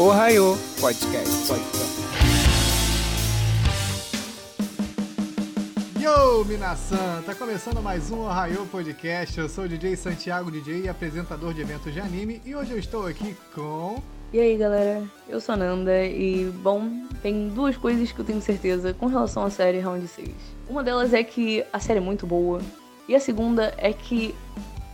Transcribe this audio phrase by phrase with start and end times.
[0.00, 1.52] Ohio Podcast.
[6.00, 7.22] Yo, Minasan!
[7.26, 9.36] Tá começando mais um Ohio Podcast.
[9.36, 12.40] Eu sou o DJ Santiago DJ e apresentador de eventos de anime.
[12.46, 14.00] E hoje eu estou aqui com.
[14.32, 16.88] E aí galera, eu sou a Nanda e, bom,
[17.20, 20.28] tem duas coisas que eu tenho certeza com relação à série Round 6.
[20.68, 22.60] Uma delas é que a série é muito boa,
[23.08, 24.32] e a segunda é que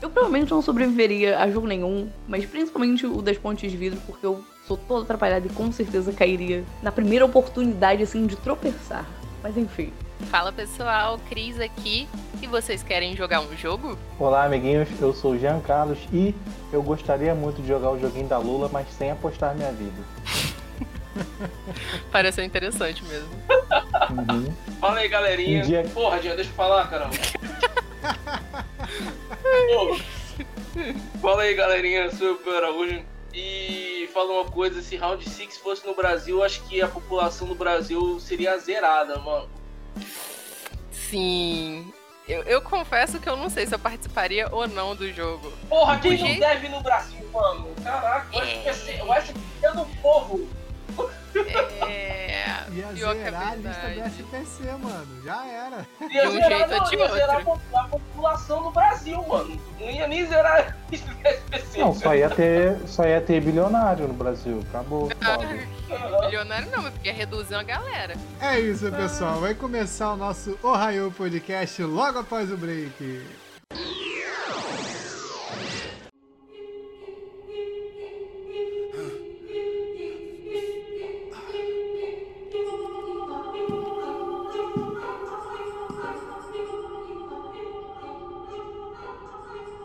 [0.01, 4.25] eu provavelmente não sobreviveria a jogo nenhum, mas principalmente o das pontes de vidro, porque
[4.25, 9.07] eu sou toda atrapalhada e com certeza cairia na primeira oportunidade, assim, de tropeçar.
[9.43, 9.93] Mas enfim.
[10.31, 12.09] Fala pessoal, Cris aqui.
[12.41, 13.99] E vocês querem jogar um jogo?
[14.19, 14.89] Olá, amiguinhos.
[15.01, 16.35] Eu sou o Jean Carlos e
[16.73, 20.03] eu gostaria muito de jogar o joguinho da Lula, mas sem apostar minha vida.
[22.11, 23.29] Pareceu interessante mesmo.
[24.11, 24.53] Uhum.
[24.81, 25.63] Fala aí, galerinha.
[25.63, 25.85] Um dia...
[25.93, 27.15] Porra, Jean, deixa eu falar, caramba.
[31.21, 32.05] Fala aí, galerinha.
[32.05, 33.14] Eu sou o Pedro Araújo.
[33.35, 37.55] E fala uma coisa, se Round 6 fosse no Brasil, acho que a população do
[37.55, 39.49] Brasil seria zerada, mano.
[40.93, 41.93] Sim.
[42.29, 45.53] Eu, eu confesso que eu não sei se eu participaria ou não do jogo.
[45.69, 47.69] Porra, quem não deve no Brasil, mano?
[47.83, 49.01] Caraca, é...
[49.01, 50.49] eu acho que é do povo.
[51.89, 52.25] É.
[52.75, 55.23] Ia zerar a lista do SPC, mano.
[55.25, 55.87] Já era.
[56.01, 57.15] Ia de um zerar, jeito ou de outro.
[57.15, 59.61] zerar a população do Brasil, mano.
[59.81, 61.79] Não ia nem zerar a lista do SPC.
[61.79, 64.61] Não, só ia ter, só ia ter bilionário no Brasil.
[64.69, 65.09] Acabou.
[66.25, 68.15] bilionário não, porque ia reduzir uma galera.
[68.41, 69.41] É isso, pessoal.
[69.41, 73.23] Vai começar o nosso Ohio Podcast logo após o break.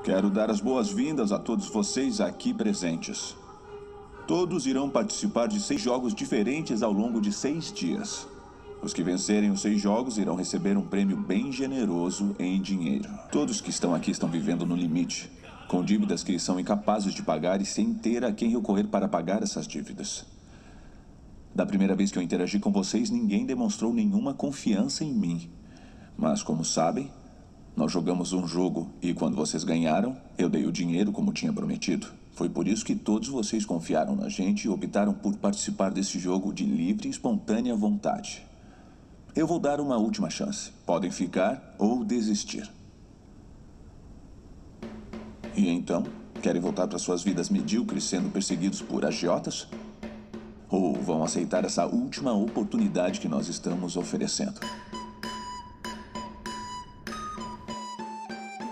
[0.03, 3.35] Quero dar as boas-vindas a todos vocês aqui presentes.
[4.25, 8.25] Todos irão participar de seis jogos diferentes ao longo de seis dias.
[8.81, 13.09] Os que vencerem os seis jogos irão receber um prêmio bem generoso em dinheiro.
[13.29, 15.29] Todos que estão aqui estão vivendo no limite,
[15.67, 19.43] com dívidas que são incapazes de pagar e sem ter a quem recorrer para pagar
[19.43, 20.25] essas dívidas.
[21.53, 25.49] Da primeira vez que eu interagi com vocês, ninguém demonstrou nenhuma confiança em mim.
[26.17, 27.11] Mas, como sabem,
[27.79, 32.07] nós jogamos um jogo e quando vocês ganharam, eu dei o dinheiro como tinha prometido.
[32.33, 36.53] Foi por isso que todos vocês confiaram na gente e optaram por participar desse jogo
[36.53, 38.45] de livre e espontânea vontade.
[39.33, 40.71] Eu vou dar uma última chance.
[40.85, 42.69] Podem ficar ou desistir.
[45.55, 46.03] E então,
[46.41, 49.69] querem voltar para suas vidas medíocres sendo perseguidos por agiotas?
[50.69, 54.59] Ou vão aceitar essa última oportunidade que nós estamos oferecendo?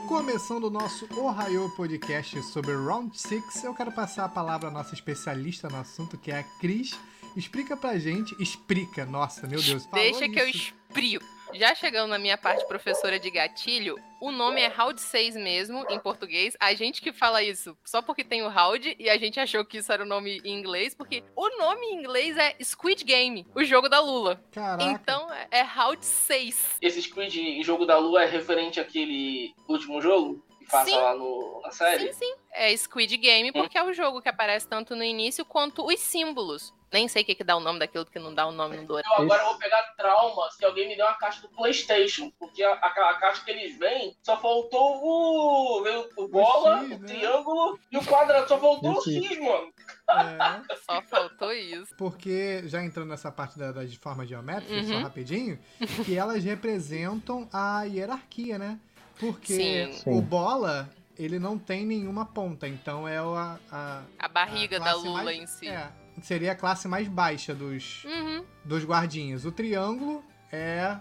[0.08, 4.94] Começando o nosso Ohio Podcast sobre Round 6, eu quero passar a palavra à nossa
[4.94, 6.98] especialista no assunto, que é a Cris.
[7.36, 9.86] Explica pra gente, explica, nossa, meu Deus.
[9.88, 10.34] Deixa isso.
[10.34, 11.37] que eu explico.
[11.54, 16.00] Já chegando na minha parte professora de gatilho, o nome é Round 6 mesmo, em
[16.00, 16.56] português.
[16.60, 19.78] A gente que fala isso só porque tem o Round e a gente achou que
[19.78, 23.64] isso era o nome em inglês, porque o nome em inglês é Squid Game, o
[23.64, 24.42] jogo da Lula.
[24.52, 24.84] Caraca.
[24.84, 26.78] Então é Round 6.
[26.82, 30.44] Esse Squid jogo da Lula é referente àquele último jogo?
[30.60, 30.98] Que passa sim.
[30.98, 32.14] lá no, na série?
[32.14, 32.36] Sim, sim.
[32.52, 33.84] É Squid Game porque hum.
[33.84, 36.74] é o jogo que aparece tanto no início quanto os símbolos.
[36.92, 38.86] Nem sei o que, que dá o nome daquilo que não dá o nome no
[38.86, 39.16] Dorama.
[39.18, 42.32] Eu agora vou pegar trauma se alguém me der uma caixa do Playstation.
[42.40, 45.84] Porque a, a, a caixa que eles vêm, só faltou o.
[45.84, 47.08] Veio o bola, o, X, o né?
[47.08, 48.48] triângulo e o quadrado.
[48.48, 49.74] Só faltou o X, mano.
[50.10, 50.76] É.
[50.78, 51.94] Só faltou isso.
[51.98, 54.88] Porque, já entrando nessa parte da, da de forma geométrica, uhum.
[54.88, 55.60] só rapidinho,
[56.06, 58.80] que elas representam a hierarquia, né?
[59.20, 60.02] Porque Sim.
[60.06, 63.60] o bola, ele não tem nenhuma ponta, então é a.
[63.72, 65.68] A, a barriga a da Lula mais, em si.
[65.68, 65.92] É,
[66.22, 68.44] seria a classe mais baixa dos, uhum.
[68.64, 69.46] dos guardinhas.
[69.46, 70.96] O triângulo é.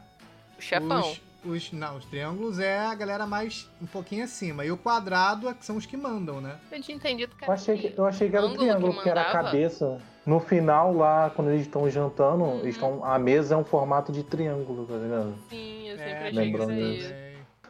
[0.59, 1.01] O chefão.
[1.01, 4.65] Os, os, não, os triângulos é a galera mais um pouquinho acima.
[4.65, 6.57] E o quadrado é que são os que mandam, né?
[6.71, 7.53] Eu tinha entendido que era.
[7.53, 10.01] Eu achei que, eu achei que era o triângulo, que, que era a cabeça.
[10.25, 12.59] No final, lá, quando eles estão jantando, uhum.
[12.59, 15.37] eles estão, a mesa é um formato de triângulo, tá ligado?
[15.49, 17.27] Sim, eu sempre é, achei que isso.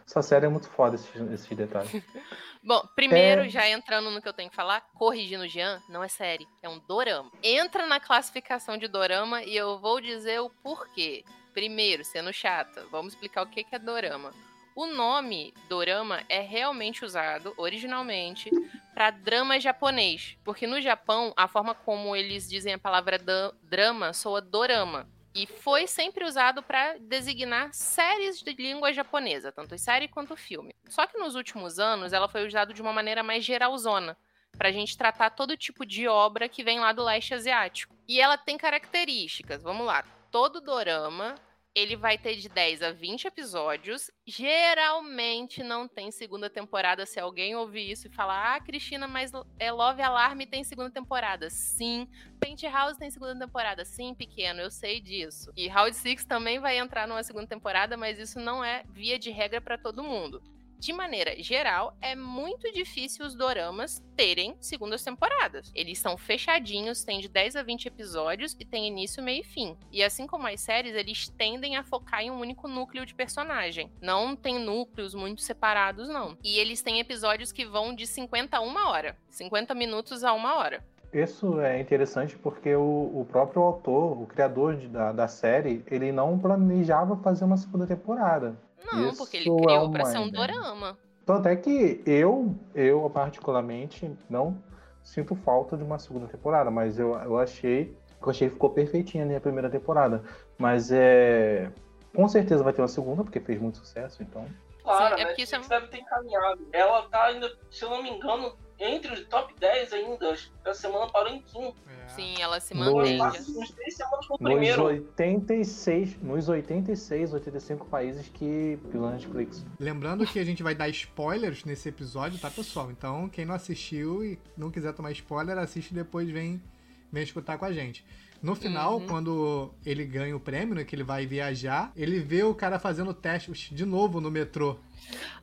[0.09, 1.91] Essa série é muito foda, esses, esses detalhes.
[2.67, 3.49] Bom, primeiro, é...
[3.49, 6.69] já entrando no que eu tenho que falar, corrigindo o Jean, não é série, é
[6.69, 7.31] um dorama.
[7.41, 11.25] Entra na classificação de dorama e eu vou dizer o porquê.
[11.55, 14.35] Primeiro, sendo chata, vamos explicar o que é dorama.
[14.75, 18.51] O nome dorama é realmente usado, originalmente,
[18.93, 20.37] para drama japonês.
[20.43, 23.17] Porque no Japão, a forma como eles dizem a palavra
[23.63, 25.09] drama soa dorama.
[25.37, 30.75] E foi sempre usado para designar séries de língua japonesa, tanto série quanto filme.
[30.89, 34.17] Só que nos últimos anos ela foi usada de uma maneira mais geralzona.
[34.57, 37.95] pra gente tratar todo tipo de obra que vem lá do leste asiático.
[38.09, 40.03] E ela tem características, vamos lá.
[40.31, 41.35] Todo dorama
[41.77, 44.11] ele vai ter de 10 a 20 episódios.
[44.27, 47.05] Geralmente não tem segunda temporada.
[47.05, 51.51] Se alguém ouvir isso e falar, ah, Cristina, mas é Love Alarm tem segunda temporada.
[51.51, 52.09] Sim.
[52.41, 53.85] Penthouse tem segunda temporada.
[53.85, 55.53] Sim, pequeno, eu sei disso.
[55.55, 59.31] E Round Six também vai entrar numa segunda temporada, mas isso não é via de
[59.31, 60.43] regra para todo mundo
[60.79, 65.71] de maneira geral, é muito difícil os doramas terem segundas temporadas.
[65.75, 69.77] Eles são fechadinhos, tem de 10 a 20 episódios e tem início, meio e fim.
[69.91, 73.91] E assim como as séries, eles tendem a focar em um único núcleo de personagem.
[74.01, 76.37] Não tem núcleos muito separados, não.
[76.43, 79.17] E eles têm episódios que vão de 50 a uma hora.
[79.31, 80.85] 50 minutos a uma hora.
[81.13, 82.83] Isso é interessante porque o,
[83.15, 87.87] o próprio autor, o criador de, da, da série, ele não planejava fazer uma segunda
[87.87, 88.57] temporada.
[88.85, 90.99] Não, Isso porque ele criou é pra ser um dorama.
[91.25, 94.63] Tanto é que eu, eu particularmente, não
[95.03, 97.97] sinto falta de uma segunda temporada, mas eu, eu achei.
[98.21, 100.23] Eu achei que ficou perfeitinha a minha primeira temporada.
[100.59, 101.71] Mas é.
[102.15, 104.47] Com certeza vai ter uma segunda, porque fez muito sucesso, então.
[104.83, 105.61] Claro, Sim, é porque isso é...
[105.61, 106.67] deve ter encaminhado.
[106.73, 110.37] Ela tá ainda, se eu não me engano, entre os top 10 ainda.
[110.65, 111.77] A semana parou em quinto.
[111.89, 112.09] É.
[112.09, 113.19] Sim, ela se mantém.
[113.19, 119.65] Nos, nos 86, nos 86, 85 países que pela Netflix.
[119.79, 122.91] Lembrando que a gente vai dar spoilers nesse episódio, tá, pessoal?
[122.91, 126.63] Então, quem não assistiu e não quiser tomar spoiler, assiste e depois vem,
[127.11, 128.05] vem escutar com a gente.
[128.43, 129.07] No final, uhum.
[129.07, 133.13] quando ele ganha o prêmio, né, que ele vai viajar, ele vê o cara fazendo
[133.15, 134.79] teste de novo no metrô.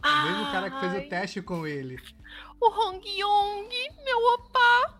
[0.03, 1.97] O mesmo cara que fez o teste com ele.
[2.63, 3.69] O Hong Yong,
[4.05, 4.95] meu opa!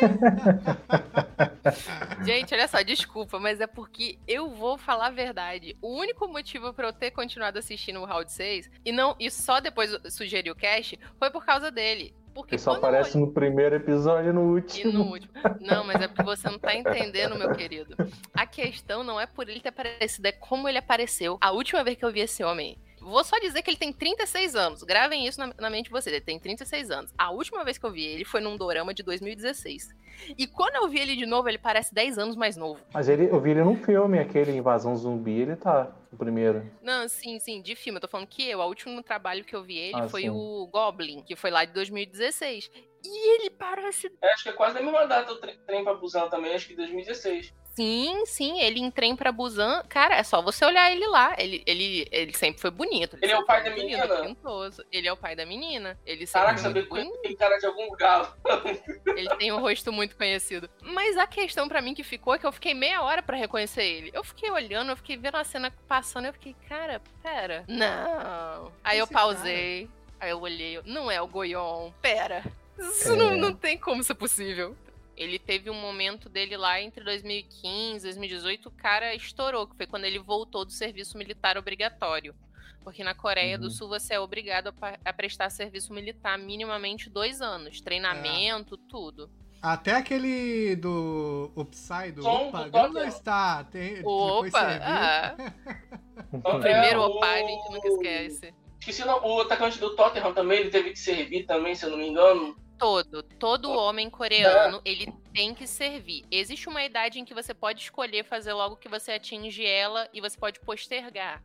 [2.24, 5.76] Gente, olha só, desculpa, mas é porque eu vou falar a verdade.
[5.82, 9.58] O único motivo para eu ter continuado assistindo o Round 6 e não e só
[9.58, 12.14] depois sugerir o cast foi por causa dele.
[12.32, 13.22] Porque Ele só aparece eu...
[13.22, 14.88] no primeiro episódio e no último.
[14.88, 15.32] E no último.
[15.60, 17.96] Não, mas é porque você não tá entendendo, meu querido.
[18.32, 21.38] A questão não é por ele ter aparecido, é como ele apareceu.
[21.40, 24.54] A última vez que eu vi esse homem, Vou só dizer que ele tem 36
[24.54, 24.82] anos.
[24.82, 26.14] Gravem isso na, na, mente de vocês.
[26.14, 27.14] Ele tem 36 anos.
[27.16, 29.94] A última vez que eu vi ele foi num dorama de 2016.
[30.36, 32.80] E quando eu vi ele de novo, ele parece 10 anos mais novo.
[32.92, 36.70] Mas ele, eu vi ele num filme, aquele Invasão Zumbi, ele tá o primeiro.
[36.82, 37.96] Não, sim, sim, de filme.
[37.96, 40.30] Eu tô falando que eu, o último trabalho que eu vi ele ah, foi sim.
[40.30, 42.70] o Goblin, que foi lá de 2016.
[43.04, 44.12] E ele parece.
[44.22, 46.76] É, acho que é quase a mesma data o trem pra Busan também, acho que
[46.76, 47.52] 2016.
[47.74, 49.82] Sim, sim, ele em trem pra Busan.
[49.88, 51.34] Cara, é só você olhar ele lá.
[51.38, 53.16] Ele, ele, ele sempre foi bonito.
[53.16, 54.22] Ele, ele é o pai da menina?
[54.22, 54.84] Pintoso.
[54.90, 55.98] Ele é o pai da menina.
[56.04, 58.36] Ele Caraca, sabia que tem cara de algum lugar.
[59.16, 60.68] ele tem um rosto muito conhecido.
[60.82, 63.84] Mas a questão para mim que ficou é que eu fiquei meia hora para reconhecer
[63.84, 64.10] ele.
[64.12, 67.64] Eu fiquei olhando, eu fiquei vendo a cena passando, eu fiquei, cara, pera.
[67.68, 68.72] Não.
[68.84, 69.86] Aí Esse eu pausei.
[69.86, 70.00] Cara.
[70.20, 71.92] Aí eu olhei, não é o Goyon.
[72.02, 72.44] Pera.
[72.80, 73.16] Isso é.
[73.16, 74.76] não, não tem como ser possível.
[75.16, 79.86] Ele teve um momento dele lá entre 2015 e 2018, o cara estourou, que foi
[79.86, 82.34] quando ele voltou do serviço militar obrigatório.
[82.82, 83.62] Porque na Coreia uhum.
[83.62, 87.82] do Sul você é obrigado a, a, prestar serviço militar minimamente dois anos.
[87.82, 88.78] Treinamento, é.
[88.88, 89.30] tudo.
[89.60, 93.62] Até aquele do Upside, do Som Opa, não está.
[93.64, 95.36] Tem, Opa, ah.
[96.32, 98.54] o primeiro é, Opa, a gente nunca esquece.
[98.78, 101.98] Esqueci o, o atacante do Tottenham também, ele teve que servir também, se eu não
[101.98, 106.24] me engano todo, todo homem coreano, ele tem que servir.
[106.30, 110.20] Existe uma idade em que você pode escolher fazer logo que você atinge ela e
[110.20, 111.44] você pode postergar.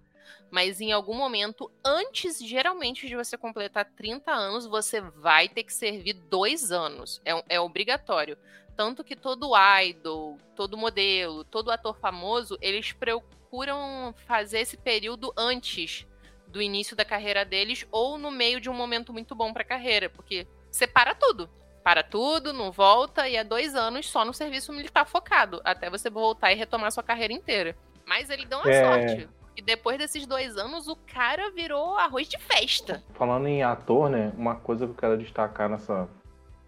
[0.49, 5.73] Mas em algum momento, antes, geralmente, de você completar 30 anos, você vai ter que
[5.73, 7.21] servir dois anos.
[7.25, 8.37] É, é obrigatório.
[8.77, 9.51] Tanto que todo
[9.83, 16.07] idol, todo modelo, todo ator famoso, eles procuram fazer esse período antes
[16.47, 19.65] do início da carreira deles ou no meio de um momento muito bom para a
[19.65, 21.49] carreira, porque você para tudo.
[21.83, 26.09] Para tudo, não volta e é dois anos só no serviço militar focado, até você
[26.09, 27.77] voltar e retomar sua carreira inteira.
[28.05, 28.83] Mas ele deu uma é...
[28.83, 29.29] sorte.
[29.55, 33.01] E depois desses dois anos, o cara virou arroz de festa.
[33.13, 34.33] Falando em ator, né?
[34.37, 36.09] Uma coisa que eu quero destacar nessa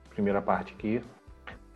[0.09, 1.03] primeira parte aqui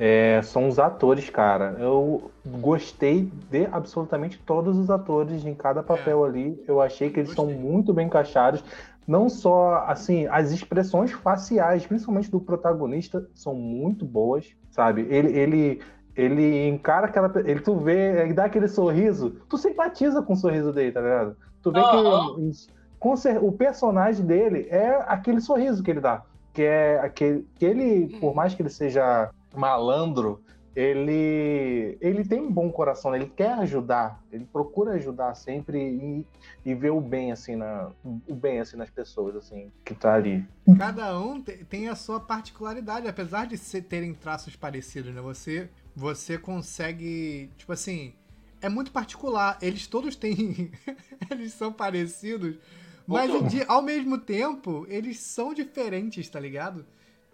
[0.03, 1.75] é, são os atores, cara.
[1.77, 6.29] Eu gostei de absolutamente todos os atores em cada papel é.
[6.29, 6.63] ali.
[6.67, 7.53] Eu achei que eles gostei.
[7.53, 8.63] estão muito bem encaixados
[9.07, 15.07] não só assim as expressões faciais, principalmente do protagonista, são muito boas, sabe?
[15.09, 15.81] Ele ele
[16.15, 20.71] ele encara aquela ele tu vê, ele dá aquele sorriso, tu simpatiza com o sorriso
[20.71, 21.35] dele, tá ligado?
[21.61, 22.51] Tu vê uhum.
[22.99, 28.19] que o personagem dele é aquele sorriso que ele dá, que é aquele que ele,
[28.19, 30.41] por mais que ele seja malandro,
[30.75, 33.17] ele ele tem um bom coração, né?
[33.17, 36.25] ele quer ajudar, ele procura ajudar sempre e,
[36.65, 40.45] e ver o bem assim na o bem assim nas pessoas assim que tá ali.
[40.77, 45.21] Cada um tem a sua particularidade, apesar de ser, terem traços parecidos, né?
[45.21, 48.13] Você você consegue, tipo assim,
[48.61, 49.57] é muito particular.
[49.61, 50.71] Eles todos têm
[51.29, 52.57] eles são parecidos,
[53.05, 56.85] mas de, ao mesmo tempo, eles são diferentes, tá ligado?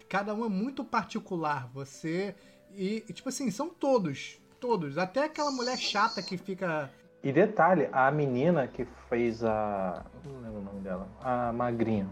[0.08, 1.70] Cada um é muito particular.
[1.72, 2.34] Você
[2.74, 4.38] e, tipo assim, são todos.
[4.60, 4.98] Todos.
[4.98, 6.90] Até aquela mulher chata que fica.
[7.22, 10.04] E detalhe, a menina que fez a.
[10.24, 11.08] Não lembro o nome dela.
[11.22, 12.08] A Magrinha.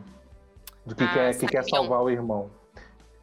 [0.84, 2.50] Do que, ah, quer, que quer salvar o irmão.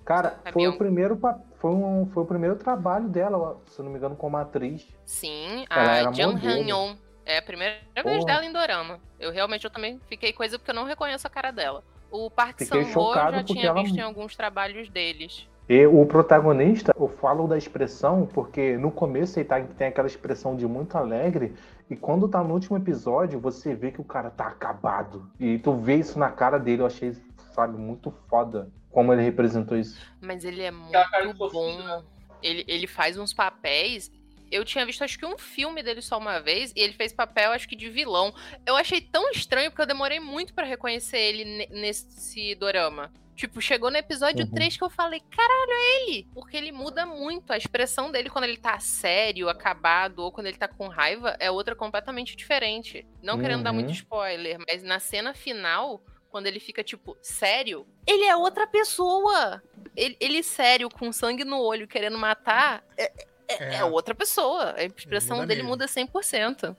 [0.04, 1.18] Cara, foi o primeiro
[1.56, 4.86] foi, um, foi o primeiro trabalho dela, se não me engano, como atriz.
[5.06, 8.10] Sim, Ela a Jung Han É a primeira Porra.
[8.10, 9.00] vez dela em Dorama.
[9.18, 11.82] Eu realmente eu também fiquei coisa porque eu não reconheço a cara dela.
[12.12, 13.82] O Park Sang-ho já tinha ela...
[13.82, 15.48] visto em alguns trabalhos deles.
[15.68, 20.56] E o protagonista, eu falo da expressão porque no começo ele tá, tem aquela expressão
[20.56, 21.54] de muito alegre
[21.90, 25.30] e quando tá no último episódio você vê que o cara tá acabado.
[25.40, 27.16] E tu vê isso na cara dele, eu achei,
[27.54, 30.00] sabe, muito foda como ele representou isso.
[30.22, 31.78] Mas ele é muito bom.
[31.78, 32.04] Né?
[32.42, 34.12] Ele, ele faz uns papéis
[34.54, 37.52] eu tinha visto acho que um filme dele só uma vez e ele fez papel
[37.52, 38.32] acho que de vilão.
[38.66, 43.12] Eu achei tão estranho porque eu demorei muito para reconhecer ele nesse dorama.
[43.36, 44.52] Tipo, chegou no episódio uhum.
[44.52, 46.28] 3 que eu falei, caralho, é ele!
[46.34, 47.52] Porque ele muda muito.
[47.52, 51.50] A expressão dele quando ele tá sério, acabado, ou quando ele tá com raiva, é
[51.50, 53.06] outra completamente diferente.
[53.22, 53.42] Não uhum.
[53.42, 53.94] querendo dar muito uhum.
[53.94, 59.62] spoiler, mas na cena final, quando ele fica, tipo, sério, ele é outra pessoa!
[59.96, 63.12] Ele, ele sério, com sangue no olho, querendo matar, é,
[63.48, 63.76] é, é.
[63.78, 64.76] é outra pessoa.
[64.78, 65.70] A expressão muda dele mesmo.
[65.70, 66.76] muda 100%.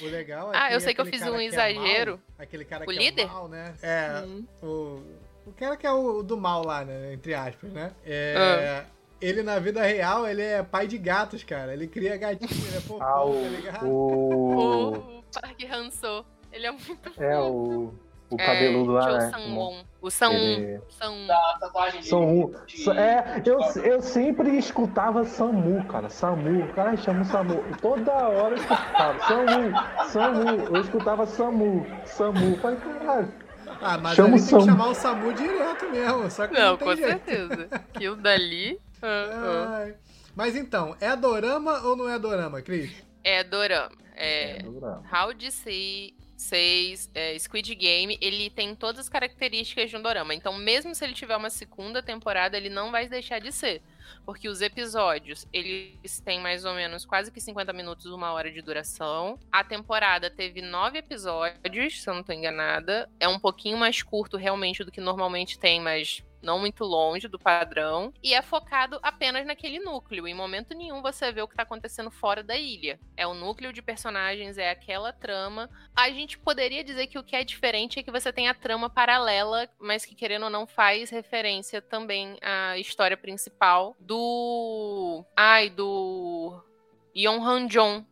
[0.00, 2.12] O legal é Ah, eu sei que eu fiz um exagero.
[2.12, 3.22] É mal, aquele cara o que líder?
[3.22, 3.74] é o mal, né?
[3.82, 4.46] É, hum.
[4.62, 7.12] o o cara que é o do mal lá, né?
[7.12, 7.92] Entre aspas, né?
[8.04, 8.86] É, ah.
[9.20, 11.72] Ele, na vida real, ele é pai de gatos, cara.
[11.72, 13.86] Ele cria gatinho, ele é fofão, ah, o, tá ligado?
[13.86, 16.24] O, o Park Han-soo.
[16.52, 17.22] Ele é muito fofo.
[17.22, 17.92] É, o...
[18.30, 19.30] O cabeludo é, lá, né?
[19.30, 19.84] Sang-won.
[20.02, 20.34] O Sang...
[20.34, 20.80] Ele...
[20.90, 21.26] Sang...
[21.26, 22.90] Da tatuagem de...
[22.90, 26.10] É, eu, eu sempre escutava Samu, cara.
[26.10, 26.64] Samu.
[26.64, 27.64] O cara chama Samu.
[27.80, 29.18] Toda hora eu escutava.
[29.20, 30.76] Samu, Samu.
[30.76, 32.56] Eu escutava Samu, Samu.
[32.58, 33.32] Falei, caralho.
[33.80, 36.76] Ah, mas Chama ali tem que chamar o SAMU direto mesmo, só que não, não
[36.78, 37.08] com jeito.
[37.08, 37.68] certeza.
[37.70, 38.78] Aquilo dali...
[38.98, 39.94] Uh, uh.
[40.34, 42.90] Mas então, é dorama ou não é dorama, Cris?
[43.22, 43.92] É dorama.
[44.16, 45.04] É, é dorama.
[45.08, 50.34] How to Say 6, é, Squid Game, ele tem todas as características de um dorama.
[50.34, 53.82] Então, mesmo se ele tiver uma segunda temporada, ele não vai deixar de ser
[54.24, 58.62] porque os episódios, eles têm mais ou menos quase que 50 minutos, uma hora de
[58.62, 59.38] duração.
[59.50, 63.08] A temporada teve nove episódios, se eu não tô enganada.
[63.18, 67.38] É um pouquinho mais curto realmente do que normalmente tem, mas não muito longe do
[67.38, 70.26] padrão, e é focado apenas naquele núcleo.
[70.26, 72.98] Em momento nenhum você vê o que está acontecendo fora da ilha.
[73.16, 75.68] É o núcleo de personagens, é aquela trama.
[75.94, 78.88] A gente poderia dizer que o que é diferente é que você tem a trama
[78.88, 85.24] paralela, mas que querendo ou não faz referência também à história principal do.
[85.36, 86.62] Ai, do.
[87.14, 88.06] Yon Han Jong,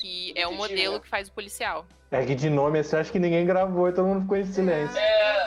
[0.00, 1.84] que é o modelo que faz o policial.
[2.10, 4.98] É que de nome assim, acho que ninguém gravou e todo mundo ficou em silêncio.
[4.98, 5.44] É,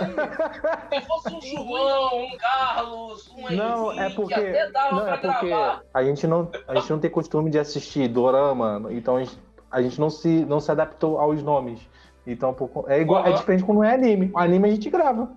[0.93, 5.51] se fosse um João, um Carlos, um Não, Henrique, é porque, não, é porque
[5.93, 9.37] a gente não, a gente não tem costume de assistir dorama, então a gente,
[9.69, 11.81] a gente não, se, não se adaptou aos nomes.
[12.25, 12.55] Então,
[12.87, 13.29] é igual, uhum.
[13.29, 14.31] é diferente quando não é anime.
[14.33, 15.31] O anime a gente grava.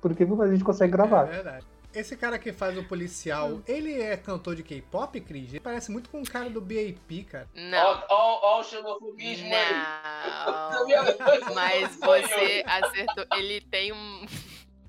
[0.00, 1.28] Porque a gente consegue gravar.
[1.28, 1.66] É verdade.
[1.94, 5.50] Esse cara que faz o policial, ele é cantor de K-pop, Cris?
[5.50, 7.46] Ele parece muito com o cara do BAP, cara.
[7.54, 8.02] Não.
[8.08, 10.86] Ó o xenofobismo Não.
[11.54, 13.26] Mas você acertou.
[13.36, 14.26] Ele tem um.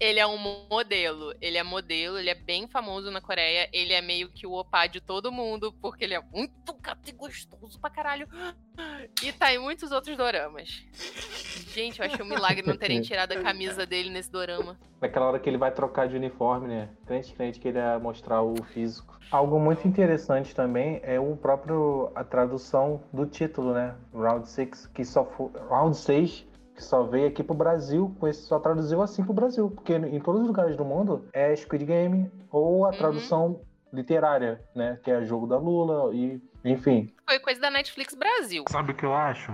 [0.04, 0.38] Ele é um
[0.70, 1.34] modelo.
[1.40, 3.70] Ele é modelo, ele é bem famoso na Coreia.
[3.72, 7.14] Ele é meio que o opa de todo mundo, porque ele é muito gato e
[7.14, 8.28] gostoso pra caralho.
[9.24, 10.84] E tá em muitos outros doramas.
[11.74, 14.78] Gente, eu achei um milagre não terem tirado a camisa dele nesse dorama.
[15.00, 16.90] Naquela hora que ele vai trocar de uniforme, né?
[17.06, 19.18] Crente, crente que ele ia mostrar o físico.
[19.32, 23.96] Algo muito interessante também é o próprio a tradução do título, né?
[24.14, 26.46] Round 6, que só foi Round 6
[26.76, 30.48] que só veio aqui pro Brasil, só traduziu assim pro Brasil, porque em todos os
[30.48, 32.98] lugares do mundo é Squid Game ou a uhum.
[32.98, 33.62] tradução
[33.92, 37.14] literária, né, que é jogo da Lula e enfim.
[37.28, 38.64] Foi coisa da Netflix Brasil.
[38.70, 39.54] Sabe o que eu acho?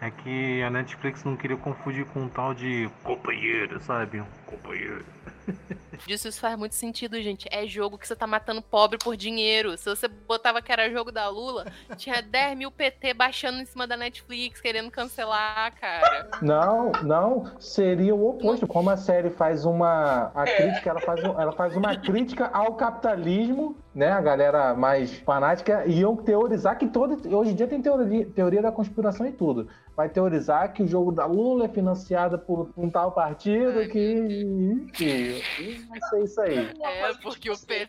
[0.00, 4.20] É que a Netflix não queria confundir com um tal de companheiro, sabe?
[4.20, 5.04] Um companheiro.
[6.06, 7.48] Disso isso faz muito sentido, gente.
[7.50, 9.76] É jogo que você tá matando pobre por dinheiro.
[9.76, 13.86] Se você botava que era jogo da Lula, tinha 10 mil PT baixando em cima
[13.86, 16.28] da Netflix, querendo cancelar, cara.
[16.42, 17.52] Não, não.
[17.58, 18.66] Seria o oposto.
[18.66, 20.30] Como a série faz uma.
[20.34, 24.10] A crítica, ela faz, ela faz uma crítica ao capitalismo, né?
[24.10, 27.34] A galera mais fanática iam teorizar que todo.
[27.36, 31.12] Hoje em dia tem teoria, teoria da conspiração e tudo vai teorizar que o jogo
[31.12, 34.90] da Lula é financiado por um tal partido Ai, que.
[34.92, 36.72] Enfim, vai ser isso aí.
[36.82, 37.86] É, porque o PT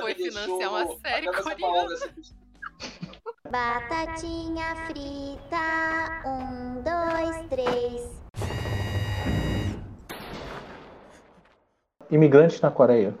[0.00, 1.96] foi financiar uma série coreana.
[3.50, 8.20] Batatinha frita, um, dois, três.
[12.10, 13.14] Imigrantes na Coreia.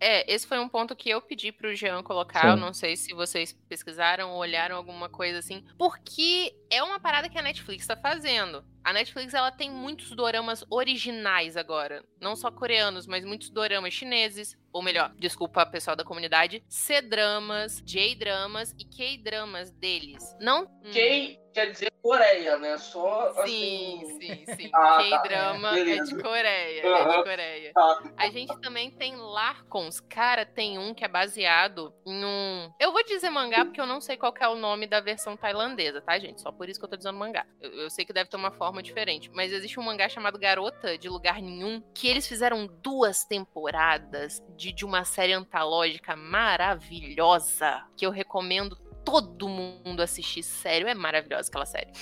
[0.00, 2.40] É, esse foi um ponto que eu pedi pro Jean colocar.
[2.40, 2.48] Sim.
[2.48, 5.62] Eu não sei se vocês pesquisaram ou olharam alguma coisa assim.
[5.76, 8.64] Porque é uma parada que a Netflix tá fazendo.
[8.82, 12.02] A Netflix ela tem muitos doramas originais agora.
[12.18, 14.56] Não só coreanos, mas muitos doramas chineses.
[14.72, 16.62] Ou melhor, desculpa pessoal da comunidade.
[16.68, 20.36] C-dramas, J-dramas e K-dramas deles.
[20.40, 20.66] Não.
[20.92, 22.78] K quer dizer Coreia, né?
[22.78, 24.18] Só sim, assim.
[24.20, 24.70] Sim, sim, sim.
[24.72, 25.78] Ah, K-drama tá.
[25.78, 26.86] é de Coreia.
[26.86, 26.96] Uhum.
[26.96, 27.72] É de Coreia.
[27.74, 28.02] Tá.
[28.16, 30.00] A gente também tem Larkons.
[30.00, 32.72] Cara, tem um que é baseado em um.
[32.80, 36.00] Eu vou dizer mangá porque eu não sei qual é o nome da versão tailandesa,
[36.00, 36.40] tá, gente?
[36.40, 37.44] Só por isso que eu tô dizendo mangá.
[37.60, 39.30] Eu, eu sei que deve ter uma forma diferente.
[39.34, 44.72] Mas existe um mangá chamado Garota de Lugar Nenhum, que eles fizeram duas temporadas de,
[44.72, 50.42] de uma série antológica maravilhosa que eu recomendo todo mundo assistir.
[50.42, 51.92] Sério, é maravilhosa aquela série.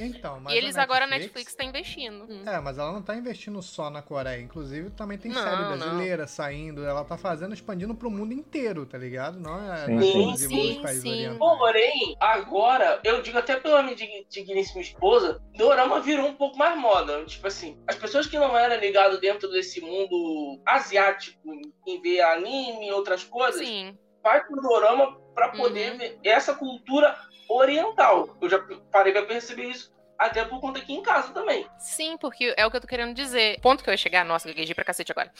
[0.00, 2.24] Então, mas e eles a agora a Netflix tá investindo.
[2.28, 2.42] Hum.
[2.46, 4.40] É, mas ela não tá investindo só na Coreia.
[4.40, 6.28] Inclusive, também tem não, série brasileira não.
[6.28, 6.84] saindo.
[6.84, 9.40] Ela tá fazendo, expandindo pro mundo inteiro, tá ligado?
[9.40, 11.36] Não é sim, sim, sim.
[11.38, 13.96] Porém, agora, eu digo até pela minha
[14.30, 17.24] digníssima esposa, Dorama virou um pouco mais moda.
[17.24, 21.38] Tipo assim, as pessoas que não eram ligadas dentro desse mundo asiático,
[21.86, 23.96] em ver anime e outras coisas, sim.
[24.22, 25.98] vai pro Dorama para poder uhum.
[25.98, 27.16] ver essa cultura
[27.48, 28.36] oriental.
[28.40, 28.58] Eu já
[28.90, 31.66] parei para perceber isso até por conta aqui em casa também.
[31.78, 33.60] Sim, porque é o que eu tô querendo dizer.
[33.60, 35.32] Ponto que eu ia chegar, nossa, gaguejei pra cacete agora.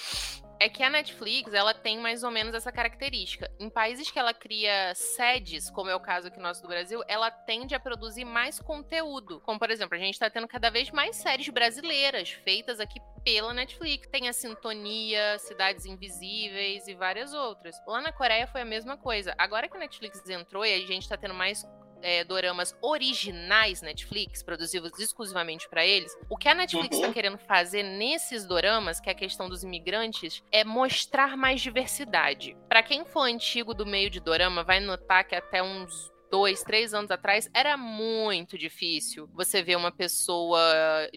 [0.60, 3.50] É que a Netflix, ela tem mais ou menos essa característica.
[3.58, 7.30] Em países que ela cria sedes, como é o caso aqui nosso do Brasil, ela
[7.30, 9.40] tende a produzir mais conteúdo.
[9.40, 13.52] Como, por exemplo, a gente tá tendo cada vez mais séries brasileiras feitas aqui pela
[13.54, 14.08] Netflix.
[14.08, 17.76] Tem a Sintonia, Cidades Invisíveis e várias outras.
[17.86, 19.34] Lá na Coreia foi a mesma coisa.
[19.38, 21.64] Agora que a Netflix entrou e a gente tá tendo mais
[22.02, 27.12] é, doramas originais Netflix, produzidos exclusivamente para eles, o que a Netflix está uhum.
[27.12, 32.56] querendo fazer nesses doramas, que é a questão dos imigrantes, é mostrar mais diversidade.
[32.68, 36.92] Para quem for antigo do meio de dorama, vai notar que até uns dois, três
[36.92, 40.60] anos atrás, era muito difícil você ver uma pessoa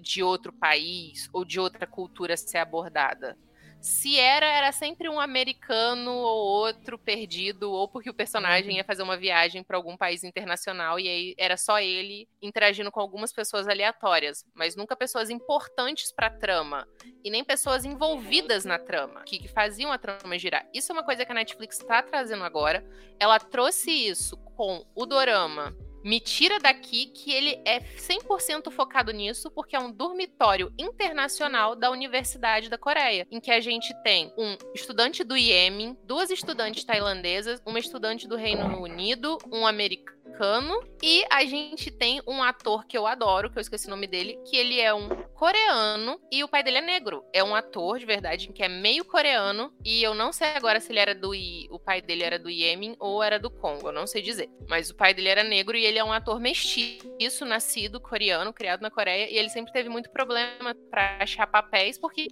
[0.02, 3.38] de outro país ou de outra cultura ser abordada.
[3.82, 8.78] Se era, era sempre um americano ou outro perdido, ou porque o personagem uhum.
[8.78, 13.00] ia fazer uma viagem para algum país internacional e aí era só ele interagindo com
[13.00, 16.88] algumas pessoas aleatórias, mas nunca pessoas importantes para a trama
[17.24, 20.67] e nem pessoas envolvidas na trama, que, que faziam a trama girar.
[20.72, 22.86] Isso é uma coisa que a Netflix está trazendo agora.
[23.20, 29.51] Ela trouxe isso com o dorama me tira daqui que ele é 100% focado nisso,
[29.51, 34.57] porque é um dormitório internacional da Universidade da Coreia, em que a gente tem um
[34.73, 40.80] estudante do Iêmen, duas estudantes tailandesas, uma estudante do Reino Unido, um americano americano.
[41.04, 44.39] E a gente tem um ator que eu adoro, que eu esqueci o nome dele,
[44.46, 47.24] que ele é um coreano e o pai dele é negro.
[47.34, 50.91] É um ator de verdade que é meio coreano e eu não sei agora se
[50.91, 51.67] ele era do I...
[51.72, 54.48] o pai dele era do Iêmen ou era do Congo, eu não sei dizer.
[54.70, 58.82] Mas o pai dele era negro e ele é um ator mestiço, nascido coreano, criado
[58.82, 62.28] na Coreia e ele sempre teve muito problema para achar papéis porque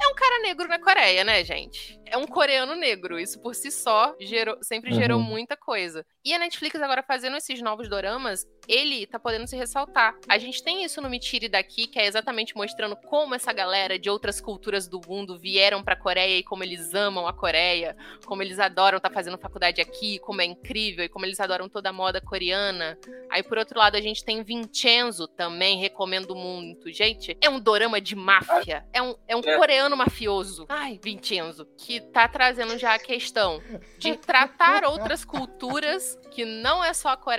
[0.00, 2.00] é um cara negro na Coreia, né, gente?
[2.06, 4.96] É um coreano negro, isso por si só gerou, sempre uhum.
[4.96, 6.06] gerou muita coisa.
[6.24, 10.16] E a Netflix agora fazendo esses novos doramas, ele tá podendo se ressaltar.
[10.26, 13.98] A gente tem isso no Me Tire Daqui, que é exatamente mostrando como essa galera
[13.98, 18.42] de outras culturas do mundo vieram pra Coreia e como eles amam a Coreia, como
[18.42, 21.90] eles adoram estar tá fazendo faculdade aqui, como é incrível e como eles adoram toda
[21.90, 22.98] a moda coreana.
[23.30, 26.90] Aí, por outro lado, a gente tem Vincenzo também, recomendo muito.
[26.90, 28.86] Gente, é um dorama de máfia.
[28.92, 29.56] É um, é um é.
[29.56, 30.64] coreano mafioso.
[30.70, 31.66] Ai, Vincenzo.
[31.76, 33.60] Que tá trazendo já a questão
[33.98, 37.33] de tratar outras culturas que não é só a Coreia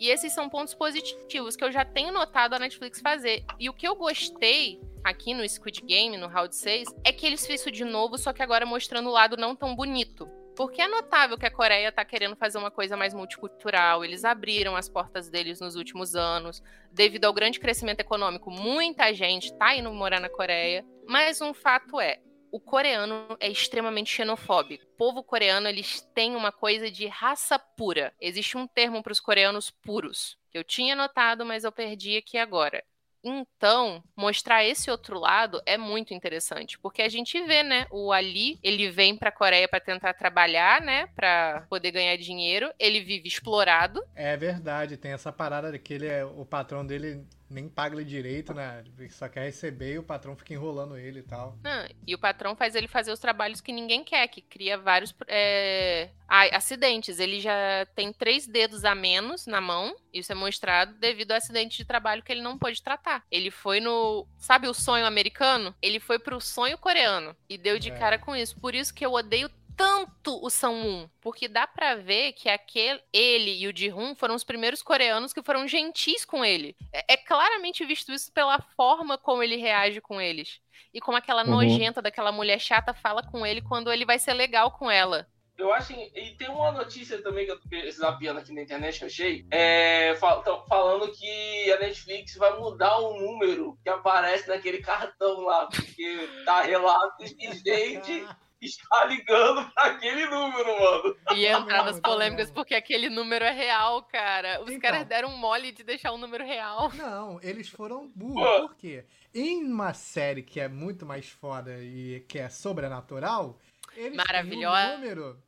[0.00, 3.44] e esses são pontos positivos que eu já tenho notado a Netflix fazer.
[3.58, 7.40] E o que eu gostei aqui no Squid Game, no Round 6, é que eles
[7.40, 10.28] fizeram isso de novo, só que agora mostrando o lado não tão bonito.
[10.54, 14.04] Porque é notável que a Coreia está querendo fazer uma coisa mais multicultural.
[14.04, 16.60] Eles abriram as portas deles nos últimos anos.
[16.90, 20.84] Devido ao grande crescimento econômico, muita gente está indo morar na Coreia.
[21.06, 22.18] Mas um fato é,
[22.50, 24.84] o coreano é extremamente xenofóbico.
[24.84, 28.12] O povo coreano, eles têm uma coisa de raça pura.
[28.20, 32.38] Existe um termo para os coreanos puros, que eu tinha notado, mas eu perdi aqui
[32.38, 32.82] agora.
[33.22, 38.58] Então, mostrar esse outro lado é muito interessante, porque a gente vê, né, o Ali,
[38.62, 43.28] ele vem para a Coreia para tentar trabalhar, né, para poder ganhar dinheiro, ele vive
[43.28, 44.02] explorado.
[44.14, 48.04] É verdade, tem essa parada de que ele é o patrão dele nem paga ele
[48.04, 48.84] direito, né?
[49.10, 51.58] Só quer receber e o patrão fica enrolando ele e tal.
[52.06, 56.10] E o patrão faz ele fazer os trabalhos que ninguém quer, que cria vários é...
[56.28, 57.18] acidentes.
[57.18, 61.76] Ele já tem três dedos a menos na mão, isso é mostrado devido ao acidente
[61.76, 63.24] de trabalho que ele não pôde tratar.
[63.30, 64.26] Ele foi no.
[64.36, 65.74] Sabe o sonho americano?
[65.80, 67.98] Ele foi pro sonho coreano e deu de é.
[67.98, 68.58] cara com isso.
[68.60, 73.62] Por isso que eu odeio tanto o São porque dá para ver que aquele, ele
[73.62, 76.76] e o Ji-Hoon foram os primeiros coreanos que foram gentis com ele.
[76.92, 80.60] É, é, claramente visto isso pela forma como ele reage com eles.
[80.92, 81.50] E como aquela uhum.
[81.50, 85.28] nojenta daquela mulher chata fala com ele quando ele vai ser legal com ela.
[85.56, 85.92] Eu acho.
[85.92, 89.46] E tem uma notícia também que eu tô zapiando aqui na internet que eu achei.
[89.50, 95.66] É, fal falando que a Netflix vai mudar o número que aparece naquele cartão lá.
[95.66, 98.24] Porque tá relatos de gente
[98.66, 101.16] está ligando para aquele número, mano.
[101.34, 104.60] E entrar nas polêmicas porque aquele número é real, cara.
[104.62, 106.90] Os então, caras deram mole de deixar um número real.
[106.94, 108.68] Não, eles foram burros.
[108.68, 109.04] Por quê?
[109.34, 113.58] Em uma série que é muito mais foda e que é sobrenatural,
[113.94, 114.86] eles Maravilhosa.
[114.86, 115.42] têm um número,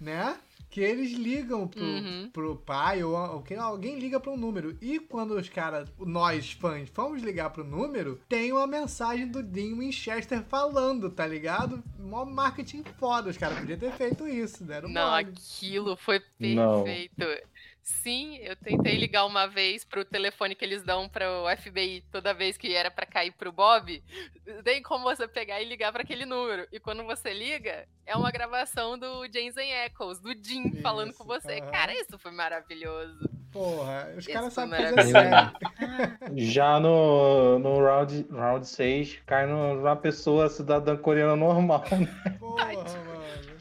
[0.00, 0.38] né?
[0.76, 2.28] Que eles ligam pro, uhum.
[2.30, 4.76] pro pai ou, ou que alguém liga para um número.
[4.82, 9.78] E quando os caras, nós fãs, fomos ligar pro número, tem uma mensagem do Dean
[9.78, 11.82] Winchester falando, tá ligado?
[11.98, 15.32] Mó marketing foda, os caras podiam ter feito isso, deram Não, mole.
[15.32, 17.14] aquilo foi perfeito.
[17.16, 17.55] Não.
[17.86, 22.34] Sim, eu tentei ligar uma vez pro telefone que eles dão para o FBI toda
[22.34, 24.02] vez que era para cair pro Bob.
[24.64, 26.66] Tem como você pegar e ligar para aquele número.
[26.72, 31.22] E quando você liga, é uma gravação do Jensen Eccles, do Jim, isso, falando com
[31.22, 31.60] você.
[31.60, 31.70] Uhum.
[31.70, 33.30] Cara, isso foi maravilhoso.
[33.52, 35.52] Porra, os caras sabem fazer sério.
[36.34, 42.36] Já no, no round, round 6, cai numa pessoa cidadã coreana normal, né?
[42.40, 43.15] Porra, mano.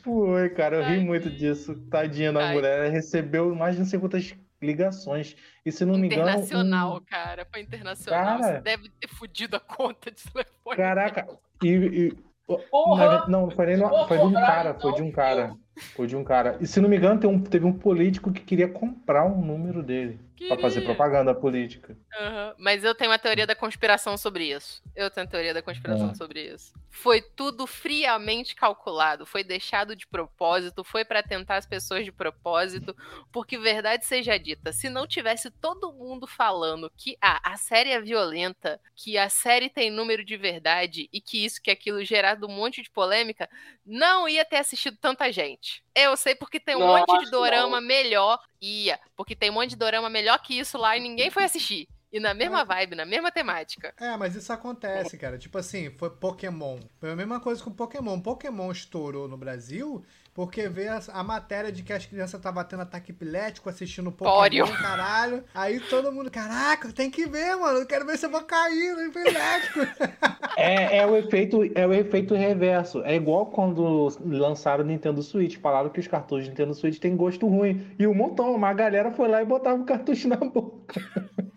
[0.05, 1.73] Foi, cara, eu ri muito disso.
[1.89, 5.35] Tadinha da mulher, ela recebeu mais de não sei quantas ligações.
[5.65, 6.21] E se não me engano.
[6.21, 7.01] Internacional, um...
[7.01, 7.47] cara.
[7.51, 8.39] Foi internacional.
[8.39, 8.53] Cara...
[8.53, 10.77] Você deve ter fudido a conta de telefone.
[10.77, 11.27] Caraca,
[11.63, 11.69] e.
[11.69, 12.25] e...
[12.69, 14.07] Porra, não, foi, nem no...
[14.07, 15.55] foi de um cara, foi de um cara.
[15.95, 16.57] Foi de um cara.
[16.61, 20.19] E se não me engano, um, teve um político que queria comprar um número dele.
[20.35, 20.53] Queria.
[20.53, 21.93] Pra fazer propaganda política.
[21.93, 22.53] Uhum.
[22.57, 24.83] Mas eu tenho uma teoria da conspiração sobre isso.
[24.93, 26.15] Eu tenho teoria da conspiração é.
[26.15, 26.73] sobre isso.
[26.89, 29.25] Foi tudo friamente calculado.
[29.25, 30.83] Foi deixado de propósito.
[30.83, 32.93] Foi para tentar as pessoas de propósito.
[33.31, 38.01] Porque, verdade seja dita, se não tivesse todo mundo falando que ah, a série é
[38.01, 42.51] violenta, que a série tem número de verdade e que isso, que aquilo gerado um
[42.51, 43.49] monte de polêmica,
[43.85, 45.84] não ia ter assistido tanta gente.
[45.95, 47.87] Eu sei porque tem um Nossa, monte de dorama não.
[47.87, 48.39] melhor.
[48.61, 51.87] Ia, porque tem um monte de dorama melhor que isso lá e ninguém foi assistir.
[52.11, 52.65] E na mesma é.
[52.65, 53.93] vibe, na mesma temática.
[53.99, 55.37] É, mas isso acontece, cara.
[55.37, 56.79] Tipo assim, foi Pokémon.
[56.97, 58.19] Foi a mesma coisa com Pokémon.
[58.19, 60.03] Pokémon estourou no Brasil
[60.35, 64.35] porque vê a, a matéria de que as crianças estavam tendo ataque epilético assistindo Pokémon,
[64.35, 64.67] Pório.
[64.77, 65.43] caralho.
[65.55, 67.79] Aí todo mundo, caraca, tem que ver, mano.
[67.79, 69.79] Eu quero ver se eu vou cair no epilético.
[70.57, 73.03] É, é, o efeito, é o efeito reverso.
[73.03, 75.57] É igual quando lançaram o Nintendo Switch.
[75.57, 77.85] Falaram que os cartuchos do Nintendo Switch têm gosto ruim.
[77.99, 81.01] E um montão, uma galera foi lá e botava o cartucho na boca.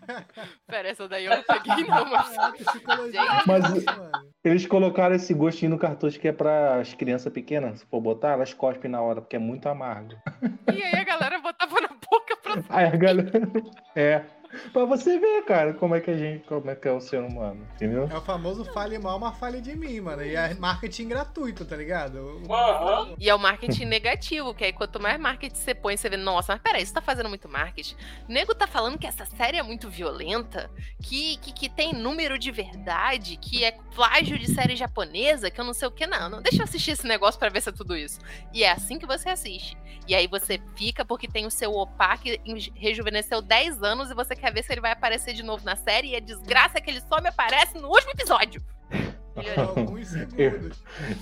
[0.67, 2.35] Pera, essa daí eu não peguei, não, mas.
[3.45, 3.85] mas
[4.43, 7.79] eles colocaram esse gostinho no cartucho que é para as crianças pequenas.
[7.79, 10.15] Se for botar, elas cospem na hora, porque é muito amargo.
[10.73, 12.63] E aí a galera botava na boca pra.
[12.69, 13.31] Aí a galera.
[13.95, 14.23] É.
[14.73, 17.21] pra você ver, cara, como é que a gente, como é que é o ser
[17.21, 18.09] humano, entendeu?
[18.11, 20.23] É o famoso fale mal, mas fale de mim, mano.
[20.23, 22.17] E é marketing gratuito, tá ligado?
[22.19, 23.15] Uhum.
[23.17, 26.53] E é o marketing negativo, que aí quanto mais marketing você põe, você vê, nossa,
[26.53, 27.95] mas peraí, você tá fazendo muito marketing.
[28.27, 30.69] O nego tá falando que essa série é muito violenta,
[31.01, 35.65] que, que, que tem número de verdade, que é plágio de série japonesa, que eu
[35.65, 36.29] não sei o que, não.
[36.29, 38.19] não deixa eu assistir esse negócio para ver se é tudo isso.
[38.53, 39.77] E é assim que você assiste.
[40.07, 42.41] E aí você fica porque tem o seu opa que
[42.73, 46.09] rejuvenesceu 10 anos e você quer ver se ele vai aparecer de novo na série.
[46.09, 48.61] E a desgraça é que ele só me aparece no último episódio.
[50.37, 50.71] eu,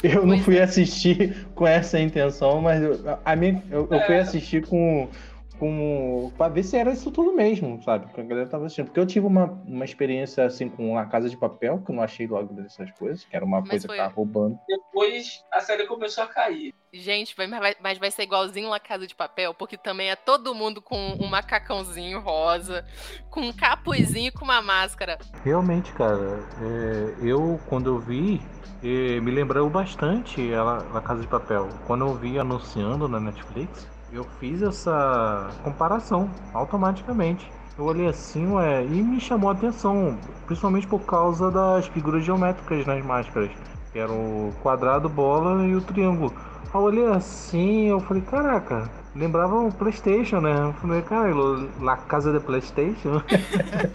[0.04, 0.64] eu não fui é.
[0.64, 4.20] assistir com essa intenção, mas eu, a mim, eu, eu fui é.
[4.20, 5.10] assistir com
[5.60, 6.32] com.
[6.38, 8.12] pra ver se era isso tudo mesmo, sabe?
[8.14, 8.86] Que a galera tava assistindo.
[8.86, 12.04] Porque eu tive uma, uma experiência assim com a Casa de Papel, que eu não
[12.04, 14.58] achei logo dessas coisas, que era uma Mas coisa foi- que tava roubando.
[14.68, 16.74] Depois a série começou a cair.
[16.94, 20.16] Gente, vai- mas vai, mas vai ser igualzinho La Casa de Papel, porque também é
[20.16, 22.86] todo mundo com um macacãozinho rosa,
[23.30, 25.18] com um capuzinho e com uma máscara.
[25.44, 28.42] Realmente, cara, é, eu quando eu vi,
[28.84, 31.68] é, me lembrou bastante ela, a Casa de Papel.
[31.86, 37.52] Quando eu vi anunciando na Netflix, eu fiz essa comparação automaticamente.
[37.78, 40.18] Eu olhei assim, ué, e me chamou a atenção,
[40.48, 43.52] principalmente por causa das figuras geométricas nas máscaras,
[43.92, 46.34] que eram o quadrado, bola e o triângulo.
[46.74, 50.70] Eu olhei assim, eu falei, caraca, lembrava o Playstation, né?
[50.70, 51.32] Eu falei, cara,
[51.80, 53.22] La Casa de Playstation.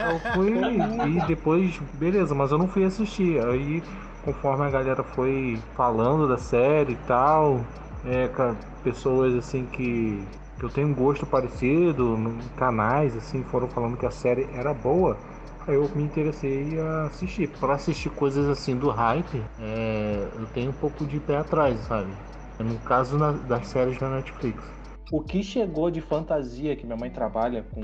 [0.00, 3.40] Eu fui e depois, beleza, mas eu não fui assistir.
[3.44, 3.82] Aí,
[4.22, 7.60] conforme a galera foi falando da série e tal,
[8.04, 10.26] é, ca- pessoas assim que,
[10.58, 12.16] que eu tenho um gosto parecido,
[12.56, 15.18] canais assim, foram falando que a série era boa.
[15.66, 17.48] Aí eu me interessei a assistir.
[17.48, 22.12] Pra assistir coisas assim do hype, é, eu tenho um pouco de pé atrás, sabe?
[22.58, 24.62] No caso na- das séries da Netflix.
[25.10, 27.82] O que chegou de fantasia, que minha mãe trabalha com,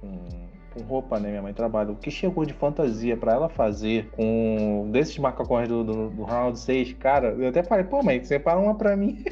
[0.00, 0.41] com,
[0.72, 1.30] com roupa, né?
[1.30, 1.92] Minha mãe trabalha.
[1.92, 6.58] O que chegou de fantasia pra ela fazer com desses macacões do, do, do Round
[6.58, 9.24] 6, cara, eu até falei, pô, mãe, separa uma pra mim.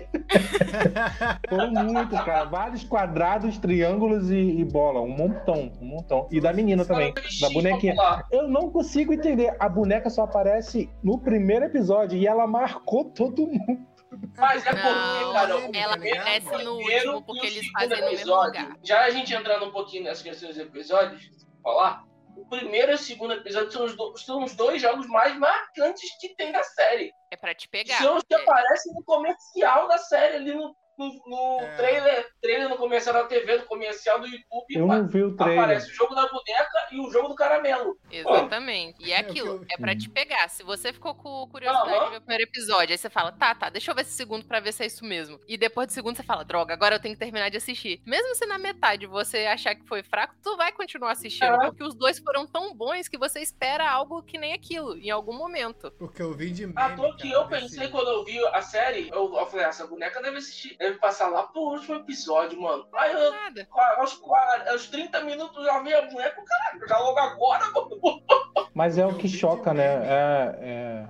[1.48, 2.44] Foi muito, cara.
[2.44, 5.00] Vários quadrados, triângulos e, e bola.
[5.00, 6.26] Um montão, um montão.
[6.30, 7.94] E da menina também, da bonequinha.
[8.30, 9.54] Eu não consigo entender.
[9.58, 13.89] A boneca só aparece no primeiro episódio e ela marcou todo mundo.
[14.36, 18.76] Mas é porque, Não, cara, ela aparece no último porque eles fazem no mesmo lugar.
[18.82, 21.22] Já a gente entrando um pouquinho nessas questões dos episódios,
[21.62, 22.04] falar,
[22.36, 26.08] o primeiro e o segundo episódio são os, do- são os dois jogos mais marcantes
[26.20, 27.12] que tem na série.
[27.30, 27.98] É pra te pegar.
[27.98, 28.42] São os que É.
[28.42, 31.76] aparecem no comercial da série, ali no, no, no É.
[31.76, 34.66] trailer, trailer no comercial da TV, no comercial do YouTube.
[34.70, 35.58] Eu não vi o trailer.
[35.64, 37.98] Aparece o jogo da boneca e o jogo do caramelo.
[38.10, 39.02] Exatamente.
[39.02, 40.48] E é É, aquilo, é pra te pegar.
[40.48, 43.90] Se você ficou com curiosidade ver o primeiro episódio, aí você fala, tá, tá, deixa
[43.90, 45.38] eu ver esse segundo pra ver se é isso mesmo.
[45.46, 48.00] E depois do segundo você fala, droga, agora eu tenho que terminar de assistir.
[48.06, 51.66] Mesmo se na metade você achar que foi fraco, tu vai continuar assistindo, É.
[51.66, 55.32] porque os dois foram tão bons que você espera algo que nem aquilo, em algum
[55.36, 55.92] momento.
[56.00, 58.24] O que eu vi de meme, À toa que cara, eu desse- pensei quando eu
[58.24, 61.96] vi a série, eu, eu falei, essa boneca deve assistir, deve passar lá pro último
[61.96, 62.86] episódio, mano.
[62.94, 63.68] Aí eu, Nada.
[63.98, 64.20] aos,
[64.68, 68.22] aos 30 minutos já vi a boneca, caralho, já logo agora, mano.
[68.74, 69.84] Mas é o que choca, né?
[69.84, 71.08] É, é...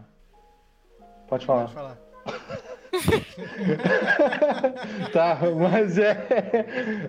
[1.29, 1.69] Pode falar.
[1.69, 1.99] Pode falar.
[5.13, 6.27] tá, mas é,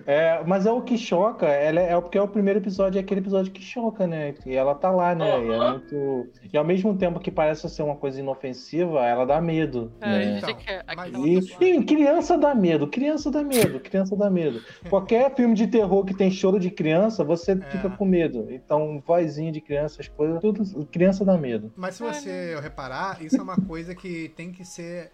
[0.06, 0.42] é.
[0.46, 1.46] Mas é o que choca.
[1.46, 4.34] Ela é, é porque é o primeiro episódio, é aquele episódio que choca, né?
[4.46, 5.44] E ela tá lá, né?
[5.44, 6.28] E, é muito...
[6.52, 9.92] e ao mesmo tempo que parece ser uma coisa inofensiva, ela dá medo.
[10.00, 10.38] É, né?
[10.38, 14.60] Então, E, sim, criança dá medo, criança dá medo, criança dá medo.
[14.88, 18.46] Qualquer filme de terror que tem choro de criança, você fica com medo.
[18.50, 21.72] Então, vozinha de criança, as coisas, tudo, criança dá medo.
[21.76, 25.12] Mas se você reparar, isso é uma coisa que tem que ser.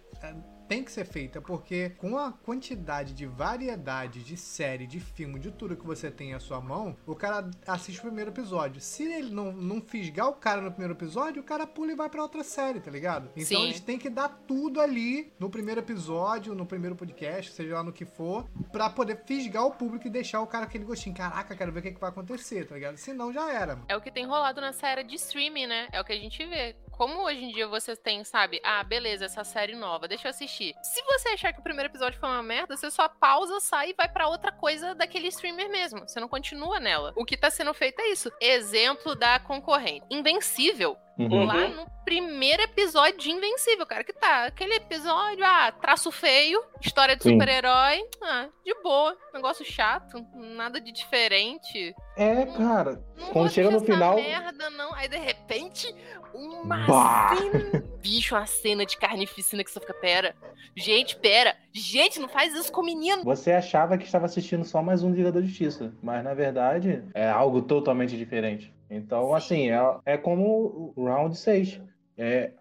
[0.69, 5.39] É, Tem que ser feita, porque com a quantidade de variedade de série, de filme,
[5.39, 8.79] de tudo que você tem à sua mão, o cara assiste o primeiro episódio.
[8.79, 12.09] Se ele não, não fisgar o cara no primeiro episódio, o cara pula e vai
[12.09, 13.29] pra outra série, tá ligado?
[13.35, 13.63] Então Sim.
[13.65, 17.91] eles têm que dar tudo ali no primeiro episódio, no primeiro podcast, seja lá no
[17.91, 21.15] que for, pra poder fisgar o público e deixar o cara aquele gostinho.
[21.15, 22.97] Caraca, quero ver o que, que vai acontecer, tá ligado?
[22.97, 23.85] Senão já era, mano.
[23.87, 25.87] É o que tem rolado nessa era de streaming, né?
[25.91, 26.75] É o que a gente vê.
[26.99, 28.59] Como hoje em dia você tem, sabe?
[28.61, 30.75] Ah, beleza, essa série nova, deixa eu assistir.
[30.83, 33.93] Se você achar que o primeiro episódio foi uma merda, você só pausa, sai e
[33.93, 36.01] vai pra outra coisa daquele streamer mesmo.
[36.01, 37.13] Você não continua nela.
[37.15, 38.29] O que tá sendo feito é isso.
[38.41, 40.05] Exemplo da concorrente.
[40.09, 40.97] Invencível.
[41.17, 41.45] Uhum.
[41.45, 44.45] Lá no primeiro episódio de Invencível, cara, que tá.
[44.45, 48.01] Aquele episódio, ah, traço feio, história de super-herói.
[48.21, 49.17] Ah, de boa.
[49.33, 51.93] Negócio chato, nada de diferente.
[52.17, 53.03] É, cara.
[53.31, 54.15] Quando chega no final.
[54.15, 54.93] merda, não.
[54.93, 55.93] Aí, de repente,
[56.33, 57.83] uma cena...
[58.01, 60.35] Bicho, uma cena de carnificina que você fica, pera.
[60.75, 61.55] Gente, pera.
[61.73, 63.23] Gente, não faz isso com o menino.
[63.23, 67.27] Você achava que estava assistindo só mais um Liga da Justiça, mas na verdade é
[67.27, 68.73] algo totalmente diferente.
[68.89, 71.81] Então, assim, é, é como o Round 6.
[72.17, 72.51] É,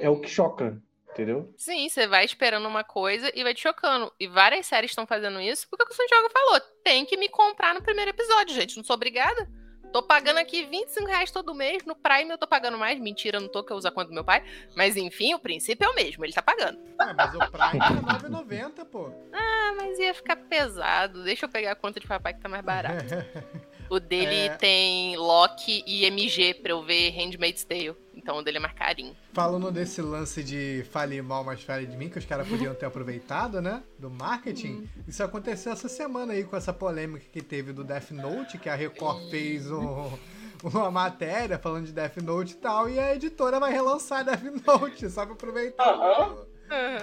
[0.00, 1.52] é o que choca, entendeu?
[1.56, 4.12] Sim, você vai esperando uma coisa e vai te chocando.
[4.18, 6.60] E várias séries estão fazendo isso porque o que o Santiago falou.
[6.82, 8.76] Tem que me comprar no primeiro episódio, gente.
[8.76, 9.48] Não sou obrigada.
[9.94, 11.84] Tô pagando aqui 25 reais todo mês.
[11.84, 12.98] No Prime eu tô pagando mais.
[12.98, 14.42] Mentira, não tô, que eu uso a conta do meu pai.
[14.76, 16.24] Mas enfim, o princípio é o mesmo.
[16.24, 16.80] Ele tá pagando.
[17.00, 19.12] É, mas o Prime é 9,90, pô.
[19.32, 21.22] Ah, mas ia ficar pesado.
[21.22, 23.04] Deixa eu pegar a conta de papai que tá mais barato.
[23.90, 24.56] O dele é...
[24.56, 27.94] tem Loki e MG pra eu ver Handmaid's Tale.
[28.14, 29.14] Então o dele é mais carinho.
[29.32, 32.86] Falando desse lance de fale mal, mas fale de mim, que os caras podiam ter
[32.86, 33.82] aproveitado, né?
[33.98, 34.72] Do marketing.
[34.72, 34.88] Uhum.
[35.06, 38.74] Isso aconteceu essa semana aí com essa polêmica que teve do Death Note, que a
[38.74, 40.12] Record fez um
[40.62, 45.10] uma matéria falando de Death Note e tal, e a editora vai relançar Death Note,
[45.10, 45.84] só pra aproveitar.
[45.84, 46.53] Aham.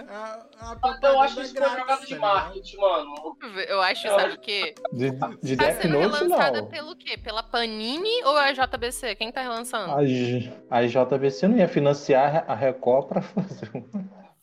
[0.10, 3.38] A, a eu acho isso uma jogada de marketing, mano.
[3.68, 4.76] Eu acho, eu sabe o quê?
[4.94, 6.68] De, de tá Death sendo Note, relançada não.
[6.70, 7.18] pelo quê?
[7.18, 9.16] Pela Panini ou a JBC?
[9.16, 9.92] Quem tá relançando?
[9.92, 13.82] A, a JBC não ia financiar a Record pra fazer um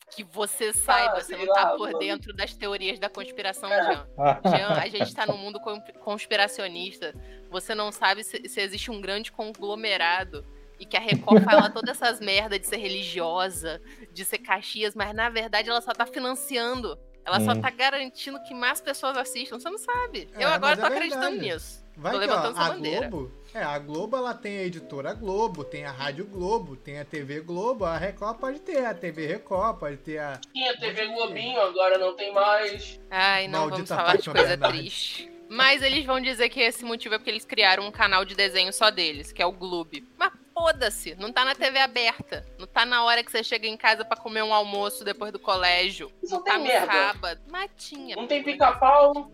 [0.09, 1.99] que você saiba, ah, você não tá por mano.
[1.99, 3.83] dentro das teorias da conspiração, é.
[3.83, 4.07] Jean.
[4.45, 5.59] Jean, a gente tá no mundo
[6.03, 7.13] conspiracionista.
[7.49, 10.45] Você não sabe se, se existe um grande conglomerado
[10.79, 13.81] e que a Record fala todas essas merdas de ser religiosa,
[14.13, 16.97] de ser Caxias, mas na verdade ela só tá financiando.
[17.25, 17.45] Ela hum.
[17.45, 19.59] só tá garantindo que mais pessoas assistam.
[19.59, 20.27] Você não sabe.
[20.35, 21.83] É, Eu agora tô é acreditando nisso.
[21.95, 23.07] Vai tô que, levantando ó, essa a bandeira.
[23.09, 27.03] Globo, é, a Globo ela tem a editora Globo, tem a Rádio Globo, tem a
[27.03, 30.39] TV Globo, a Record pode ter, a TV Record pode ter a.
[30.53, 32.99] Tinha a TV Globinho, agora não tem mais.
[33.11, 35.31] Ai, não Maldita vamos falar de coisa triste.
[35.49, 38.71] Mas eles vão dizer que esse motivo é porque eles criaram um canal de desenho
[38.71, 40.07] só deles, que é o Gloob.
[40.17, 42.45] Mas foda-se, não tá na TV aberta.
[42.57, 45.39] Não tá na hora que você chega em casa para comer um almoço depois do
[45.39, 46.11] colégio.
[46.21, 46.91] Isso não tá no merda.
[46.91, 47.41] sábado.
[47.47, 48.17] Matinha.
[48.17, 49.31] Não tem pica-pau.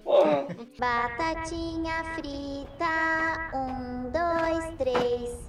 [0.78, 3.50] Batatinha frita.
[3.56, 5.46] Um, dois, três.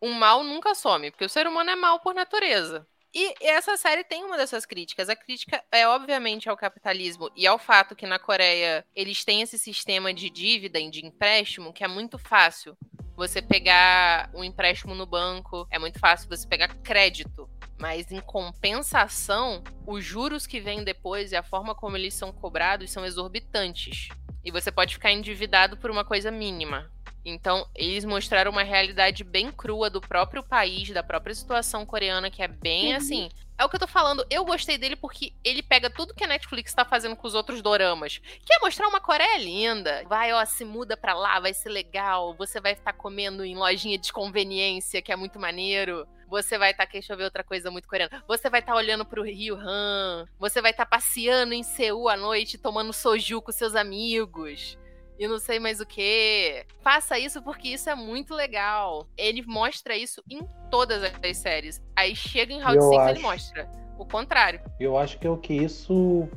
[0.00, 2.86] O mal nunca some, porque o ser humano é mal por natureza.
[3.14, 5.08] E essa série tem uma dessas críticas.
[5.08, 9.58] A crítica é, obviamente, ao capitalismo e ao fato que na Coreia eles têm esse
[9.58, 12.76] sistema de dívida e de empréstimo que é muito fácil.
[13.16, 17.48] Você pegar um empréstimo no banco, é muito fácil você pegar crédito.
[17.78, 22.90] Mas em compensação, os juros que vêm depois e a forma como eles são cobrados
[22.90, 24.08] são exorbitantes.
[24.44, 26.90] E você pode ficar endividado por uma coisa mínima.
[27.24, 32.42] Então, eles mostraram uma realidade bem crua do próprio país, da própria situação coreana, que
[32.42, 32.96] é bem uhum.
[32.96, 33.28] assim.
[33.58, 34.24] É o que eu tô falando.
[34.30, 37.60] Eu gostei dele porque ele pega tudo que a Netflix tá fazendo com os outros
[37.60, 38.18] doramas.
[38.18, 40.04] Que é mostrar uma Coreia linda.
[40.08, 42.34] Vai, ó, se muda pra lá, vai ser legal.
[42.34, 46.06] Você vai estar comendo em lojinha de conveniência, que é muito maneiro.
[46.28, 48.22] Você vai estar, tá, deixa eu ver outra coisa muito coreana.
[48.28, 50.28] Você vai estar tá olhando pro Rio Han.
[50.38, 54.78] Você vai estar tá passeando em Seul à noite, tomando soju com seus amigos
[55.18, 56.64] e não sei mais o que.
[56.82, 59.06] Faça isso porque isso é muito legal.
[59.16, 61.82] Ele mostra isso em todas as séries.
[61.96, 63.10] Aí chega em Round 6 acho...
[63.10, 64.60] ele mostra o contrário.
[64.78, 66.28] Eu acho que é o que isso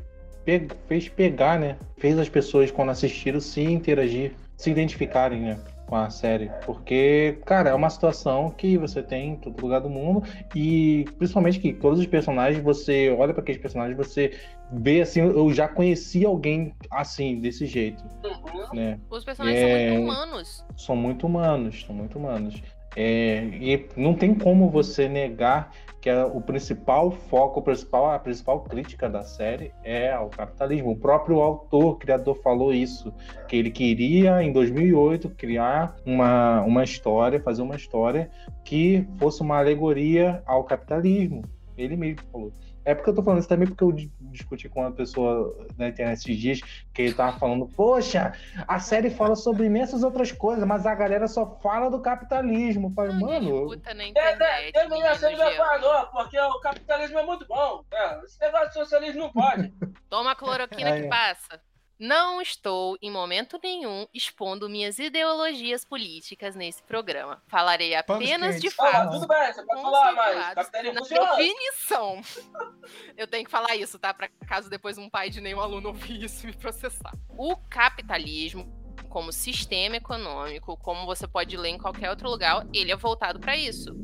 [0.44, 0.68] pe...
[0.88, 1.78] fez pegar, né?
[1.98, 5.60] Fez as pessoas, quando assistiram, se interagir, se identificarem, né?
[5.92, 6.50] Com a série.
[6.66, 10.24] Porque, cara, é uma situação que você tem em todo lugar do mundo
[10.56, 14.40] e principalmente que todos os personagens, você olha para aqueles personagens, você
[14.72, 18.02] vê assim, eu já conheci alguém assim, desse jeito.
[18.24, 18.74] Uhum.
[18.74, 19.00] Né?
[19.10, 19.90] Os personagens é...
[19.90, 20.66] são muito humanos.
[20.78, 22.64] São muito humanos, são muito humanos.
[22.96, 23.44] É...
[23.44, 28.62] e não tem como você negar que é o principal foco, o principal, a principal
[28.62, 30.92] crítica da série é ao capitalismo.
[30.92, 33.14] O próprio autor, criador, falou isso,
[33.48, 38.32] que ele queria, em 2008, criar uma, uma história, fazer uma história
[38.66, 41.44] que fosse uma alegoria ao capitalismo.
[41.78, 42.52] Ele mesmo falou.
[42.84, 43.92] É porque eu tô falando isso também porque eu
[44.32, 46.62] discuti com uma pessoa na internet esses dias
[46.94, 48.34] que ele tava falando, poxa,
[48.68, 52.88] a série fala sobre imensas outras coisas, mas a galera só fala do capitalismo.
[52.88, 53.68] Eu falei, mano.
[53.68, 57.84] Disputa na internet, é, é, série já falou, porque o capitalismo é muito bom.
[57.92, 59.74] É, esse negócio de socialismo não pode.
[60.10, 61.62] Toma a cloroquina que passa.
[62.02, 67.44] Não estou, em momento nenhum, expondo minhas ideologias políticas nesse programa.
[67.48, 68.96] Falarei apenas de fatos.
[68.96, 72.22] Ah, tudo bem, você pode falar, mas capitalismo na definição.
[73.16, 74.12] Eu tenho que falar isso, tá?
[74.16, 77.14] Para caso depois um pai de nenhum aluno ouvir isso e me processar.
[77.38, 78.68] O capitalismo
[79.08, 83.56] como sistema econômico, como você pode ler em qualquer outro lugar, ele é voltado para
[83.56, 83.96] isso.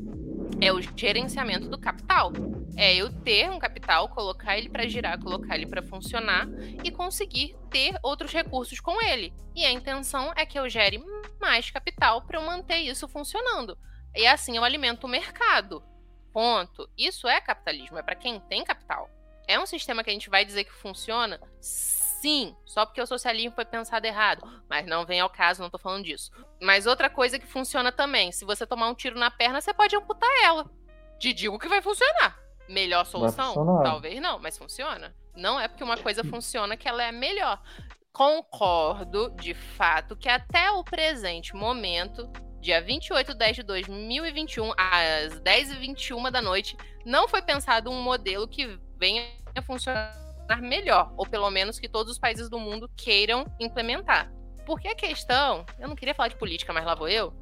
[0.59, 2.31] É o gerenciamento do capital.
[2.75, 6.47] É eu ter um capital, colocar ele para girar, colocar ele para funcionar
[6.83, 9.33] e conseguir ter outros recursos com ele.
[9.55, 11.03] E a intenção é que eu gere
[11.39, 13.77] mais capital para eu manter isso funcionando.
[14.15, 15.83] E assim eu alimento o mercado.
[16.33, 16.89] Ponto.
[16.97, 19.09] Isso é capitalismo, é para quem tem capital.
[19.47, 21.39] É um sistema que a gente vai dizer que funciona?
[22.65, 24.41] Só porque o socialismo foi pensado errado.
[24.69, 26.31] Mas não vem ao caso, não tô falando disso.
[26.61, 29.95] Mas outra coisa que funciona também: se você tomar um tiro na perna, você pode
[29.95, 30.69] amputar ela.
[31.19, 32.37] Te digo que vai funcionar.
[32.67, 33.53] Melhor solução?
[33.83, 35.15] Talvez não, mas funciona.
[35.35, 37.61] Não é porque uma coisa funciona que ela é melhor.
[38.11, 42.27] Concordo, de fato, que até o presente momento,
[42.59, 48.47] dia 28 de 10 de 2021, às 10h21 da noite, não foi pensado um modelo
[48.47, 49.23] que venha
[49.55, 54.31] a funcionar melhor, ou pelo menos que todos os países do mundo queiram implementar.
[54.65, 57.33] Porque a questão, eu não queria falar de política, mas lá vou eu,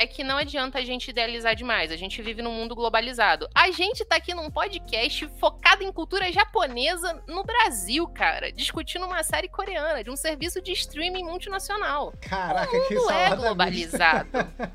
[0.00, 1.92] é que não adianta a gente idealizar demais.
[1.92, 3.46] A gente vive num mundo globalizado.
[3.54, 8.50] A gente tá aqui num podcast focado em cultura japonesa no Brasil, cara.
[8.50, 12.14] Discutindo uma série coreana, de um serviço de streaming multinacional.
[12.22, 14.30] Caraca, o mundo que é globalizado.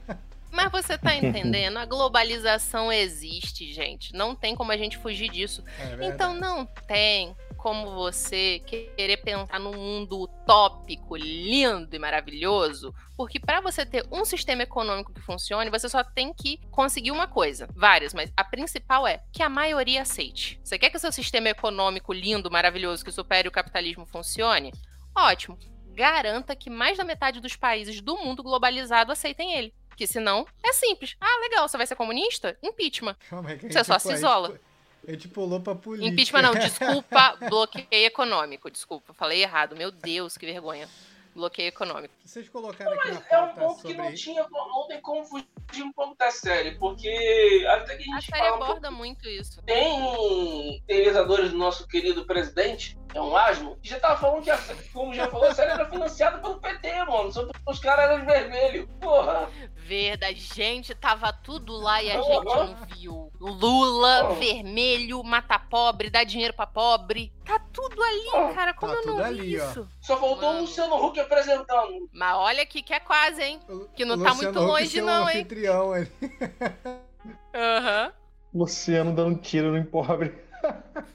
[0.52, 1.78] Mas você tá entendendo?
[1.78, 4.14] A globalização existe, gente.
[4.14, 5.64] Não tem como a gente fugir disso.
[5.80, 7.36] É então não tem
[7.66, 14.24] como você querer pensar num mundo utópico, lindo e maravilhoso, porque para você ter um
[14.24, 19.08] sistema econômico que funcione, você só tem que conseguir uma coisa, várias, mas a principal
[19.08, 20.60] é que a maioria aceite.
[20.64, 24.72] Você quer que o seu sistema econômico lindo, maravilhoso, que supere o capitalismo funcione?
[25.18, 25.58] Ótimo.
[25.96, 29.74] Garanta que mais da metade dos países do mundo globalizado aceitem ele.
[29.90, 31.16] Porque senão é simples.
[31.20, 32.56] Ah, legal, você vai ser comunista?
[32.62, 33.16] Impeachment.
[33.32, 34.60] É você só se isola.
[35.08, 36.12] A gente pulou pra política.
[36.12, 38.70] Impeachment não, desculpa, bloqueio econômico.
[38.72, 39.76] Desculpa, falei errado.
[39.76, 40.88] Meu Deus, que vergonha.
[41.36, 42.14] Bloqueio econômico.
[42.24, 43.92] Vocês colocaram aqui na É um ponto sobre...
[43.94, 45.46] que não tinha, não tem como fugir
[45.84, 49.28] um pouco da série, porque até que a A gente série fala um aborda muito
[49.28, 49.62] isso.
[49.64, 54.60] tem idealizadores do nosso querido presidente, é um asno, que já tava falando que, a,
[54.94, 57.32] como já falou, a série era financiada pelo PT, mano.
[57.32, 58.88] Só porque os caras eram vermelhos.
[59.00, 59.50] Porra.
[59.76, 62.24] Verdade, gente, tava tudo lá e a Uhum.
[62.24, 63.32] gente não viu.
[63.40, 64.36] Lula, Uhum.
[64.40, 67.32] vermelho, mata pobre, dá dinheiro pra pobre.
[67.46, 68.74] Tá tudo ali, cara.
[68.74, 69.70] Como Tá eu não tudo vi ali, ó.
[69.70, 69.88] isso?
[70.02, 70.58] Só faltou Mano.
[70.58, 72.10] o Luciano Huck apresentando.
[72.12, 73.60] Mas olha aqui que é quase, hein?
[73.96, 75.48] Que não tá Luciano muito Huck longe, não, hein?
[77.54, 78.12] Aham.
[78.54, 80.34] Luciano dando tiro no pobre.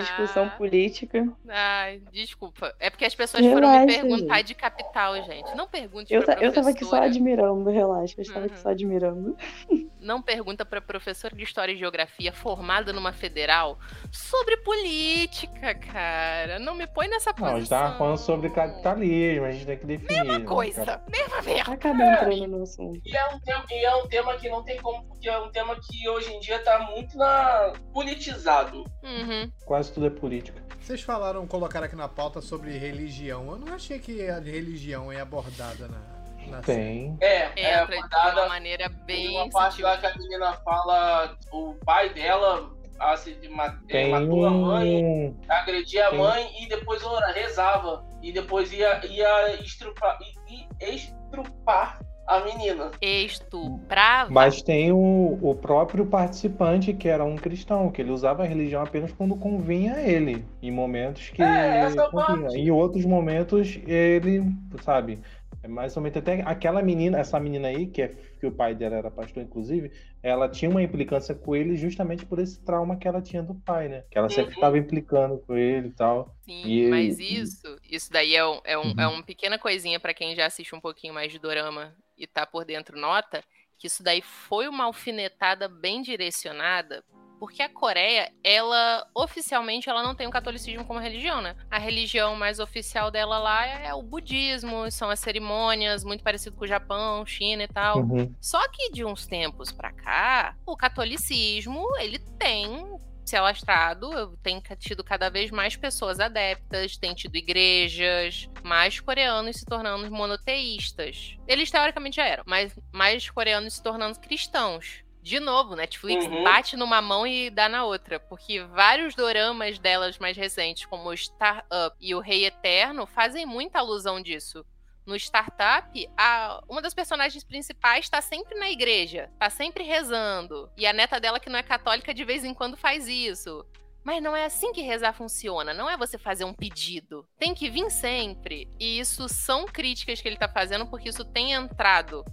[0.00, 0.50] Discussão Ah.
[0.50, 1.28] política.
[1.48, 2.74] Ai, desculpa.
[2.80, 4.46] É porque as pessoas foram me Relaxa, perguntar gente.
[4.48, 5.54] de capital, gente.
[5.56, 8.14] Não pergunte Eu, pra eu tava aqui só admirando, relaxa.
[8.18, 8.62] Eu estava aqui Uhum.
[8.62, 9.36] só admirando.
[10.00, 13.78] Não pergunta pra professora de História e Geografia formada numa federal
[14.10, 16.58] sobre política, cara.
[16.58, 17.58] Não me põe nessa Não, a posição.
[17.60, 20.20] gente tava falando sobre capitalismo, a gente tem que definir.
[20.20, 20.84] Mesma né, coisa.
[20.84, 21.04] cara?
[21.10, 21.72] Mesma merda.
[21.72, 23.00] Acaba entrando no assunto.
[23.04, 25.50] E é, um tema, e é um tema que não tem como, porque é um
[25.50, 28.84] tema que hoje em dia tá muito na, politizado.
[29.02, 29.50] Uhum.
[29.64, 30.62] Quase tudo é política.
[30.80, 33.50] Vocês falaram, colocaram aqui na pauta sobre religião.
[33.50, 36.19] Eu não achei que a religião é abordada na.
[36.64, 37.16] Tem.
[37.20, 39.86] É, É, é, pra- de uma maneira Tem bem uma parte sutil.
[39.86, 44.50] lá que a menina fala, o pai dela assim, de ma- é, Tem matou a
[44.50, 46.18] mãe, agredia a Tem.
[46.18, 48.04] mãe e depois ora, rezava.
[48.22, 50.18] E depois ia, ia estrupar,
[50.50, 52.90] i- estrupar a menina.
[53.00, 54.30] Estuprava.
[54.30, 58.82] Mas tem o, o próprio participante, que era um cristão, que ele usava a religião
[58.82, 60.44] apenas quando convinha a ele.
[60.62, 61.42] Em momentos que.
[61.42, 62.42] É, essa convinha.
[62.42, 62.58] parte.
[62.58, 64.44] Em outros momentos, ele,
[64.82, 65.20] sabe?
[65.62, 68.74] É mais ou menos até aquela menina, essa menina aí, que, é, que o pai
[68.74, 69.92] dela era pastor, inclusive,
[70.22, 73.88] ela tinha uma implicância com ele justamente por esse trauma que ela tinha do pai,
[73.88, 74.04] né?
[74.10, 74.54] Que ela sempre Uhum.
[74.54, 76.34] ficava implicando com ele e tal.
[76.42, 79.14] Sim, E- mas isso, isso daí é, um, é, um, é Uhum.
[79.14, 82.64] uma pequena coisinha pra quem já assiste um pouquinho mais de dorama e tá por
[82.64, 83.44] dentro nota,
[83.78, 87.04] que isso daí foi uma alfinetada bem direcionada,
[87.40, 91.56] porque a Coreia, ela oficialmente ela não tem o catolicismo como religião, né?
[91.70, 96.64] A religião mais oficial dela lá é o budismo, são as cerimônias, muito parecido com
[96.64, 98.00] o Japão, China e tal.
[98.00, 98.34] Uhum.
[98.42, 105.02] Só que de uns tempos pra cá, o catolicismo, ele tem se alastrado, tem tido
[105.02, 111.36] cada vez mais pessoas adeptas, tem tido igrejas, mais coreanos se tornando monoteístas.
[111.46, 115.04] Eles teoricamente já eram, mas mais coreanos se tornando cristãos.
[115.30, 116.42] De novo, Netflix Uhum.
[116.42, 121.16] bate numa mão e dá na outra, porque vários doramas delas mais recentes, como o
[121.16, 124.66] Star Up e o Rei Eterno, fazem muita alusão disso
[125.06, 130.68] no startup, a, uma das personagens principais tá sempre na igreja, tá sempre rezando.
[130.76, 133.64] E a neta dela, que não é católica, de vez em quando faz isso.
[134.02, 135.72] Mas não é assim que rezar funciona.
[135.72, 137.24] Não é você fazer um pedido.
[137.38, 138.68] Tem que vir sempre.
[138.80, 142.24] E isso são críticas que ele tá fazendo, porque isso tem entrado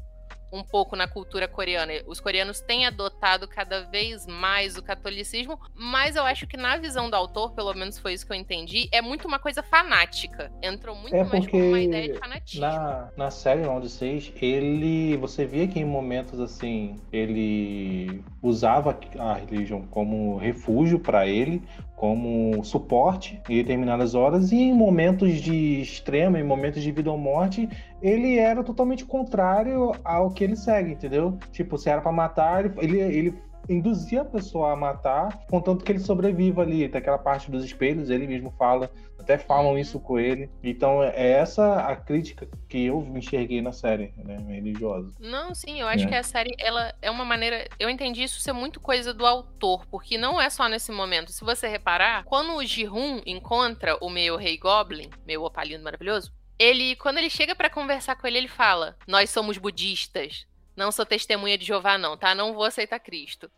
[0.52, 1.94] um pouco na cultura coreana.
[2.06, 7.10] Os coreanos têm adotado cada vez mais o catolicismo, mas eu acho que na visão
[7.10, 10.52] do autor, pelo menos foi isso que eu entendi, é muito uma coisa fanática.
[10.62, 12.62] Entrou muito É mais como uma ideia de fanatismo.
[12.62, 15.18] Na, na série Round 6, ele.
[15.18, 21.62] Você via que em momentos assim, ele usava a religião como refúgio para ele,
[21.98, 27.18] como suporte em determinadas horas, e em momentos de extremo, em momentos de vida ou
[27.18, 27.68] morte,
[28.00, 31.40] ele era totalmente contrário ao que ele segue, entendeu?
[31.52, 33.36] Tipo, se era para matar, ele, ele
[33.70, 36.88] induzir a pessoa a matar, contanto que ele sobreviva ali.
[36.88, 38.90] Tem aquela parte dos espelhos, ele mesmo fala,
[39.20, 39.78] até falam uhum.
[39.78, 40.50] isso com ele.
[40.64, 45.12] Então é essa a crítica que eu enxerguei na série, né, religiosa.
[45.20, 46.08] Não, sim, eu acho é.
[46.08, 49.86] que a série, ela é uma maneira, eu entendi isso ser muito coisa do autor,
[49.88, 51.32] porque não é só nesse momento.
[51.32, 56.96] Se você reparar, quando o Jihun encontra o meu Rei Goblin, meu opalino maravilhoso, ele,
[56.96, 60.48] quando ele chega para conversar com ele, ele fala: Nós somos budistas.
[60.78, 62.36] Não sou testemunha de Jeová, não, tá?
[62.36, 63.50] Não vou aceitar Cristo.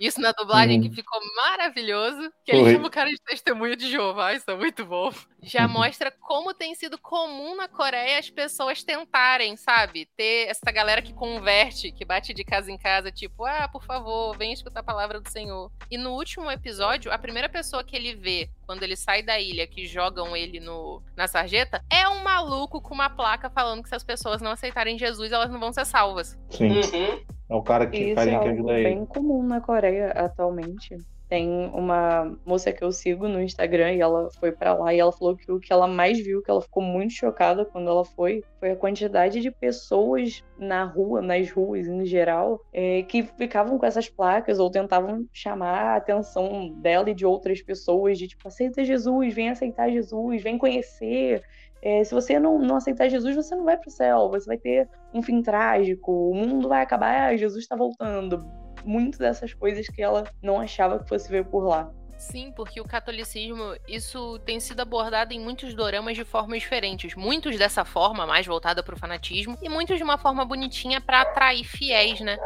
[0.00, 0.82] Isso na dublagem uhum.
[0.82, 2.32] que ficou maravilhoso.
[2.44, 5.12] Que ele chama o cara de testemunha de Jeová, isso é muito bom.
[5.40, 5.72] Já uhum.
[5.72, 10.08] mostra como tem sido comum na Coreia as pessoas tentarem, sabe?
[10.16, 14.36] Ter essa galera que converte, que bate de casa em casa, tipo, ah, por favor,
[14.36, 15.70] vem escutar a palavra do Senhor.
[15.88, 19.66] E no último episódio, a primeira pessoa que ele vê quando ele sai da ilha,
[19.66, 23.94] que jogam ele no, na sarjeta, é um maluco com uma placa falando que se
[23.94, 26.38] as pessoas não aceitarem Jesus, elas não vão ser salvas.
[26.50, 26.80] Sim.
[26.80, 27.22] Uhum.
[27.48, 28.84] É o cara que, Isso carinha é que ajuda ele.
[28.84, 30.96] bem comum na Coreia atualmente.
[31.34, 35.10] Tem uma moça que eu sigo no Instagram e ela foi para lá e ela
[35.10, 38.44] falou que o que ela mais viu, que ela ficou muito chocada quando ela foi,
[38.60, 43.84] foi a quantidade de pessoas na rua, nas ruas em geral, é, que ficavam com
[43.84, 48.84] essas placas ou tentavam chamar a atenção dela e de outras pessoas de tipo, aceita
[48.84, 51.42] Jesus, vem aceitar Jesus, vem conhecer.
[51.82, 54.56] É, se você não, não aceitar Jesus, você não vai para o céu, você vai
[54.56, 60.02] ter um fim trágico, o mundo vai acabar, Jesus está voltando muito dessas coisas que
[60.02, 61.90] ela não achava que fosse ver por lá.
[62.16, 67.14] Sim, porque o catolicismo, isso tem sido abordado em muitos doramas de formas diferentes.
[67.14, 71.22] Muitos dessa forma, mais voltada para o fanatismo, e muitos de uma forma bonitinha para
[71.22, 72.38] atrair fiéis, né?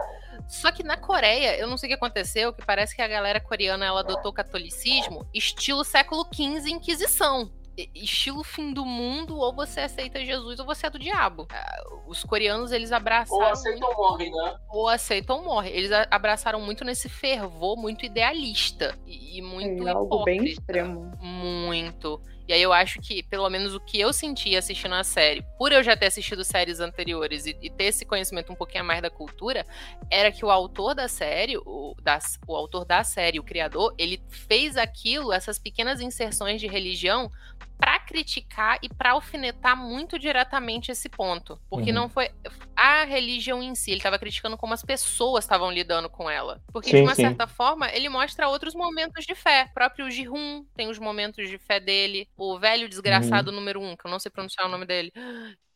[0.48, 3.38] Só que na Coreia, eu não sei o que aconteceu, que parece que a galera
[3.38, 7.52] coreana ela adotou catolicismo estilo século XV Inquisição
[7.94, 11.46] estilo fim do mundo, ou você aceita Jesus ou você é do diabo.
[11.50, 13.42] Ah, os coreanos, eles abraçaram.
[13.42, 14.58] Ou aceitam ou morrem, né?
[14.68, 15.72] Ou aceitam ou morrem.
[15.72, 19.86] Eles abraçaram muito nesse fervor muito idealista e, muito.
[19.86, 21.12] É algo bem extremo.
[21.20, 22.20] Muito.
[22.48, 25.70] E aí eu acho que, pelo menos o que eu senti assistindo a série, por
[25.70, 29.10] eu já ter assistido séries anteriores e, e ter esse conhecimento um pouquinho mais da
[29.10, 29.66] cultura,
[30.10, 34.22] era que o autor da série, o, das, o autor da série, o criador, ele
[34.28, 37.30] fez aquilo, essas pequenas inserções de religião,
[37.78, 41.60] para criticar e para alfinetar muito diretamente esse ponto.
[41.70, 41.96] Porque uhum.
[41.96, 42.30] não foi
[42.76, 46.60] a religião em si, ele estava criticando como as pessoas estavam lidando com ela.
[46.72, 47.22] Porque, sim, de uma sim.
[47.22, 49.68] certa forma, ele mostra outros momentos de fé.
[49.70, 52.28] O próprio Jihun tem os momentos de fé dele.
[52.36, 53.56] O velho desgraçado uhum.
[53.56, 55.12] número um, que eu não sei pronunciar o nome dele.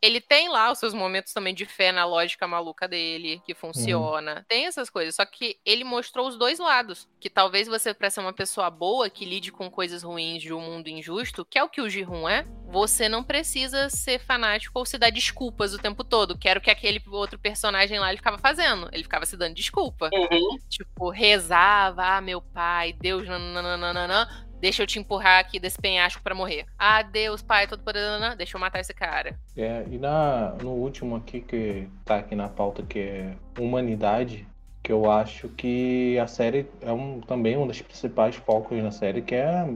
[0.03, 4.35] Ele tem lá os seus momentos também de fé na lógica maluca dele, que funciona.
[4.35, 4.45] Uhum.
[4.49, 5.15] Tem essas coisas.
[5.15, 7.09] Só que ele mostrou os dois lados.
[7.21, 10.61] Que talvez você, pra ser uma pessoa boa, que lide com coisas ruins de um
[10.61, 14.85] mundo injusto, que é o que o Jihun é, você não precisa ser fanático ou
[14.85, 16.37] se dar desculpas o tempo todo.
[16.37, 18.89] Que era o que aquele outro personagem lá ele ficava fazendo.
[18.93, 20.11] Ele ficava se dando desculpa.
[20.13, 20.59] Uhum.
[20.69, 24.29] Tipo, rezava, ah, meu pai, Deus, nananana
[24.63, 26.67] Deixa eu te empurrar aqui desse penhasco para morrer.
[26.79, 28.37] Ah, Deus, pai, todo poderoso.
[28.37, 29.37] Deixa eu matar esse cara.
[29.57, 34.47] É, e na, no último aqui que tá aqui na pauta, que é humanidade,
[34.81, 39.21] que eu acho que a série é um, também um dos principais focos na série,
[39.21, 39.67] que é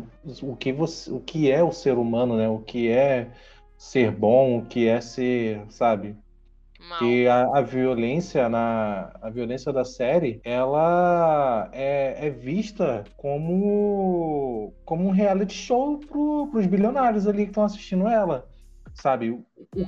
[0.40, 2.48] o que, você, o que é o ser humano, né?
[2.48, 3.26] O que é
[3.76, 6.16] ser bom, o que é ser, sabe?
[6.88, 6.98] Mal.
[6.98, 15.08] Que a, a, violência na a violência da série, ela é, é vista como como
[15.08, 18.46] um reality show pro, pros bilionários ali que estão assistindo ela,
[18.94, 19.30] sabe?
[19.30, 19.86] O, uhum.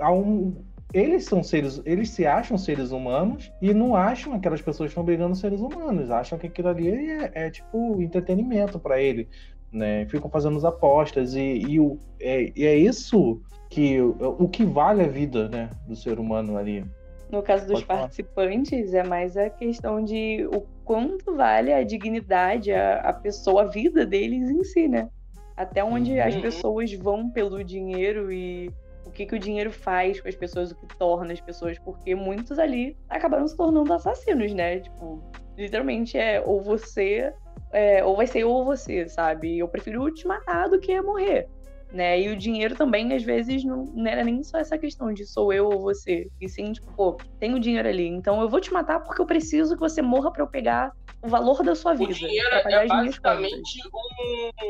[0.00, 4.62] o, um, eles são seres, eles se acham seres humanos e não acham que aquelas
[4.62, 9.28] pessoas estão brigando seres humanos, acham que aquilo ali é, é tipo entretenimento para ele,
[9.70, 10.06] né?
[10.06, 15.02] Ficam fazendo as apostas e, e, o, é, e é isso que o que vale
[15.02, 16.84] a vida né, do ser humano ali.
[17.30, 19.04] No caso dos Pode participantes, falar.
[19.04, 24.06] é mais a questão de o quanto vale a dignidade, a, a pessoa, a vida
[24.06, 25.10] deles em si, né?
[25.54, 26.22] Até onde uhum.
[26.22, 28.70] as pessoas vão pelo dinheiro e
[29.04, 32.14] o que, que o dinheiro faz com as pessoas, o que torna as pessoas, porque
[32.14, 34.80] muitos ali acabaram se tornando assassinos, né?
[34.80, 35.22] Tipo,
[35.58, 37.30] literalmente é ou você,
[37.72, 39.58] é, ou vai ser ou você, sabe?
[39.58, 41.46] Eu prefiro te matar do que morrer
[41.92, 42.20] né?
[42.20, 45.52] E o dinheiro também, às vezes, não, não, era nem só essa questão de sou
[45.52, 46.28] eu ou você.
[46.40, 48.06] E sim, tipo, pô, tem o dinheiro ali.
[48.06, 51.28] Então eu vou te matar porque eu preciso que você morra para eu pegar o
[51.28, 52.12] valor da sua vida.
[52.12, 53.80] O dinheiro é basicamente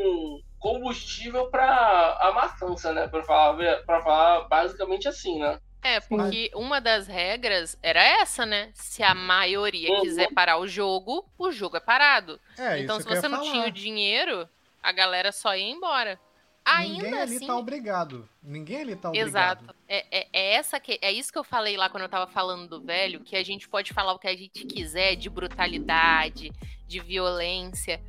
[0.03, 3.09] um combustível para a matança, né?
[3.09, 5.59] Para falar, pra falar basicamente assim, né?
[5.83, 8.71] É, porque uma das regras era essa, né?
[8.75, 10.01] Se a maioria uhum.
[10.03, 12.41] quiser parar o jogo, o jogo é parado.
[12.59, 13.51] É, então, se você não falar.
[13.51, 14.49] tinha o dinheiro,
[14.83, 16.19] a galera só ia embora.
[16.77, 17.47] Ainda ninguém ali assim...
[17.47, 18.29] tá obrigado.
[18.43, 19.29] Ninguém ali tá obrigado.
[19.29, 19.75] Exato.
[19.89, 22.69] É, é, é, essa que, é isso que eu falei lá quando eu tava falando
[22.69, 26.53] do velho, que a gente pode falar o que a gente quiser de brutalidade,
[26.87, 28.01] de violência,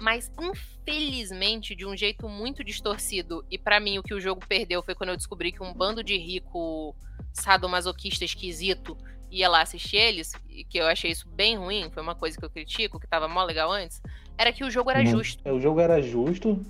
[0.00, 3.44] mas infelizmente de um jeito muito distorcido.
[3.48, 6.02] E para mim o que o jogo perdeu foi quando eu descobri que um bando
[6.02, 6.96] de rico
[7.32, 8.98] sadomasoquista esquisito
[9.30, 12.44] ia lá assistir eles, e que eu achei isso bem ruim, foi uma coisa que
[12.44, 14.00] eu critico, que tava mó legal antes,
[14.38, 15.46] era que o jogo era justo.
[15.46, 16.64] O jogo era justo,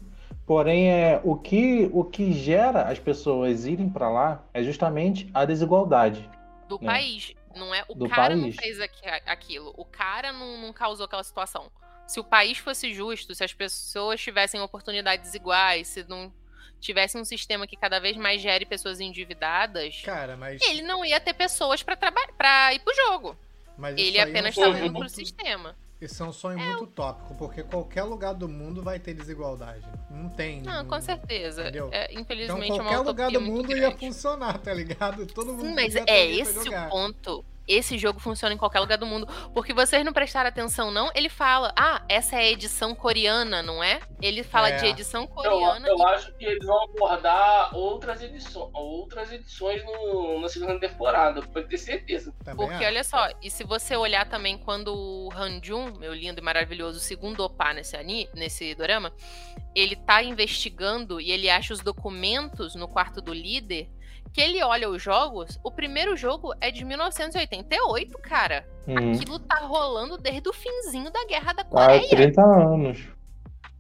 [0.49, 5.45] porém é o que o que gera as pessoas irem para lá é justamente a
[5.45, 6.29] desigualdade
[6.67, 6.87] do né?
[6.87, 7.35] país.
[7.55, 8.43] Não é o do cara país.
[8.43, 8.81] não fez
[9.27, 11.71] aquilo, o cara não, não causou aquela situação.
[12.07, 16.33] Se o país fosse justo, se as pessoas tivessem oportunidades iguais, se não
[16.81, 20.63] tivesse um sistema que cada vez mais gere pessoas endividadas, Cara, mas...
[20.63, 23.37] ele não ia ter pessoas para trabalhar, para ir pro jogo.
[23.77, 25.77] Mas ele apenas está indo pro sistema.
[26.01, 29.85] Isso é um sonho é muito utópico, porque qualquer lugar do mundo vai ter desigualdade.
[30.09, 30.63] Não tem.
[30.63, 31.65] Não, com certeza.
[31.91, 35.27] É, infelizmente, então, qualquer é lugar do mundo ia funcionar, tá ligado?
[35.27, 39.07] Todo mundo Sim, mas é esse o ponto esse jogo funciona em qualquer lugar do
[39.07, 39.29] mundo.
[39.53, 41.11] Porque vocês não prestaram atenção, não?
[41.14, 44.01] Ele fala, ah, essa é a edição coreana, não é?
[44.21, 44.77] Ele fala é.
[44.77, 45.87] de edição coreana.
[45.87, 46.14] Eu, eu e...
[46.14, 51.79] acho que eles vão abordar outras edições, outras edições no, na segunda temporada, pode ter
[51.79, 52.33] certeza.
[52.45, 56.43] Também porque olha só, e se você olhar também quando o Hanjun, meu lindo e
[56.43, 59.12] maravilhoso segundo opa nesse ani, nesse dorama,
[59.75, 63.91] ele tá investigando e ele acha os documentos no quarto do líder
[64.39, 68.64] que ele olha os jogos, o primeiro jogo é de 1988, cara.
[68.86, 69.12] Uhum.
[69.12, 72.07] Aquilo tá rolando desde o finzinho da Guerra da Coreia.
[72.07, 73.09] Há 30 anos.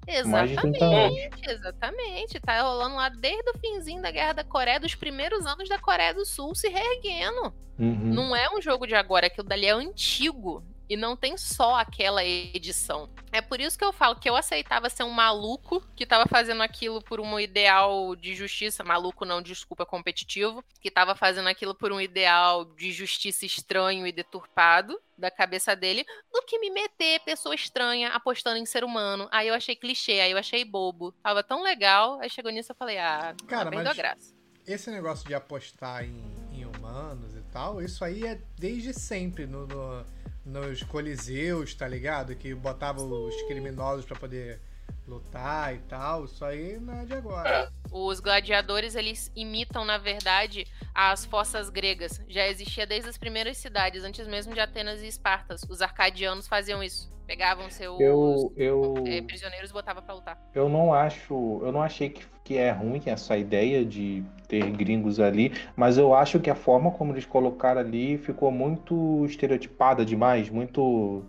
[0.04, 2.40] Exatamente, exatamente.
[2.40, 6.12] Tá rolando lá desde o finzinho da Guerra da Coreia, dos primeiros anos da Coreia
[6.12, 7.54] do Sul se reerguendo.
[7.78, 8.12] Uhum.
[8.12, 10.64] Não é um jogo de agora, aquilo dali é antigo.
[10.88, 13.10] E não tem só aquela edição.
[13.30, 16.62] É por isso que eu falo que eu aceitava ser um maluco que tava fazendo
[16.62, 18.82] aquilo por um ideal de justiça.
[18.82, 20.64] Maluco não, desculpa, competitivo.
[20.80, 26.06] Que tava fazendo aquilo por um ideal de justiça estranho e deturpado da cabeça dele,
[26.32, 29.28] do que me meter pessoa estranha apostando em ser humano.
[29.30, 31.12] Aí eu achei clichê, aí eu achei bobo.
[31.22, 34.34] Tava tão legal, aí chegou nisso eu falei, ah, Cara, graça.
[34.66, 36.22] Esse negócio de apostar em,
[36.52, 40.04] em, humanos e tal, isso aí é desde sempre no, no
[40.48, 42.34] nos coliseus, tá ligado?
[42.34, 44.60] Que botava os criminosos para poder
[45.08, 46.24] lutar e tal.
[46.24, 47.72] Isso aí não é de agora.
[47.90, 52.20] Os gladiadores, eles imitam, na verdade, as fossas gregas.
[52.28, 55.62] Já existia desde as primeiras cidades, antes mesmo de Atenas e Espartas.
[55.68, 57.10] Os arcadianos faziam isso.
[57.26, 60.38] Pegavam seus eu, eu, é, prisioneiros e botavam pra lutar.
[60.54, 61.60] Eu não acho.
[61.62, 66.14] Eu não achei que, que é ruim essa ideia de ter gringos ali, mas eu
[66.14, 71.22] acho que a forma como eles colocaram ali ficou muito estereotipada demais, muito.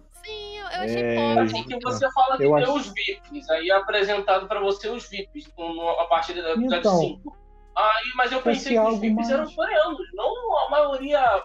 [0.74, 1.16] Eu, achei é...
[1.16, 1.44] pobre.
[1.44, 2.76] Assim que você fala que eu tem acho...
[2.76, 5.52] os VIPs, aí é apresentado para você os VIPs
[6.00, 7.38] a partir da episódio então, 5.
[7.76, 9.30] Aí, mas eu pensei que os VIPs mais...
[9.30, 11.44] eram coreanos, não a maioria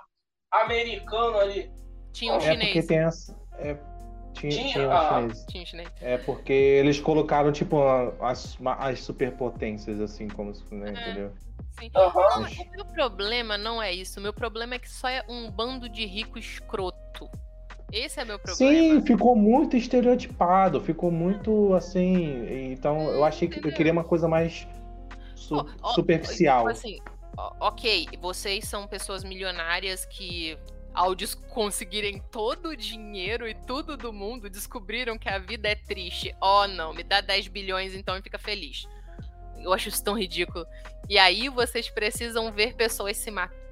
[0.52, 1.70] americana ali.
[2.12, 2.72] Tinha um é chinês.
[2.72, 3.76] Porque tem essa, é,
[4.34, 5.88] tinha, tinha, tinha, ah, tinha chinês.
[6.00, 7.80] É porque eles colocaram, tipo,
[8.20, 10.92] as, as superpotências, assim, como se, né, é.
[10.92, 11.32] entendeu?
[11.32, 11.44] Sim.
[11.80, 11.90] Uhum.
[11.92, 14.20] Não, o meu problema não é isso.
[14.20, 17.28] O meu problema é que só é um bando de rico escroto.
[17.92, 18.72] Esse é meu problema.
[18.72, 22.72] Sim, ficou muito estereotipado, ficou muito assim.
[22.72, 24.66] Então eu achei que eu queria uma coisa mais
[25.34, 26.60] su oh, superficial.
[26.60, 26.98] Tipo assim,
[27.60, 30.58] ok, vocês são pessoas milionárias que
[30.94, 31.14] ao
[31.50, 36.34] conseguirem todo o dinheiro e tudo do mundo, descobriram que a vida é triste.
[36.40, 38.86] Oh, não, me dá 10 bilhões então e fica feliz.
[39.58, 40.64] Eu acho isso tão ridículo.
[41.08, 43.63] E aí vocês precisam ver pessoas se matando,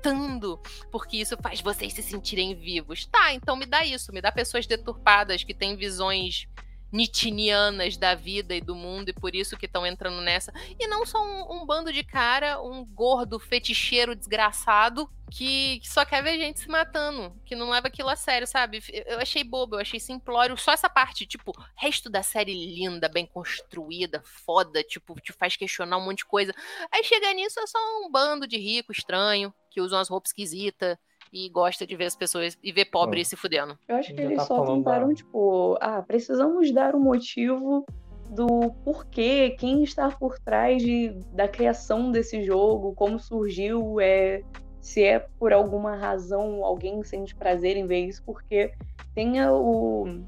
[0.90, 3.06] porque isso faz vocês se sentirem vivos.
[3.06, 6.46] Tá, então me dá isso, me dá pessoas deturpadas que têm visões
[6.92, 10.52] nitinianas da vida e do mundo e por isso que estão entrando nessa.
[10.78, 16.04] E não só um, um, bando de cara, um gordo feticheiro desgraçado que, que, só
[16.04, 18.82] quer ver gente se matando, que não leva aquilo a sério, sabe?
[19.06, 20.58] Eu achei bobo, eu achei simplório.
[20.58, 25.96] Só essa parte, tipo, resto da série linda, bem construída, foda, tipo, te faz questionar
[25.96, 26.54] um monte de coisa.
[26.92, 30.96] Aí chega nisso, é só um bando de rico estranho, que usam as roupas esquisitas
[31.32, 33.78] e gosta de ver as pessoas e ver pobre se fudendo.
[33.88, 37.84] Eu acho que eles tá só tentaram, tipo, ah, precisamos dar um motivo
[38.30, 44.42] do porquê, quem está por trás de, da criação desse jogo, como surgiu, é,
[44.80, 48.72] se é por alguma razão alguém sente prazer em ver isso, porque
[49.14, 50.22] tem o.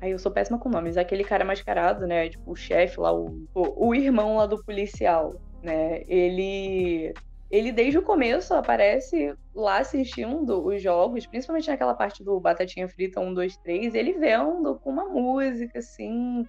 [0.00, 2.30] Aí eu sou péssima com nomes, aquele cara mascarado, né?
[2.30, 6.02] Tipo, o chefe lá, o, o, o irmão lá do policial, né?
[6.08, 7.12] Ele
[7.50, 13.20] ele desde o começo aparece lá assistindo os jogos, principalmente naquela parte do Batatinha Frita
[13.20, 16.46] 1, 2, 3, ele vendo com uma música, assim,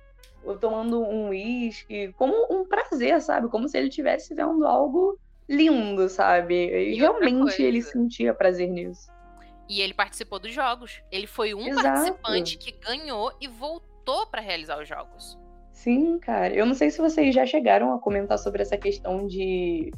[0.60, 3.50] tomando um uísque, como um prazer, sabe?
[3.50, 5.18] Como se ele estivesse vendo algo
[5.50, 6.54] lindo, sabe?
[6.54, 9.12] E, e realmente ele sentia prazer nisso.
[9.68, 11.02] E ele participou dos jogos.
[11.12, 11.84] Ele foi um Exato.
[11.84, 15.40] participante que ganhou e voltou para realizar os jogos.
[15.72, 16.54] Sim, cara.
[16.54, 19.92] Eu não sei se vocês já chegaram a comentar sobre essa questão de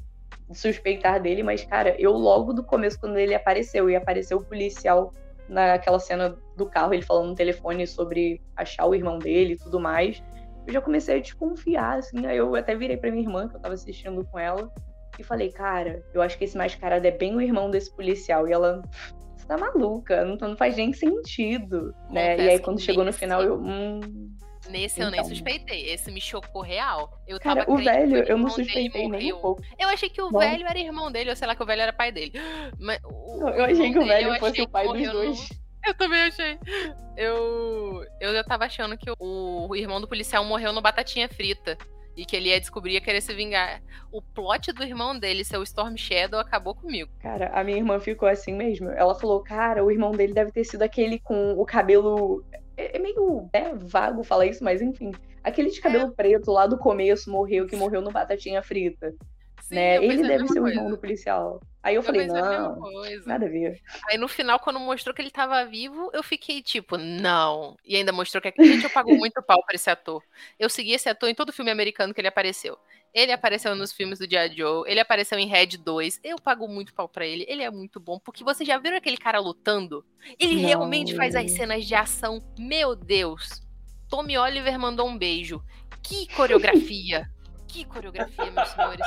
[0.52, 5.12] suspeitar dele, mas, cara, eu logo do começo, quando ele apareceu, e apareceu o policial
[5.48, 9.80] naquela cena do carro, ele falando no telefone sobre achar o irmão dele e tudo
[9.80, 10.24] mais,
[10.66, 12.26] eu já comecei a desconfiar, assim.
[12.26, 14.72] Aí eu até virei pra minha irmã, que eu tava assistindo com ela,
[15.20, 18.48] e falei, cara, eu acho que esse mascarado é bem o irmão desse policial.
[18.48, 18.82] E ela,
[19.36, 22.38] você tá maluca, não, não faz nem sentido, né?
[22.38, 23.60] E aí quando chegou no final, eu.
[23.60, 24.00] Hum,
[24.74, 25.08] Nesse então.
[25.08, 25.30] eu nem então.
[25.30, 25.90] suspeitei.
[25.92, 27.22] Esse me chocou real.
[27.28, 29.62] Eu Cara, o velho, eu não suspeitei nem um pouco.
[29.78, 31.94] Eu achei que o velho era irmão dele, ou sei lá que o velho era
[31.94, 32.34] pai dele.
[32.80, 35.50] Mas, o, eu achei que o velho fosse o pai dos dois.
[35.86, 36.58] Eu também achei.
[37.18, 41.78] Eu, eu já tava achando que o, o irmão do policial morreu no Batatinha Frita
[42.16, 43.82] e que ele ia descobrir e querer se vingar.
[44.12, 47.12] O plot do irmão dele ser o Storm Shadow acabou comigo.
[47.20, 48.90] Cara, a minha irmã ficou assim mesmo.
[48.92, 52.46] Ela falou, cara, o irmão dele deve ter sido aquele com o cabelo.
[52.76, 55.12] É, é meio é, vago falar isso, mas enfim.
[55.44, 56.12] Aquele de cabelo é.
[56.12, 59.14] preto lá do começo morreu, que morreu no Batatinha Frita.
[59.64, 59.96] Sim, né?
[59.96, 61.62] Ele deve ser o irmão do policial.
[61.82, 62.82] Aí eu, eu falei, não,
[63.26, 63.82] nada a ver.
[64.10, 67.78] Aí no final, quando mostrou que ele tava vivo, eu fiquei tipo, não.
[67.86, 70.22] E ainda mostrou que a gente eu pago muito pau pra esse ator.
[70.60, 72.78] Eu segui esse ator em todo filme americano que ele apareceu.
[73.14, 76.20] Ele apareceu nos filmes do Dia Joe, ele apareceu em Red 2.
[76.24, 77.46] Eu pago muito pau pra ele.
[77.48, 80.06] Ele é muito bom, porque vocês já viram aquele cara lutando?
[80.40, 80.68] Ele não.
[80.68, 82.42] realmente faz as cenas de ação.
[82.60, 83.62] Meu Deus.
[84.10, 85.64] Tommy Oliver mandou um beijo.
[86.02, 87.33] Que coreografia!
[87.74, 89.06] Que coreografia, meus senhores.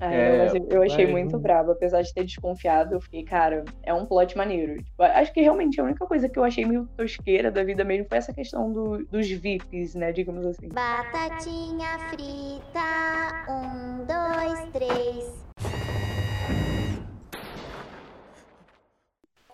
[0.00, 4.04] É, é, eu achei muito brabo, apesar de ter desconfiado, eu fiquei, cara, é um
[4.04, 4.82] plot maneiro.
[4.82, 8.08] Tipo, acho que realmente a única coisa que eu achei meio tosqueira da vida mesmo
[8.08, 10.68] foi essa questão do, dos VIPs, né, digamos assim.
[10.70, 15.42] Batatinha frita, um, dois, três.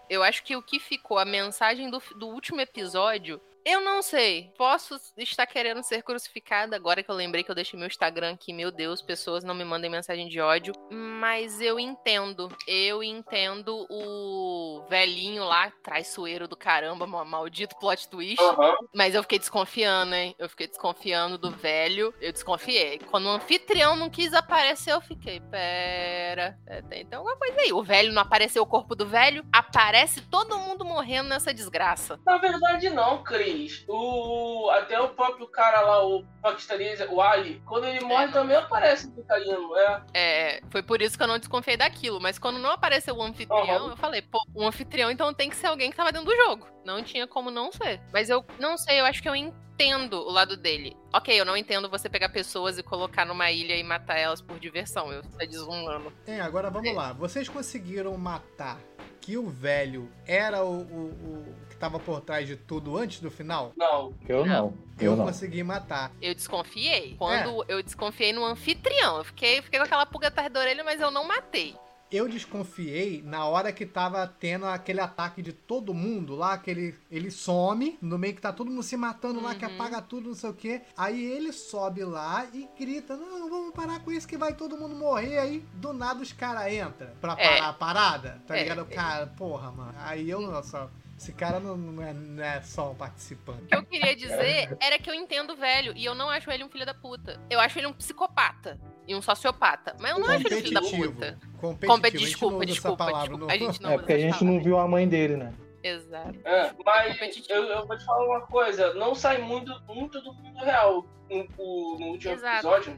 [0.09, 3.39] Eu acho que o que ficou, a mensagem do, do último episódio,
[3.69, 4.51] eu não sei.
[4.57, 8.51] Posso estar querendo ser crucificada agora que eu lembrei que eu deixei meu Instagram aqui.
[8.51, 10.73] Meu Deus, pessoas não me mandem mensagem de ódio.
[10.91, 12.49] Mas eu entendo.
[12.67, 18.43] Eu entendo o velhinho lá, traiçoeiro do caramba, maldito plot twist.
[18.43, 18.75] Uhum.
[18.95, 20.35] Mas eu fiquei desconfiando, hein?
[20.39, 22.15] Eu fiquei desconfiando do velho.
[22.23, 22.99] Eu desconfiei.
[23.11, 26.59] Quando o anfitrião não quis aparecer, eu fiquei, pera.
[26.67, 27.73] É, tem, tem alguma coisa aí.
[27.75, 32.19] O velho não apareceu o corpo do velho, aparece todo mundo morrendo nessa desgraça.
[32.25, 37.87] Na verdade, não, Cris o, até o próprio cara lá, o paquistanês, o Ali, quando
[37.87, 38.33] ele morre é.
[38.33, 40.03] também aparece o Caíno, é.
[40.15, 42.21] É, foi por isso que eu não desconfiei daquilo.
[42.21, 43.91] Mas quando não apareceu o anfitrião, uhum.
[43.91, 46.67] eu falei, pô, o anfitrião então tem que ser alguém que tava dentro do jogo.
[46.85, 48.01] Não tinha como não ser.
[48.13, 50.97] Mas eu não sei, eu acho que eu entendo o lado dele.
[51.15, 54.59] Ok, eu não entendo você pegar pessoas e colocar numa ilha e matar elas por
[54.59, 55.13] diversão.
[55.13, 56.13] Eu tô desumano.
[56.27, 56.93] É, agora vamos é.
[56.93, 57.13] lá.
[57.13, 58.79] Vocês conseguiram matar
[59.21, 63.73] que o velho era o, o, o estava por trás de tudo antes do final?
[63.77, 64.13] Não.
[64.29, 64.75] Eu não.
[64.99, 65.27] Eu, eu não.
[65.27, 66.13] consegui matar.
[66.21, 67.15] Eu desconfiei.
[67.17, 67.67] Quando é.
[67.69, 69.19] eu desconfiei no anfitrião.
[69.19, 71.75] Eu fiquei, fiquei com aquela pulga atrás da orelha, mas eu não matei
[72.11, 76.95] eu desconfiei na hora que tava tendo aquele ataque de todo mundo lá, que ele,
[77.11, 79.75] ele some, no meio que tá todo mundo se matando lá, que uhum.
[79.75, 80.81] apaga tudo, não sei o que.
[80.97, 84.95] Aí ele sobe lá e grita: Não, vamos parar com isso que vai todo mundo
[84.95, 85.39] morrer.
[85.39, 87.37] Aí do nada os caras entram pra é.
[87.37, 87.61] parar é.
[87.61, 88.63] a parada, tá é.
[88.63, 88.87] ligado?
[88.87, 89.95] Cara, porra, mano.
[89.99, 90.91] Aí eu, nossa.
[91.19, 93.65] Esse cara não, não, é, não, é, só um participante.
[93.65, 96.49] O que eu queria dizer era que eu entendo o velho e eu não acho
[96.49, 97.41] ele um filho da puta.
[97.51, 99.97] Eu acho ele um psicopata e um sociopata.
[99.99, 101.39] Mas eu não acho ele filho da puta.
[101.61, 102.25] Competitivo.
[102.25, 103.53] Desculpa, desculpa, palavra, desculpa.
[103.53, 105.53] A gente não é porque a gente não viu a mãe dele, né?
[105.83, 106.39] Exato.
[106.45, 110.59] É, mas eu, eu, vou te falar uma coisa, não sai muito, muito do mundo
[110.65, 112.57] real no, no último Exato.
[112.57, 112.97] episódio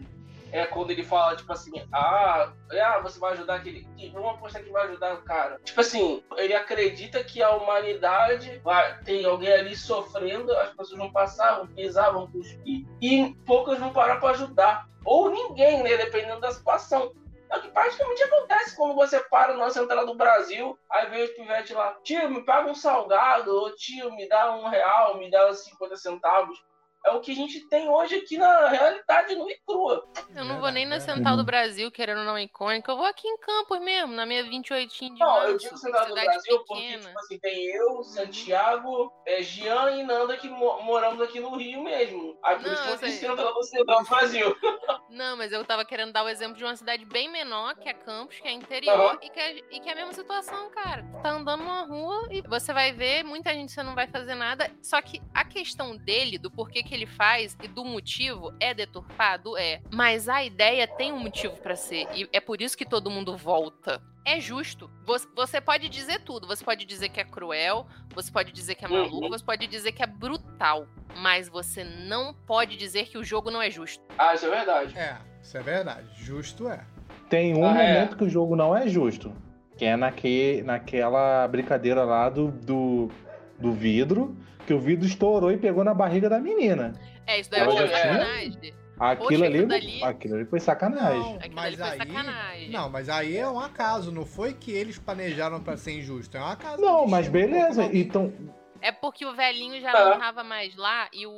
[0.53, 3.87] é quando ele fala, tipo assim, ah, ah você vai ajudar aquele.
[4.13, 5.59] Vamos apostar que vai ajudar o cara.
[5.65, 11.13] Tipo assim, ele acredita que a humanidade vai, tem alguém ali sofrendo, as pessoas vão
[11.13, 14.89] passar, vão pisar, vão cuspir, e poucas vão parar para ajudar.
[15.05, 15.97] Ou ninguém, né?
[15.97, 17.13] Dependendo da situação.
[17.49, 21.35] É o que praticamente acontece quando você para na central do Brasil, aí vem o
[21.35, 25.53] pivete lá, tio, me paga um salgado, ou tio, me dá um real, me dá
[25.53, 26.63] 50 centavos
[27.07, 30.05] é o que a gente tem hoje aqui na realidade no e crua.
[30.35, 33.27] Eu não vou nem na Central do Brasil, querendo ou não icônica, eu vou aqui
[33.27, 36.67] em Campos mesmo, na minha 28 de Não, março, eu digo Central do Brasil pequena.
[36.67, 38.05] porque, tipo assim, tem eu, uhum.
[38.05, 42.39] Santiago, é, Jean e Nanda que moramos aqui no Rio mesmo.
[42.65, 44.57] Isso que eu Central do Central do Brasil.
[45.11, 47.95] Não, mas eu tava querendo dar o exemplo de uma cidade bem menor, que é
[47.95, 49.19] Campos, que é interior, uhum.
[49.23, 51.05] e, que é, e que é a mesma situação, cara.
[51.23, 54.71] Tá andando numa rua e você vai ver, muita gente você não vai fazer nada,
[54.83, 58.75] só que a questão dele, do porquê que que ele faz e do motivo é
[58.75, 59.57] deturpado?
[59.57, 59.81] É.
[59.93, 62.09] Mas a ideia tem um motivo para ser.
[62.13, 64.03] E é por isso que todo mundo volta.
[64.27, 64.91] É justo.
[65.37, 66.49] Você pode dizer tudo.
[66.49, 69.29] Você pode dizer que é cruel, você pode dizer que é maluco, uhum.
[69.29, 70.89] você pode dizer que é brutal.
[71.17, 74.03] Mas você não pode dizer que o jogo não é justo.
[74.19, 74.99] Ah, isso é verdade.
[74.99, 76.09] É, isso é verdade.
[76.17, 76.85] Justo é.
[77.29, 77.95] Tem um ah, é.
[77.95, 78.19] momento é.
[78.19, 79.33] que o jogo não é justo.
[79.77, 83.11] Que é naque, naquela brincadeira lá do, do,
[83.61, 84.37] do vidro,
[84.67, 86.95] que o vidro estourou e pegou na barriga da menina.
[87.27, 88.75] É, isso daí é sacanagem.
[88.99, 90.05] Aquilo, ali, dali...
[90.05, 91.39] aquilo ali foi sacanagem.
[91.39, 92.71] Não, mas aí, sacanagem.
[92.71, 96.41] Não, mas aí é um acaso, não foi que eles planejaram para ser injusto, é
[96.41, 96.83] um acaso.
[96.83, 98.31] Não, mas beleza, então
[98.83, 101.31] é porque o velhinho já não tava mais lá e o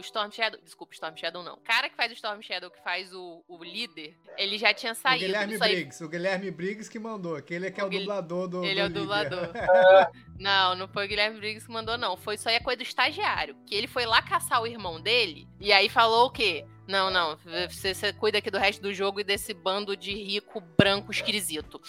[0.00, 0.60] Storm Shadow.
[0.62, 1.54] Desculpa, Storm Shadow não.
[1.54, 4.94] O cara que faz o Storm Shadow, que faz o, o líder, ele já tinha
[4.94, 5.24] saído.
[5.24, 7.36] O Guilherme Briggs, o Guilherme Briggs que mandou.
[7.36, 8.64] Aquele é que é o, o dublador do.
[8.64, 9.48] Ele do é o dublador.
[10.38, 12.16] não, não foi o Guilherme Briggs que mandou, não.
[12.16, 13.56] Foi só a coisa do estagiário.
[13.66, 16.64] Que ele foi lá caçar o irmão dele e aí falou o quê?
[16.88, 17.38] Não, não.
[17.68, 21.80] Você, você cuida aqui do resto do jogo e desse bando de rico branco esquisito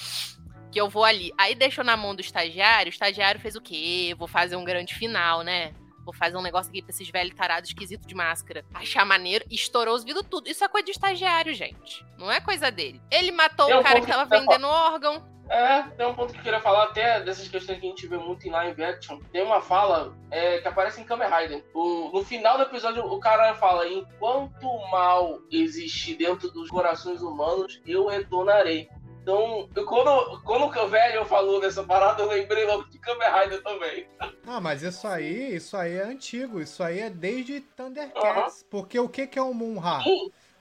[0.71, 1.31] que eu vou ali.
[1.37, 4.15] Aí deixou na mão do estagiário, o estagiário fez o quê?
[4.17, 5.73] Vou fazer um grande final, né?
[6.03, 8.65] Vou fazer um negócio aqui pra esses velhos tarados esquisitos de máscara.
[8.73, 10.49] Achar maneiro estourou os vidros tudo.
[10.49, 12.05] Isso é coisa de estagiário, gente.
[12.17, 13.01] Não é coisa dele.
[13.11, 15.31] Ele matou o um cara que tava que vendendo órgão.
[15.51, 18.17] É, tem um ponto que eu queria falar até dessas questões que a gente vê
[18.17, 19.19] muito em live action.
[19.33, 21.65] Tem uma fala é, que aparece em Kamen Rider.
[21.73, 27.21] O, no final do episódio, o cara fala: Enquanto o mal existe dentro dos corações
[27.21, 28.87] humanos, eu retornarei.
[29.21, 34.07] Então, quando, quando o velho falou dessa parada, eu lembrei logo de Kamen Rider também.
[34.47, 36.59] Ah, mas isso aí, isso aí é antigo.
[36.59, 38.65] Isso aí é desde Thundercats.
[38.69, 39.99] Porque o que, que é o Munra?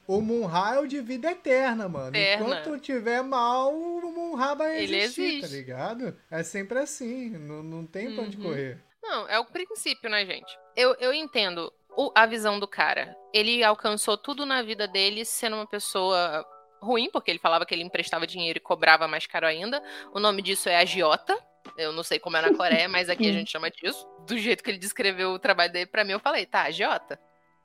[0.07, 2.15] O Munra é o de vida eterna, mano.
[2.15, 2.61] Eterna.
[2.61, 5.41] Enquanto tiver mal, o Munra vai existir, Ele existe.
[5.41, 6.17] tá ligado?
[6.31, 7.31] É sempre assim.
[7.31, 8.43] Não, não tem pra onde uhum.
[8.43, 8.79] correr.
[9.03, 10.59] Não, é o princípio, né, gente?
[10.77, 13.17] Eu, eu entendo o, a visão do cara.
[13.33, 16.45] Ele alcançou tudo na vida dele sendo uma pessoa
[16.81, 19.83] ruim, porque ele falava que ele emprestava dinheiro e cobrava mais caro ainda.
[20.13, 21.39] O nome disso é agiota.
[21.77, 24.07] Eu não sei como é na Coreia, mas aqui a gente chama disso.
[24.27, 27.21] Do jeito que ele descreveu o trabalho dele para mim, eu falei, tá, agiota.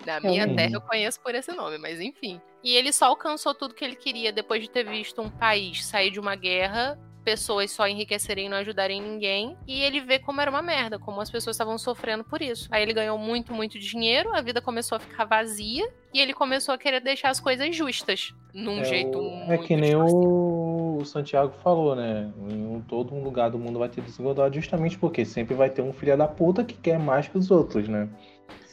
[0.06, 2.42] Na minha terra eu conheço por esse nome, mas enfim.
[2.64, 6.12] E ele só alcançou tudo que ele queria depois de ter visto um país sair
[6.12, 9.58] de uma guerra pessoas só enriquecerem e não ajudarem ninguém.
[9.68, 12.70] E ele vê como era uma merda, como as pessoas estavam sofrendo por isso.
[12.72, 16.74] Aí ele ganhou muito, muito dinheiro, a vida começou a ficar vazia e ele começou
[16.74, 18.34] a querer deixar as coisas justas.
[18.54, 19.52] Num é jeito o...
[19.52, 21.00] É que nem o...
[21.02, 22.32] o Santiago falou, né?
[22.50, 25.92] Em todo um lugar do mundo vai ter desigualdade justamente porque sempre vai ter um
[25.92, 28.08] filho da puta que quer mais que os outros, né?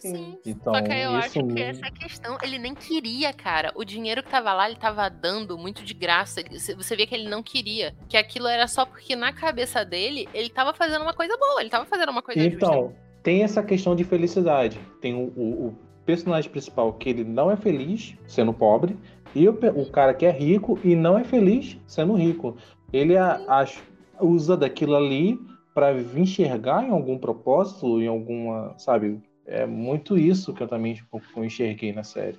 [0.09, 0.37] Sim.
[0.45, 3.73] Então, Só que eu acho que essa questão, ele nem queria, cara.
[3.77, 6.43] O dinheiro que tava lá, ele tava dando muito de graça.
[6.51, 7.95] Você vê que ele não queria.
[8.09, 11.71] Que aquilo era só porque na cabeça dele, ele tava fazendo uma coisa boa, ele
[11.71, 12.97] tava fazendo uma coisa Então, justa.
[13.23, 14.81] tem essa questão de felicidade.
[15.01, 18.99] Tem o, o, o, personagem principal que ele não é feliz sendo pobre.
[19.37, 22.57] E o, o cara que é rico e não é feliz sendo rico.
[22.93, 23.65] Ele a, a,
[24.21, 25.39] usa daquilo ali
[25.73, 31.21] para enxergar em algum propósito, em alguma, sabe, é muito isso que eu também tipo,
[31.37, 32.39] enxerguei na série.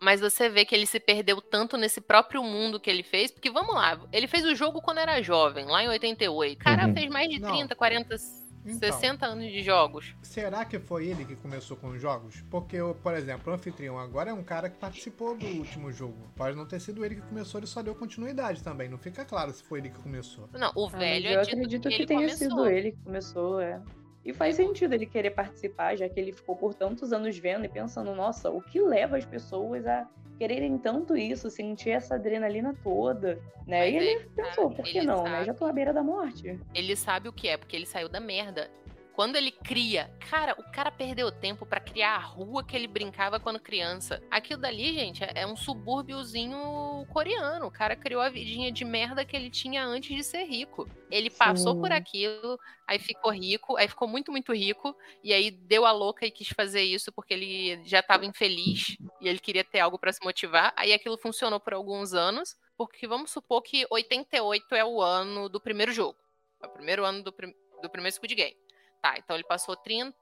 [0.00, 3.50] Mas você vê que ele se perdeu tanto nesse próprio mundo que ele fez, porque
[3.50, 6.56] vamos lá, ele fez o jogo quando era jovem, lá em 88.
[6.56, 6.94] O cara uhum.
[6.94, 7.76] fez mais de 30, Não.
[7.76, 8.16] 40,
[8.64, 10.14] então, 60 anos de jogos.
[10.22, 12.42] Será que foi ele que começou com os jogos?
[12.50, 16.30] Porque, por exemplo, o anfitrião agora é um cara que participou do último jogo.
[16.36, 18.88] Pode não ter sido ele que começou, ele só deu continuidade também.
[18.88, 20.48] Não fica claro se foi ele que começou.
[20.52, 22.48] Não, o velho ah, eu acredito que, que tenha começou.
[22.48, 23.80] sido ele que começou, é.
[24.24, 27.68] E faz sentido ele querer participar, já que ele ficou por tantos anos vendo e
[27.68, 30.06] pensando, nossa, o que leva as pessoas a
[30.38, 33.80] quererem tanto isso, sentir essa adrenalina toda, né?
[33.80, 35.30] Mas e ele é, pensou, por que não, sabe.
[35.30, 35.44] né?
[35.44, 36.58] Já tô à beira da morte.
[36.74, 38.68] Ele sabe o que é, porque ele saiu da merda.
[39.14, 43.38] Quando ele cria, cara, o cara perdeu tempo para criar a rua que ele brincava
[43.38, 44.22] quando criança.
[44.30, 47.66] Aquilo dali, gente, é, um subúrbiozinho coreano.
[47.66, 50.88] O cara criou a vidinha de merda que ele tinha antes de ser rico.
[51.10, 51.80] Ele passou Sim.
[51.80, 56.24] por aquilo, aí ficou rico, aí ficou muito, muito rico, e aí deu a louca
[56.24, 60.12] e quis fazer isso porque ele já estava infeliz e ele queria ter algo para
[60.12, 60.72] se motivar.
[60.74, 65.60] Aí aquilo funcionou por alguns anos, porque vamos supor que 88 é o ano do
[65.60, 66.16] primeiro jogo.
[66.62, 67.52] É o primeiro ano do, prim
[67.82, 68.61] do primeiro Squid Game.
[69.02, 70.14] Tá, então ele passou 30,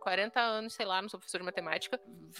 [0.00, 1.98] 40 anos, sei lá, não sou professor de matemática,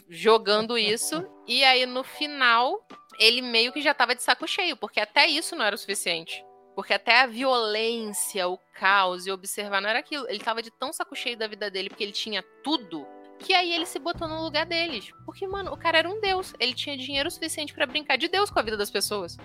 [0.08, 1.26] jogando isso.
[1.48, 2.86] e aí no final,
[3.18, 6.44] ele meio que já tava de saco cheio, porque até isso não era o suficiente.
[6.76, 10.28] Porque até a violência, o caos e observar não era aquilo.
[10.28, 13.06] Ele tava de tão saco cheio da vida dele, porque ele tinha tudo,
[13.38, 15.10] que aí ele se botou no lugar deles.
[15.24, 16.52] Porque, mano, o cara era um deus.
[16.60, 19.38] Ele tinha dinheiro suficiente para brincar de Deus com a vida das pessoas.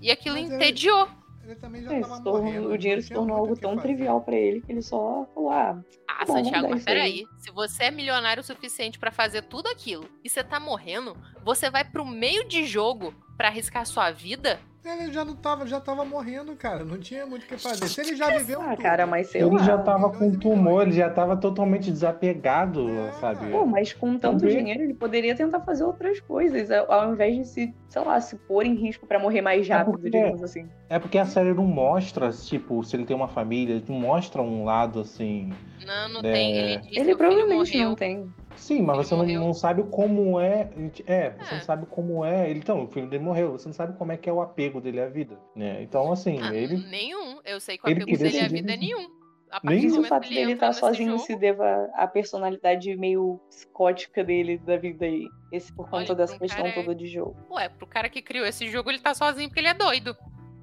[0.00, 1.06] E aquilo Mas entediou.
[1.48, 2.70] Ele também já é, tava tornou, morrendo.
[2.70, 3.82] O dinheiro se tornou algo tão fazer.
[3.82, 5.82] trivial para ele que ele só falou, ah.
[6.06, 7.24] Ah, bom, Santiago, mas peraí.
[7.38, 11.70] Se você é milionário o suficiente para fazer tudo aquilo e você tá morrendo, você
[11.70, 14.60] vai pro meio de jogo para arriscar sua vida?
[14.88, 16.84] Ele já não tava, já tava morrendo, cara.
[16.84, 17.86] Não tinha muito o que fazer.
[17.88, 20.92] Se ele já viveu ah, cara, mas sei Ele lá, já tava com tumor, ele
[20.92, 23.50] já tava totalmente desapegado, é, sabe?
[23.50, 24.56] Pô, mas com tanto Também.
[24.56, 28.64] dinheiro ele poderia tentar fazer outras coisas, ao invés de se, sei lá, se pôr
[28.64, 30.68] em risco para morrer mais é rápido, é porque, digamos assim.
[30.88, 34.64] É porque a série não mostra, tipo, se ele tem uma família, não mostra um
[34.64, 35.52] lado assim.
[35.84, 36.32] Não, não é...
[36.32, 36.56] tem.
[36.56, 38.32] Ele, ele provavelmente não tem.
[38.58, 40.68] Sim, mas você não, não, sabe como é.
[41.06, 41.60] É, você não é.
[41.60, 42.50] sabe como é.
[42.50, 45.00] Então, o filho dele morreu, você não sabe como é que é o apego dele
[45.00, 45.38] à vida.
[45.54, 45.82] Né?
[45.82, 46.76] Então, assim, ah, ele.
[46.88, 47.40] Nenhum.
[47.44, 49.18] Eu sei que o apego dele à vida é nenhum.
[49.62, 51.22] Nem o fato dele estar tá sozinho jogo...
[51.22, 55.26] se deva à personalidade meio psicótica dele da vida aí.
[55.50, 56.74] Esse por conta Olha, dessa questão cara...
[56.74, 57.34] toda de jogo.
[57.50, 60.14] Ué, pro cara que criou esse jogo, ele tá sozinho porque ele é doido.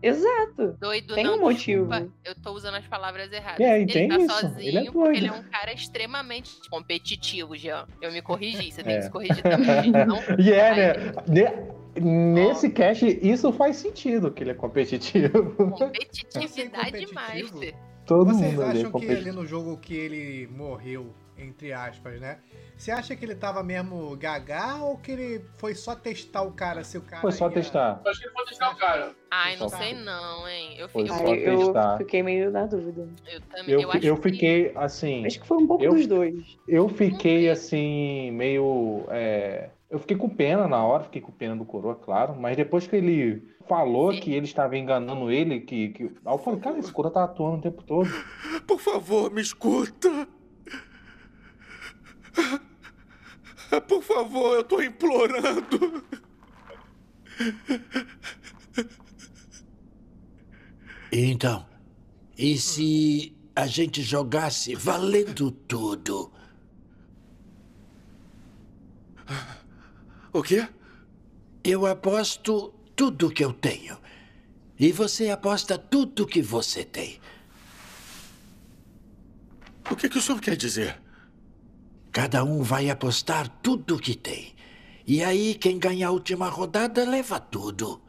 [0.01, 0.77] Exato.
[0.79, 1.87] Doido tem não, um motivo.
[1.87, 3.59] Desculpa, eu tô usando as palavras erradas.
[3.59, 4.39] É, ele tá isso.
[4.39, 7.87] sozinho ele é porque ele é um cara extremamente competitivo, Jean.
[8.01, 8.83] Eu me corrigi, você é.
[8.83, 9.91] tem que se corrigir também.
[10.05, 10.19] Não?
[10.39, 11.75] E é, né?
[11.97, 12.71] Nesse oh.
[12.71, 15.55] cast, isso faz sentido que ele é competitivo.
[15.71, 17.51] Competitividade demais.
[18.05, 22.39] Todo Vocês mundo acham que ali no jogo que ele morreu, entre aspas, né?
[22.77, 26.83] Você acha que ele tava mesmo gaga ou que ele foi só testar o cara,
[26.83, 27.21] se o cara.
[27.21, 27.53] Foi só ia...
[27.53, 28.01] testar.
[28.03, 29.15] Eu acho que ele foi testar o cara.
[29.31, 30.75] Ai, não sei não, hein?
[30.77, 33.07] Eu, foi só Ai, eu fiquei meio na dúvida.
[33.25, 33.73] Eu também.
[33.73, 34.77] Eu, eu, eu fiquei que...
[34.77, 35.25] assim.
[35.25, 36.57] Acho que foi um pouco eu, dos dois.
[36.67, 39.05] Eu fiquei assim, meio.
[39.09, 39.69] É...
[39.89, 42.95] Eu fiquei com pena na hora, fiquei com pena do coroa, claro, mas depois que
[42.95, 44.19] ele falou Sim.
[44.19, 46.03] que ele estava enganando ele, que, que...
[46.03, 48.09] Aí eu falei, cara, esse coroa tá atuando o tempo todo.
[48.67, 50.27] Por favor, me escuta.
[53.87, 56.03] Por favor, eu tô implorando.
[61.11, 61.65] Então,
[62.37, 66.31] e se a gente jogasse valendo tudo?
[70.33, 70.67] O quê?
[71.63, 73.97] Eu aposto tudo que eu tenho.
[74.77, 77.19] E você aposta tudo que você tem.
[79.89, 81.01] O que, que o senhor quer dizer?
[82.15, 84.55] Cada um vai apostar tudo que tem.
[85.05, 88.01] E aí, quem ganha a última rodada leva tudo.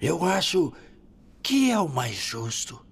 [0.00, 0.72] Eu acho
[1.42, 2.86] que é o mais justo.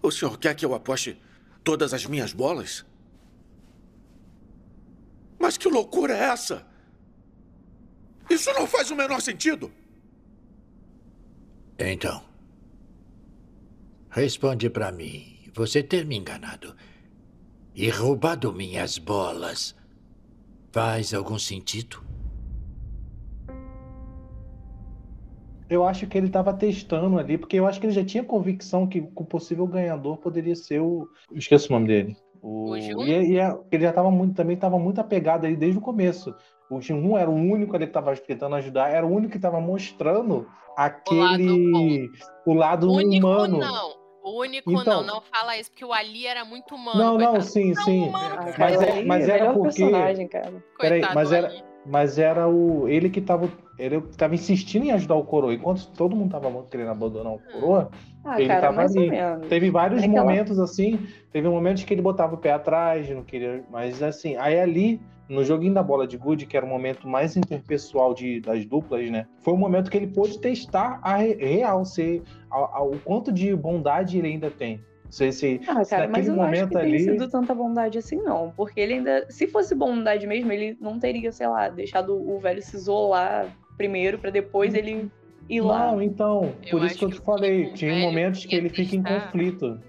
[0.00, 1.20] O senhor quer que eu aposte
[1.64, 2.86] todas as minhas bolas?
[5.36, 6.64] Mas que loucura é essa?
[8.30, 9.72] Isso não faz o menor sentido.
[11.76, 12.24] Então,
[14.10, 15.50] responde para mim.
[15.54, 16.76] Você ter me enganado
[17.78, 19.76] e roubado minhas bolas.
[20.72, 22.02] Faz algum sentido?
[25.70, 28.84] Eu acho que ele estava testando ali, porque eu acho que ele já tinha convicção
[28.84, 31.08] que o possível ganhador poderia ser o.
[31.30, 32.16] Eu esqueço o nome dele.
[32.42, 32.76] O...
[32.76, 36.34] E, e, é, ele já estava muito, também estava muito apegado aí desde o começo.
[36.68, 39.60] O Jin era o único ali que estava tentando ajudar, era o único que estava
[39.60, 42.10] mostrando aquele.
[42.44, 43.58] O lado, o lado único, humano.
[43.58, 43.97] Não.
[44.28, 46.98] O único então, não, não fala isso, porque o Ali era muito humano.
[46.98, 47.32] Não, coitado.
[47.34, 48.08] não, sim, não, sim.
[48.08, 49.82] Humano, ah, mas, é, mas era porque.
[49.82, 50.64] Personagem, cara.
[50.78, 52.88] Peraí, mas era, mas era o.
[52.88, 53.48] Ele que tava.
[53.78, 55.54] Ele tava insistindo em ajudar o Coroa.
[55.54, 57.40] Enquanto todo mundo tava querendo abandonar o hum.
[57.52, 57.90] Coroa,
[58.24, 59.10] ah, ele cara, tava ali.
[59.48, 60.98] Teve vários é momentos assim.
[61.32, 63.64] Teve momentos que ele botava o pé atrás, não queria.
[63.70, 67.36] Mas assim, aí ali no joguinho da bola de gude, que era o momento mais
[67.36, 69.26] interpessoal de, das duplas, né?
[69.40, 73.54] Foi o momento que ele pôde testar a real, se, a, a, o quanto de
[73.54, 74.80] bondade ele ainda tem.
[75.10, 76.90] Se, se, ah, cara, mas eu não acho que ali...
[76.90, 78.52] tem sido tanta bondade assim, não.
[78.56, 79.26] Porque ele ainda.
[79.30, 84.18] Se fosse bondade mesmo, ele não teria, sei lá, deixado o velho se isolar primeiro
[84.18, 85.10] para depois ele
[85.48, 85.92] ir lá.
[85.92, 87.72] Não, então, por eu isso que eu te falei.
[87.72, 89.80] Tinha momentos que ele fica em conflito.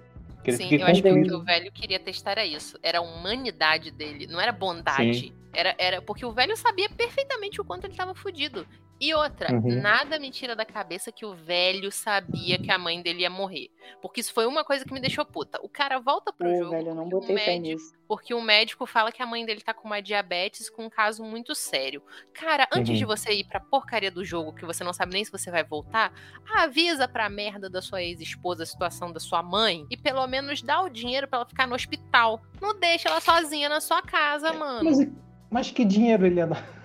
[0.44, 2.80] Que Sim, eu acho que o que o velho queria testar era isso.
[2.82, 5.20] Era a humanidade dele, não era bondade.
[5.20, 5.34] Sim.
[5.54, 8.66] Era, era porque o velho sabia perfeitamente o quanto ele estava fudido.
[9.00, 9.82] E outra, uhum.
[9.82, 13.70] nada me tira da cabeça que o velho sabia que a mãe dele ia morrer.
[14.02, 15.58] Porque isso foi uma coisa que me deixou puta.
[15.64, 16.72] O cara volta pro jogo.
[16.72, 19.74] Velho, eu não botei o médico, porque o médico fala que a mãe dele tá
[19.74, 22.04] com uma diabetes com um caso muito sério.
[22.34, 22.97] Cara, antes uhum.
[22.97, 25.64] de você ir pra porcaria do jogo, que você não sabe nem se você vai
[25.64, 26.12] voltar,
[26.54, 30.82] avisa pra merda da sua ex-esposa a situação da sua mãe e pelo menos dá
[30.82, 32.41] o dinheiro para ela ficar no hospital.
[32.62, 34.84] Não deixa ela sozinha na sua casa, mano.
[34.84, 36.80] Mas, mas que dinheiro ele ia dar?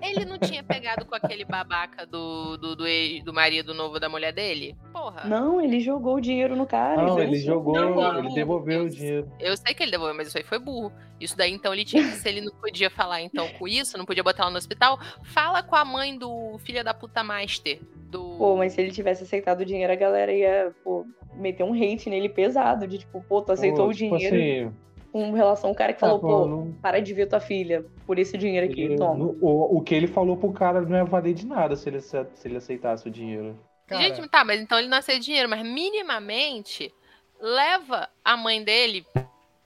[0.00, 2.84] Ele não tinha pegado com aquele babaca do, do, do,
[3.24, 4.76] do marido novo da mulher dele?
[4.92, 5.24] Porra.
[5.24, 7.00] Não, ele jogou o dinheiro no cara.
[7.00, 9.30] Não, ele jogou, não, ele devolveu o dinheiro.
[9.38, 10.92] Eu sei que ele devolveu, mas isso aí foi burro.
[11.20, 14.04] Isso daí, então, ele tinha que, se ele não podia falar então com isso, não
[14.04, 17.78] podia botar ela no hospital, fala com a mãe do filho da puta Master.
[18.10, 18.34] Do...
[18.36, 22.10] Pô, mas se ele tivesse aceitado o dinheiro, a galera ia, pô, meter um hate
[22.10, 24.76] nele pesado, de tipo, pô, tu aceitou Pô, o tipo dinheiro assim,
[25.12, 27.84] com relação ao cara que Tá, falou, pô, pô, não- para de ver tua filha
[28.06, 29.24] por esse dinheiro aqui, ele- toma.
[29.40, 32.16] o, o que ele falou pro cara não ia valer de nada se ele, se
[32.44, 33.58] ele aceitasse o dinheiro.
[33.86, 36.92] Cara, Gente, tá, mas então ele não aceita dinheiro, mas minimamente
[37.40, 39.04] leva a mãe dele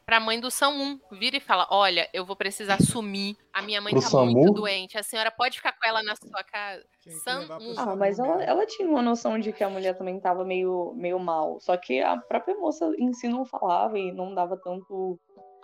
[0.05, 1.01] pra mãe do São 1.
[1.13, 3.37] Vira e fala: Olha, eu vou precisar sumir.
[3.53, 4.33] A minha mãe Pro tá SAMU?
[4.33, 4.97] muito doente.
[4.99, 6.85] A senhora pode ficar com ela na sua casa.
[7.25, 10.93] Sam- Ah, mas ela, ela tinha uma noção de que a mulher também tava meio,
[10.97, 11.59] meio mal.
[11.61, 15.19] Só que a própria moça em si não falava e não dava tanto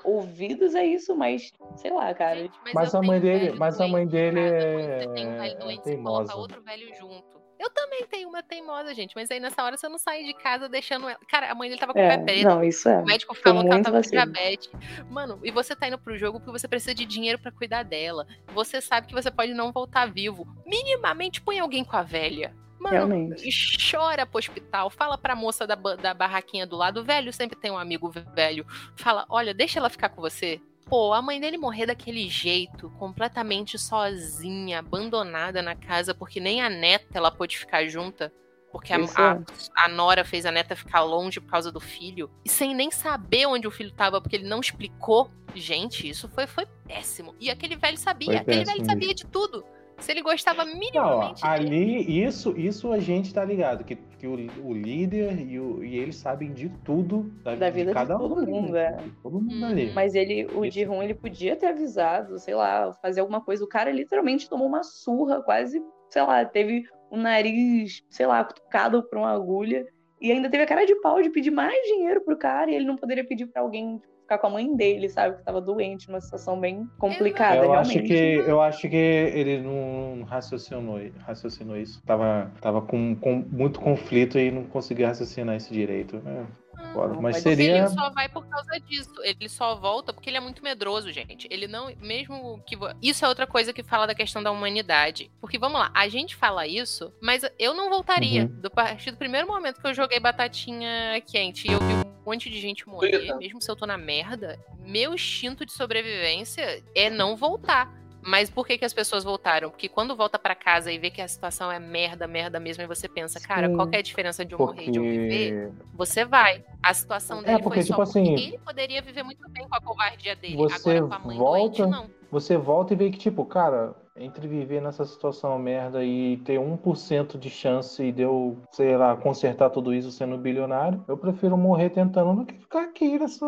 [0.04, 2.40] ouvidos a isso, mas sei lá, cara.
[2.40, 5.52] Gente, Mas eu a mãe dele- mas a mãe dele é- você tem um velho
[5.52, 6.32] é doente, você teimosa.
[6.32, 7.42] coloca outro velho junto.
[7.58, 9.14] Eu também tenho uma teimosa, gente.
[9.14, 11.18] Mas aí nessa hora você não sai de casa deixando ela.
[11.28, 12.44] Cara, a mãe dele tava com o É, pé preto.
[12.44, 12.98] não, isso é.
[12.98, 14.68] O médico falou que ela tava com diabetes.
[15.08, 18.26] Mano, e você tá indo pro jogo porque você precisa de dinheiro pra cuidar dela.
[18.52, 20.44] Você sabe que você pode não voltar vivo.
[20.66, 22.52] Minimamente põe alguém com a velha.
[22.82, 23.48] Mano, Realmente.
[23.90, 24.90] chora pro hospital.
[24.90, 27.04] Fala pra moça da, da barraquinha do lado.
[27.04, 28.66] Velho sempre tem um amigo velho.
[28.96, 30.60] Fala: olha, deixa ela ficar com você.
[30.86, 36.68] Pô, a mãe dele morrer daquele jeito, completamente sozinha, abandonada na casa, porque nem a
[36.68, 38.32] neta ela pôde ficar junta.
[38.70, 39.84] Porque a, Isso a- é.
[39.84, 42.30] a Nora fez a neta ficar longe por causa do filho.
[42.44, 45.30] E sem nem saber onde o filho tava, porque ele não explicou.
[45.54, 47.34] Gente, isso foi, foi péssimo.
[47.38, 48.26] E aquele velho sabia.
[48.28, 49.62] Foi aquele péssimo velho sabia de tudo.
[49.98, 51.54] Se ele gostava Não, ó, minimamente dele.
[51.54, 54.32] ali, isso, isso a gente tá ligado, que, que o,
[54.64, 58.42] o líder e, o, e eles sabem de tudo da, Da vida de cada todo
[58.42, 58.96] um mundo, né?
[58.98, 59.02] é.
[59.02, 59.64] De Todo mundo Hum.
[59.64, 59.92] ali.
[59.94, 60.74] Mas ele, o Isso.
[60.78, 63.64] Ji-Hoon, ele podia ter avisado, sei lá, fazer alguma coisa.
[63.64, 65.80] O cara literalmente tomou uma surra, quase,
[66.10, 69.86] sei lá, teve o nariz, sei lá, cutucado por uma agulha.
[70.20, 72.84] E ainda teve a cara de pau de pedir mais dinheiro pro cara e ele
[72.86, 75.36] não poderia pedir pra alguém tipo, ficar com a mãe dele, sabe?
[75.36, 77.98] Que tava doente, numa situação bem complicada, eu realmente.
[77.98, 82.02] acho que eu acho que ele não raciocinou, raciocinou isso.
[82.04, 86.16] Tava, tava com, com muito conflito e não conseguia raciocinar isso direito.
[86.18, 86.46] né?
[86.94, 89.12] Não, Mas seria ele só vai por causa disso.
[89.22, 91.46] Ele só volta porque ele é muito medroso, gente.
[91.50, 95.30] Ele não, mesmo que isso é outra coisa que fala da questão da humanidade.
[95.40, 98.42] Porque vamos lá, a gente fala isso, mas eu não voltaria.
[98.42, 98.60] Uhum.
[98.60, 102.50] Do partir do primeiro momento que eu joguei batatinha quente e eu vi um monte
[102.50, 103.36] de gente morrer, Eita.
[103.36, 108.01] mesmo se eu tô na merda, meu instinto de sobrevivência é não voltar.
[108.24, 109.68] Mas por que, que as pessoas voltaram?
[109.68, 112.86] Porque quando volta pra casa e vê que a situação é merda, merda mesmo, e
[112.86, 113.74] você pensa, cara, Sim.
[113.74, 115.68] qual que é a diferença de eu morrer e de eu viver?
[115.72, 116.64] porque você vai.
[116.82, 119.68] A situação É, dele porque, foi só tipo porque assim, ele poderia viver muito bem
[119.68, 120.56] com a covardia dele.
[120.56, 122.21] você Agora com a mãe volta- doente, não.
[122.32, 127.38] Você volta e vê que, tipo, cara, entre viver nessa situação merda e ter 1%
[127.38, 132.34] de chance de eu, sei lá, consertar tudo isso sendo bilionário, eu prefiro morrer tentando
[132.40, 133.46] do que ficar aqui nessa.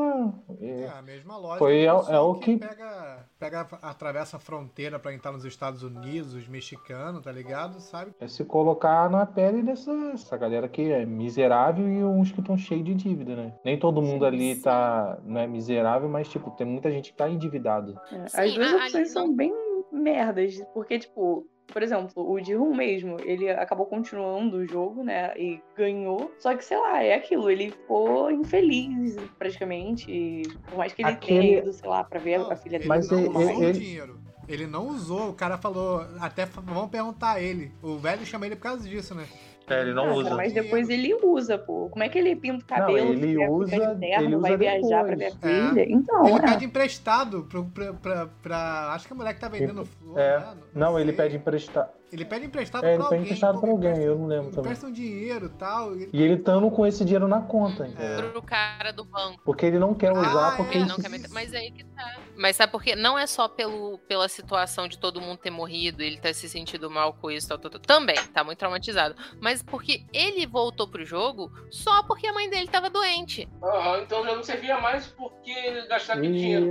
[0.60, 1.58] É a mesma lógica.
[1.58, 6.34] Foi- é- é o que- Pega, pega, atravessa a fronteira pra entrar nos Estados Unidos,
[6.34, 7.78] os mexicanos, tá ligado?
[7.80, 8.12] Sabe?
[8.18, 12.56] É se colocar na pele dessa essa galera que é miserável e uns que estão
[12.56, 13.52] cheios de dívida, né?
[13.64, 17.28] Nem todo mundo ali tá, não é miserável, mas, tipo, tem muita gente que tá
[17.28, 17.94] endividado.
[18.10, 19.52] É, Sim, duas a- opções são não- bem
[19.92, 25.60] merdas, porque, tipo, por exemplo, o Ji-Hoon mesmo, ele acabou continuando o jogo, né, e
[25.76, 31.02] ganhou, só que, sei lá, é aquilo, ele ficou infeliz, praticamente, e por mais que
[31.02, 32.88] ele Aquele- tenha ido, sei lá, pra ver Não, a filha ele dele.
[32.88, 34.24] Mas não ele- usou o ele- dinheiro.
[34.46, 37.72] Ele não usou, o cara falou, até vamos perguntar a ele.
[37.82, 39.24] O velho chama ele por causa disso, né?
[39.66, 41.88] É, ele Ah, cara, mas depois ele usa, pô.
[41.88, 44.50] Como é que ele pinta o cabelo, ele fica- fica usa- de terno, ele vai
[44.50, 45.52] usa viajar pra ver a depois.
[45.54, 45.68] É.
[45.70, 45.86] filha?
[45.92, 46.40] Então, Ele é.
[46.42, 50.38] pede emprestado pro, pra, pra, pra- Acho que a mulher que tá vendendo flor, É.
[50.38, 50.54] né?
[50.74, 51.16] Não, ele sei.
[51.16, 51.90] pede emprestar.
[52.14, 53.18] Ele pede emprestado É, pra ele alguém.
[53.18, 54.60] pede emprestado pra alguém, empresta- eu não lembro também.
[54.60, 55.96] Empresta um dinheiro e tal.
[55.96, 57.88] e- E ele estando com esse dinheiro na conta, É.
[57.88, 58.30] entendeu?
[58.30, 59.40] Pro cara do banco.
[59.44, 61.28] Porque ele não quer usar, Ah, porque Ele não quer meter.
[61.30, 62.16] Mas aí que tá.
[62.36, 62.94] Mas sabe por quê?
[62.94, 66.88] Não é só pelo, pela situação de todo mundo ter morrido, ele ter se sentido
[66.90, 67.80] mal com isso, tal, tal, tal.
[67.80, 69.16] Também, tá muito traumatizado.
[69.40, 73.48] Mas porque ele voltou pro jogo só porque a mãe dele tava doente.
[73.62, 76.66] Aham, então já não servia mais porque gastar aquele dinheiro.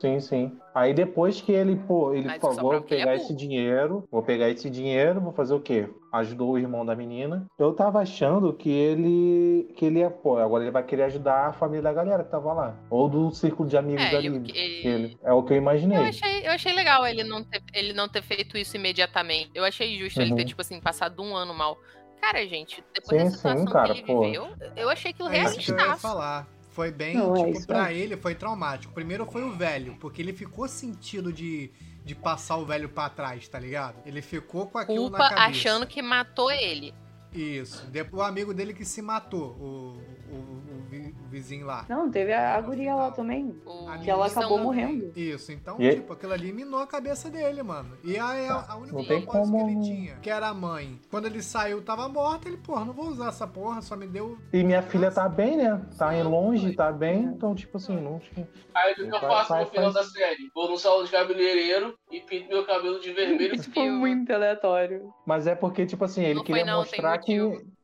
[0.00, 0.58] Sim, sim.
[0.74, 4.22] Aí depois que ele, pô, ele Mas falou, vou ele é pegar esse dinheiro, vou
[4.22, 5.88] pegar esse dinheiro, vou fazer o quê?
[6.12, 7.46] Ajudou o irmão da menina.
[7.58, 11.52] Eu tava achando que ele, que ele ia, pô, agora ele vai querer ajudar a
[11.52, 12.76] família da galera que tava lá.
[12.90, 14.30] Ou do círculo de amigos É, ali.
[14.30, 15.18] o que- dele.
[15.22, 15.98] É o que eu imaginei.
[15.98, 19.50] Eu achei, eu achei legal ele não, ter, ele não ter feito isso imediatamente.
[19.54, 20.46] Eu achei justo ele ter, Uhum.
[20.48, 21.76] tipo assim, passado um ano mal.
[22.20, 24.20] Cara, gente, depois Sim, da sim, situação cara, que ele pô.
[24.22, 26.48] viveu, eu achei aquilo É isso que eu ia falar.
[26.78, 27.98] Foi bem, Não, é tipo, isso pra aí.
[28.00, 28.94] ele foi traumático.
[28.94, 31.72] Primeiro foi o velho, porque ele ficou sentido de,
[32.04, 33.96] de passar o velho pra trás, tá ligado?
[34.06, 35.42] Ele ficou com aquilo Culpa na cabeça.
[35.48, 36.94] achando que matou ele.
[37.34, 37.84] Isso.
[37.90, 40.00] Depois o amigo dele que se matou, o,
[40.32, 41.84] o, o vizinho lá.
[41.88, 43.54] Não, teve a, a guria lá também.
[43.88, 44.64] A que ela acabou também.
[44.64, 45.12] morrendo.
[45.16, 47.96] Isso, então, E- tipo, aquilo ali minou a cabeça dele, mano.
[48.02, 50.54] E a, a, a única Não tem propósito que como- ele tinha, que era a
[50.54, 51.00] mãe.
[51.10, 54.38] Quando ele saiu, tava morta, ele, porra, não vou usar essa porra, só me deu.
[54.52, 55.80] E minha filha tá bem, né?
[55.98, 58.48] Tá em longe, tá bem, então, tipo assim, não tinha.
[58.74, 60.50] Aí o que, que eu Vai- faço no final faz- da série?
[60.54, 63.54] Vou no salão de cabeleireiro e pinto meu cabelo de vermelho.
[63.54, 65.12] Isso foi muito aleatório.
[65.26, 67.38] Mas é porque, tipo assim, ele Não queria foi não, mostrar que,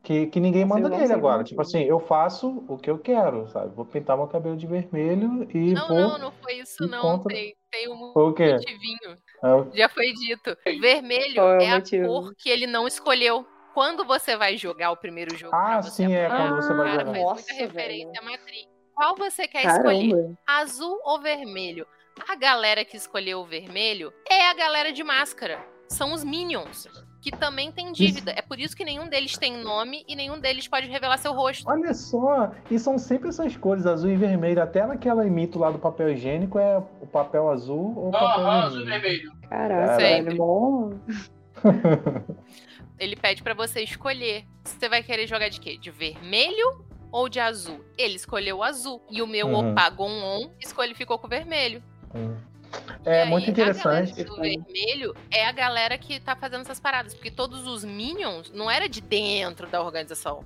[0.04, 1.42] que, que ninguém manda nele agora.
[1.42, 3.74] Tipo assim, eu faço o que eu quero, sabe?
[3.74, 5.96] Vou pintar meu cabelo de vermelho e Não, vou.
[5.96, 7.00] não, não foi isso, e não.
[7.00, 8.52] contra- Tem, tem um Foi o quê?
[8.52, 9.18] motivinho.
[9.42, 10.56] É, Já foi dito.
[10.80, 13.44] Vermelho Qual é o é a cor que ele não escolheu.
[13.72, 17.00] Quando você vai jogar o primeiro jogo Ah, sim, é quando você vai o cara
[17.00, 17.12] jogar.
[17.12, 18.18] faz Nossa, muita referência velho.
[18.20, 18.68] à Matrix.
[18.94, 20.10] Qual você quer escolher?
[20.10, 20.38] Caramba.
[20.46, 21.84] Azul ou vermelho?
[22.28, 25.58] A galera que escolheu o vermelho é a galera de máscara.
[25.88, 26.86] São os Minions,
[27.24, 28.32] que também tem dívida.
[28.36, 31.66] É por isso que nenhum deles tem nome e nenhum deles pode revelar seu rosto.
[31.66, 34.62] Olha só, e são sempre essas cores, azul e vermelho.
[34.62, 38.82] Até naquela mito lá do papel higiênico é o papel azul ou o papel azul
[38.82, 39.32] e vermelho.
[39.48, 40.34] Caraca.
[40.36, 40.92] Bom.
[43.00, 44.44] Ele pede pra você escolher.
[44.62, 45.78] Você vai querer jogar de quê?
[45.78, 47.80] De vermelho ou de azul?
[47.96, 49.02] Ele escolheu o azul.
[49.10, 49.70] E o meu Uhum.
[49.72, 51.82] Opagon On escolhe ficou com o vermelho.
[52.14, 52.36] Hum.
[53.04, 54.12] E É aí, muito interessante.
[54.12, 57.14] A galera do vermelho é a galera que tá fazendo essas paradas.
[57.14, 60.44] Porque todos os Minions não era de dentro da organização.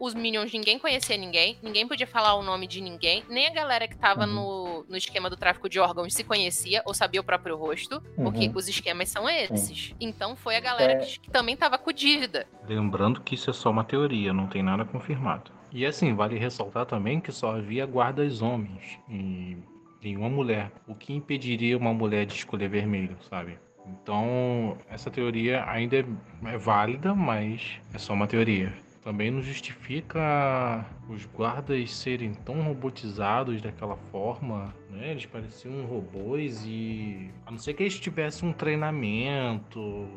[0.00, 3.86] Os Minions, ninguém conhecia ninguém, ninguém podia falar o nome de ninguém, nem a galera
[3.86, 4.32] que tava Uhum.
[4.34, 8.48] no, no esquema do tráfico de órgãos se conhecia ou sabia o próprio rosto, porque
[8.48, 8.52] Uhum.
[8.56, 9.94] os esquemas são esses.
[10.00, 10.96] Então foi a galera É.
[10.96, 12.44] que, que também tava com dívida.
[12.68, 15.52] Lembrando que isso é só uma teoria, não tem nada confirmado.
[15.72, 19.56] E assim, vale ressaltar também que só havia guardas homens e
[20.04, 20.70] nenhuma mulher.
[20.86, 23.58] O que impediria uma mulher de escolher vermelho, sabe?
[23.86, 26.04] Então, essa teoria ainda é,
[26.46, 28.72] é válida, mas é só uma teoria.
[29.02, 35.10] Também não justifica os guardas serem tão robotizados daquela forma, né?
[35.10, 37.30] Eles pareciam robôs e.
[37.44, 40.08] A não ser que eles tivessem um treinamento,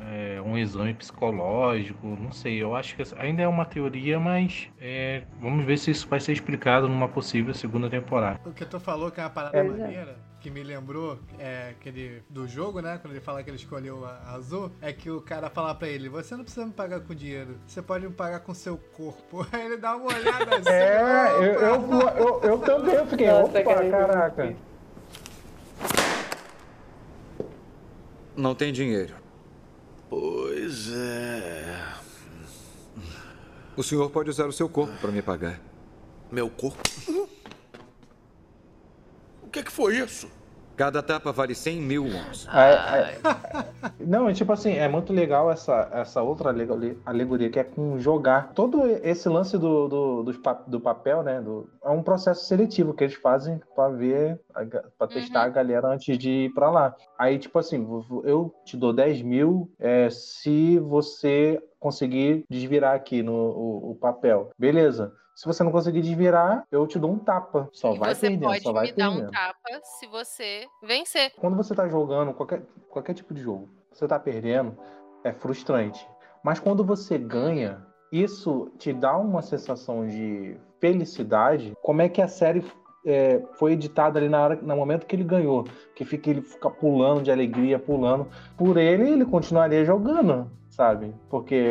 [0.00, 2.62] é, um exame psicológico, não sei.
[2.62, 6.32] Eu acho que ainda é uma teoria, mas é, vamos ver se isso vai ser
[6.32, 8.40] explicado numa possível segunda temporada.
[8.44, 9.62] O que tu falou que é uma parada É.
[9.62, 12.98] maneira, que me lembrou é, aquele, do jogo, né?
[13.00, 15.88] Quando ele fala que ele escolheu a a azul, é que o cara fala pra
[15.88, 19.46] ele: Você não precisa me pagar com dinheiro, você pode me pagar com seu corpo.
[19.52, 20.68] Aí ele dá uma olhada assim.
[20.68, 21.32] É,
[21.62, 22.18] eu, opa!
[22.18, 24.56] eu, eu, eu também eu fiquei, Nossa, opa, cara, caraca.
[28.36, 29.14] Não tem dinheiro.
[30.08, 31.94] Pois é.
[33.76, 35.60] O senhor pode usar o seu corpo para me pagar.
[36.30, 36.80] Meu corpo?
[39.42, 40.28] O que, que foi isso?
[40.76, 42.46] Cada tapa vale 100 mil wons.
[42.52, 42.70] É,
[43.00, 43.18] é,
[44.00, 47.98] não, é tipo assim, é muito legal essa, essa outra alegori- alegoria que é com
[47.98, 48.52] jogar.
[48.54, 49.88] Todo esse lance do,
[50.22, 51.40] do, pa- do papel, né?
[51.40, 55.48] do- é um processo seletivo que eles fazem pra ver, a ga- pra testar a
[55.48, 56.94] galera antes de ir pra lá.
[57.18, 57.86] Aí, tipo assim,
[58.24, 64.50] eu te dou 10 mil é, se você conseguir desvirar aqui no o, o papel.
[64.58, 65.12] Beleza.
[65.36, 67.68] Se você não conseguir desvirar, eu te dou um tapa.
[67.70, 69.32] Só e vai você perdendo, pode só vai me dar um perdendo.
[69.32, 71.30] tapa se você vencer.
[71.38, 74.74] Quando você tá jogando qualquer, qualquer tipo de jogo, você tá perdendo,
[75.22, 76.08] é frustrante.
[76.42, 81.74] Mas quando você ganha, isso te dá uma sensação de felicidade.
[81.82, 82.64] Como é que a série
[83.04, 85.64] é, foi editada ali na hora, no momento que ele ganhou,
[85.94, 88.26] que fica ele fica pulando de alegria, pulando.
[88.56, 91.14] Por ele, ele continuaria jogando, sabe?
[91.28, 91.62] Porque,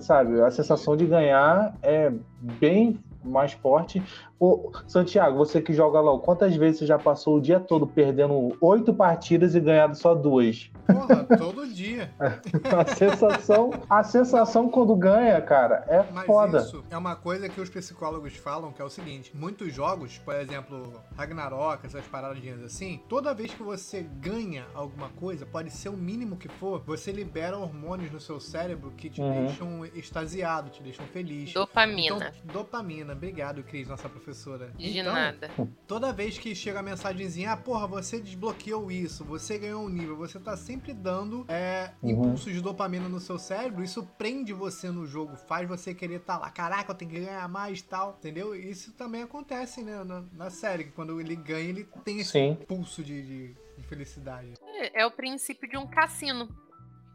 [0.00, 2.10] sabe, a sensação de ganhar é
[2.58, 4.02] bem mais forte.
[4.40, 8.56] Ô, Santiago, você que joga LOL, quantas vezes você já passou o dia todo perdendo
[8.58, 10.70] oito partidas e ganhado só duas?
[10.86, 12.10] Porra, todo dia.
[12.74, 16.58] A sensação, a sensação quando ganha, cara, é Mas foda.
[16.58, 20.34] isso é uma coisa que os psicólogos falam, que é o seguinte: muitos jogos, por
[20.34, 25.96] exemplo, Ragnarok, essas paradinhas assim, toda vez que você ganha alguma coisa, pode ser o
[25.96, 29.44] mínimo que for, você libera hormônios no seu cérebro que te Uhum.
[29.46, 31.52] deixam extasiado, te deixam feliz.
[31.52, 32.32] Dopamina.
[32.42, 33.12] Então, dopamina.
[33.12, 34.29] Obrigado, Cris, nossa professora.
[34.76, 35.50] De então, nada.
[35.86, 40.16] Toda vez que chega a mensagenzinha, ah, porra, você desbloqueou isso, você ganhou um nível,
[40.16, 42.10] você tá sempre dando é, Uhum.
[42.10, 46.38] impulsos de dopamina no seu cérebro, isso prende você no jogo, faz você querer estar
[46.38, 48.54] lá, caraca, eu tenho que ganhar mais e tal, entendeu?
[48.54, 52.50] Isso também acontece, né, na, na série, que quando ele ganha, ele tem esse Sim.
[52.50, 54.54] impulso de, de- de felicidade.
[54.62, 56.48] É, é o princípio de um cassino.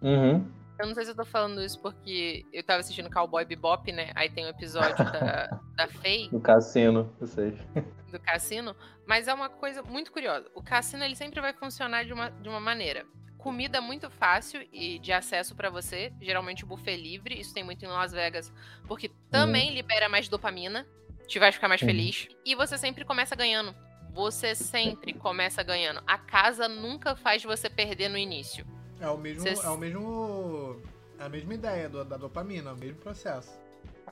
[0.01, 0.45] Uhum.
[0.77, 4.11] Eu não sei se eu tô falando isso porque eu tava assistindo Cowboy Bebop, né?
[4.15, 7.57] Aí tem um episódio da, da Faye, No cassino, eu sei.
[8.11, 8.75] do cassino,
[9.05, 10.49] mas é uma coisa muito curiosa.
[10.53, 13.05] O cassino ele sempre vai funcionar de uma, de uma maneira.
[13.37, 17.85] Comida muito fácil e de acesso pra você, geralmente o buffet livre, isso tem muito
[17.85, 18.51] em Las Vegas,
[18.87, 20.87] porque também libera mais dopamina.
[21.27, 22.27] te faz ficar mais feliz.
[22.43, 23.75] E você sempre começa ganhando.
[24.11, 26.01] Você sempre começa ganhando.
[26.07, 28.65] A casa nunca faz você perder no início.
[28.99, 29.41] É o mesmo.
[29.41, 29.65] Você...
[29.65, 30.81] É o mesmo.
[31.19, 33.57] É a mesma ideia do, da dopamina, é o mesmo processo.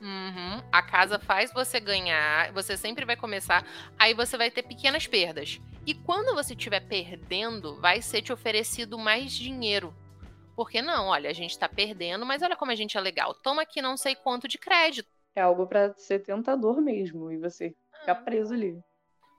[0.01, 0.61] Uhum.
[0.71, 3.65] A casa faz você ganhar, você sempre vai começar,
[3.97, 5.61] aí você vai ter pequenas perdas.
[5.85, 9.93] E quando você estiver perdendo, vai ser te oferecido mais dinheiro.
[10.55, 13.33] Porque não, olha, a gente tá perdendo, mas olha como a gente é legal.
[13.33, 15.09] Toma aqui não sei quanto de crédito.
[15.35, 18.79] É algo para ser tentador mesmo e você ficar preso ali.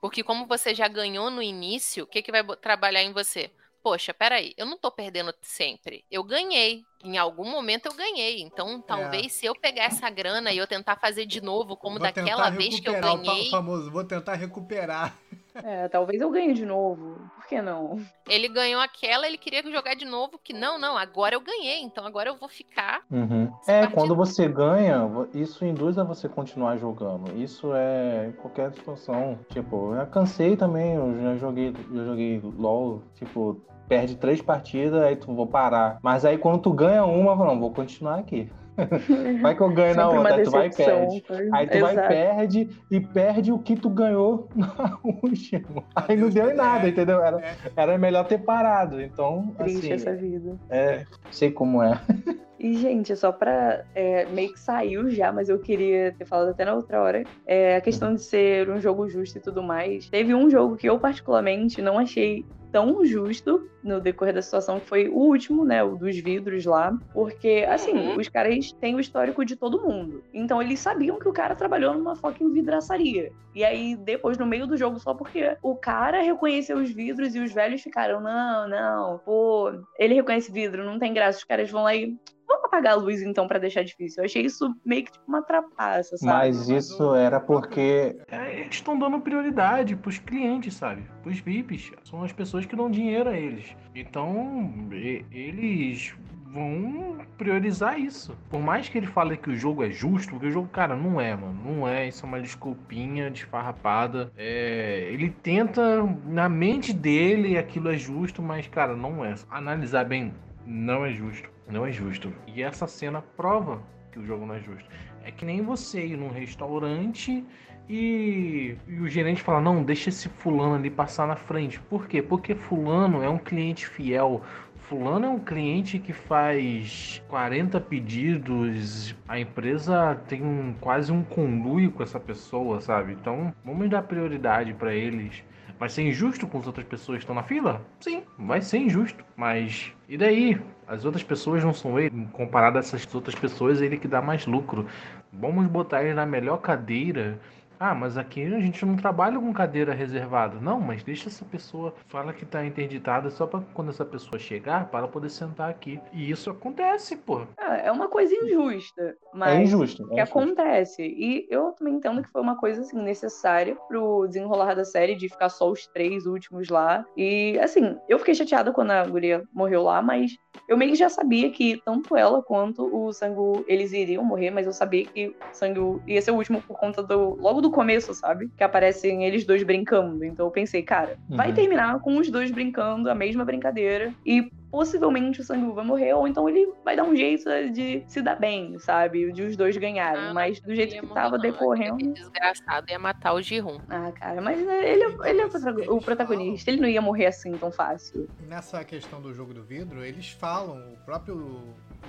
[0.01, 3.49] Porque como você já ganhou no início, o que, que vai trabalhar em você?
[3.85, 6.03] Poxa, peraí, eu não tô perdendo sempre.
[6.09, 6.83] Eu ganhei.
[7.03, 8.41] Em algum momento eu ganhei.
[8.41, 9.29] Então, talvez é.
[9.29, 12.79] se eu pegar essa grana e eu tentar fazer de novo, como vou daquela vez
[12.79, 13.49] que eu ganhei.
[13.49, 15.15] O famoso, vou tentar recuperar.
[15.63, 17.17] É, talvez eu ganhe de novo.
[17.35, 17.99] Por que não?
[18.27, 22.05] Ele ganhou aquela, ele queria jogar de novo, que não, não, agora eu ganhei, então
[22.05, 23.01] agora eu vou ficar.
[23.09, 23.51] Uhum.
[23.67, 27.35] É, quando você ganha, isso induz a você continuar jogando.
[27.37, 29.39] Isso é qualquer situação.
[29.49, 35.01] Tipo, eu já cansei também, eu já joguei, eu joguei LOL, tipo, perde três partidas,
[35.01, 35.99] aí tu vou parar.
[36.01, 38.49] Mas aí quando tu ganha uma, não, vou continuar aqui.
[39.41, 41.23] Vai que eu ganho na outra, aí tu vai e perde.
[41.53, 41.95] Aí tu Exato.
[41.95, 45.83] vai e perde e perde o que tu ganhou na última.
[45.95, 47.23] Aí não deu em nada, entendeu?
[47.23, 49.01] Era, era melhor ter parado.
[49.01, 49.93] Então, Triste assim.
[49.93, 50.57] essa vida.
[50.69, 51.99] É, sei como é.
[52.57, 53.83] E, gente, só pra.
[53.93, 57.23] É, meio que saiu já, mas eu queria ter falado até na outra hora.
[57.45, 60.09] É, a questão de ser um jogo justo e tudo mais.
[60.09, 62.45] Teve um jogo que eu, particularmente, não achei
[62.75, 65.81] tão justo no decorrer da situação, que foi o último, né?
[65.81, 66.93] O dos vidros lá.
[67.13, 68.19] Porque, assim, uhum.
[68.19, 70.21] os caras têm o histórico de todo mundo.
[70.33, 73.31] Então, eles sabiam que o cara trabalhou numa fucking vidraçaria.
[73.53, 77.39] E aí, depois, no meio do jogo, só porque o cara reconheceu os vidros e
[77.39, 81.37] os velhos ficaram, não, não, pô, ele reconhece vidro, não tem graça.
[81.37, 82.13] Os caras vão lá e
[82.47, 84.21] vamos apagar a luz então para deixar difícil.
[84.21, 86.31] Eu achei isso meio que tipo uma trapaça, sabe?
[86.31, 88.17] Mas isso era porque.
[88.29, 91.03] É, eles estão dando prioridade pros clientes, sabe?
[91.23, 91.91] Pros VIPs.
[92.03, 93.75] São as pessoas que dão dinheiro a eles.
[93.93, 94.89] Então,
[95.31, 96.13] eles
[96.55, 98.37] vão priorizar isso.
[98.49, 101.19] Por mais que ele fale que o jogo é justo, porque o jogo, cara, não
[101.19, 101.59] é, mano.
[101.63, 102.07] Não é.
[102.07, 104.31] Isso é uma desculpinha desfarrapada.
[104.37, 109.35] É, ele tenta, na mente dele, aquilo é justo, mas, cara, não é.
[109.49, 110.33] Analisar bem,
[110.65, 111.49] não é justo.
[111.69, 112.31] Não é justo.
[112.47, 113.81] E essa cena prova
[114.11, 114.89] que o jogo não é justo.
[115.23, 117.43] É que nem você ir num restaurante
[117.89, 121.79] e, e, o gerente fala: não, deixa esse fulano ali passar na frente.
[121.79, 122.21] Por quê?
[122.21, 124.41] Porque fulano é um cliente fiel.
[124.77, 131.91] Fulano é um cliente que faz 40 pedidos, a empresa tem um, quase um conluio
[131.91, 133.13] com essa pessoa, sabe?
[133.13, 135.43] Então vamos dar prioridade para eles.
[135.79, 137.81] Vai ser injusto com as outras pessoas que estão na fila?
[137.99, 139.25] Sim, vai ser injusto.
[139.35, 140.61] Mas e daí?
[140.87, 142.27] As outras pessoas não são ele.
[142.31, 144.85] Comparado a essas outras pessoas, ele que dá mais lucro.
[145.33, 147.39] Vamos botar ele na melhor cadeira
[147.79, 150.59] ah, mas aqui a gente não trabalha com cadeira reservada.
[150.59, 154.89] Não, mas deixa essa pessoa, fala que tá interditada só para quando essa pessoa chegar,
[154.89, 155.99] para poder sentar aqui.
[156.11, 157.41] E isso acontece, pô.
[157.59, 160.39] É, é uma coisa injusta, mas é injusto, é que injusto.
[160.39, 161.03] acontece.
[161.03, 165.29] E eu também entendo que foi uma coisa assim necessária pro desenrolar da série de
[165.29, 167.05] ficar só os três últimos lá.
[167.15, 170.31] E assim, eu fiquei chateada quando a guria morreu lá, mas
[170.67, 174.65] eu meio que já sabia que tanto ela quanto o Sangu eles iriam morrer, mas
[174.65, 178.13] eu sabia que o Sangu ia ser o último por conta do logo do começo,
[178.13, 178.49] sabe?
[178.55, 180.23] Que aparecem eles dois brincando.
[180.23, 181.37] Então eu pensei, cara, uhum.
[181.37, 186.13] vai terminar com os dois brincando a mesma brincadeira e possivelmente o Sangu vai morrer,
[186.13, 189.31] ou então ele vai dar um jeito de se dar bem, sabe?
[189.31, 190.21] De os dois ganharem.
[190.21, 192.13] Ah, mas do jeito que tava decorrendo.
[192.13, 193.79] Desgraçado ia matar o Jihun.
[193.89, 195.45] Ah, cara, mas né, ele, é, ele é
[195.89, 198.27] o protagonista, ele não ia morrer assim tão fácil.
[198.49, 201.63] Nessa questão do jogo do vidro, eles falam, o próprio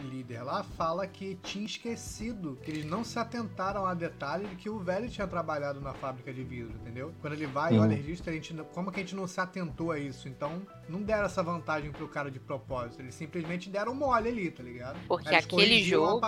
[0.05, 4.69] líder lá fala que tinha esquecido, que eles não se atentaram a detalhe de que
[4.71, 7.15] o velho tinha trabalhado na fábrica de vidro, entendeu?
[7.21, 9.41] Quando ele vai e olha o registro, a gente, como que a gente não se
[9.41, 10.29] atentou a isso?
[10.29, 14.63] Então, não deram essa vantagem pro cara de propósito, eles simplesmente deram mole ali, tá
[14.63, 14.99] ligado?
[15.07, 16.21] Porque aquele jogo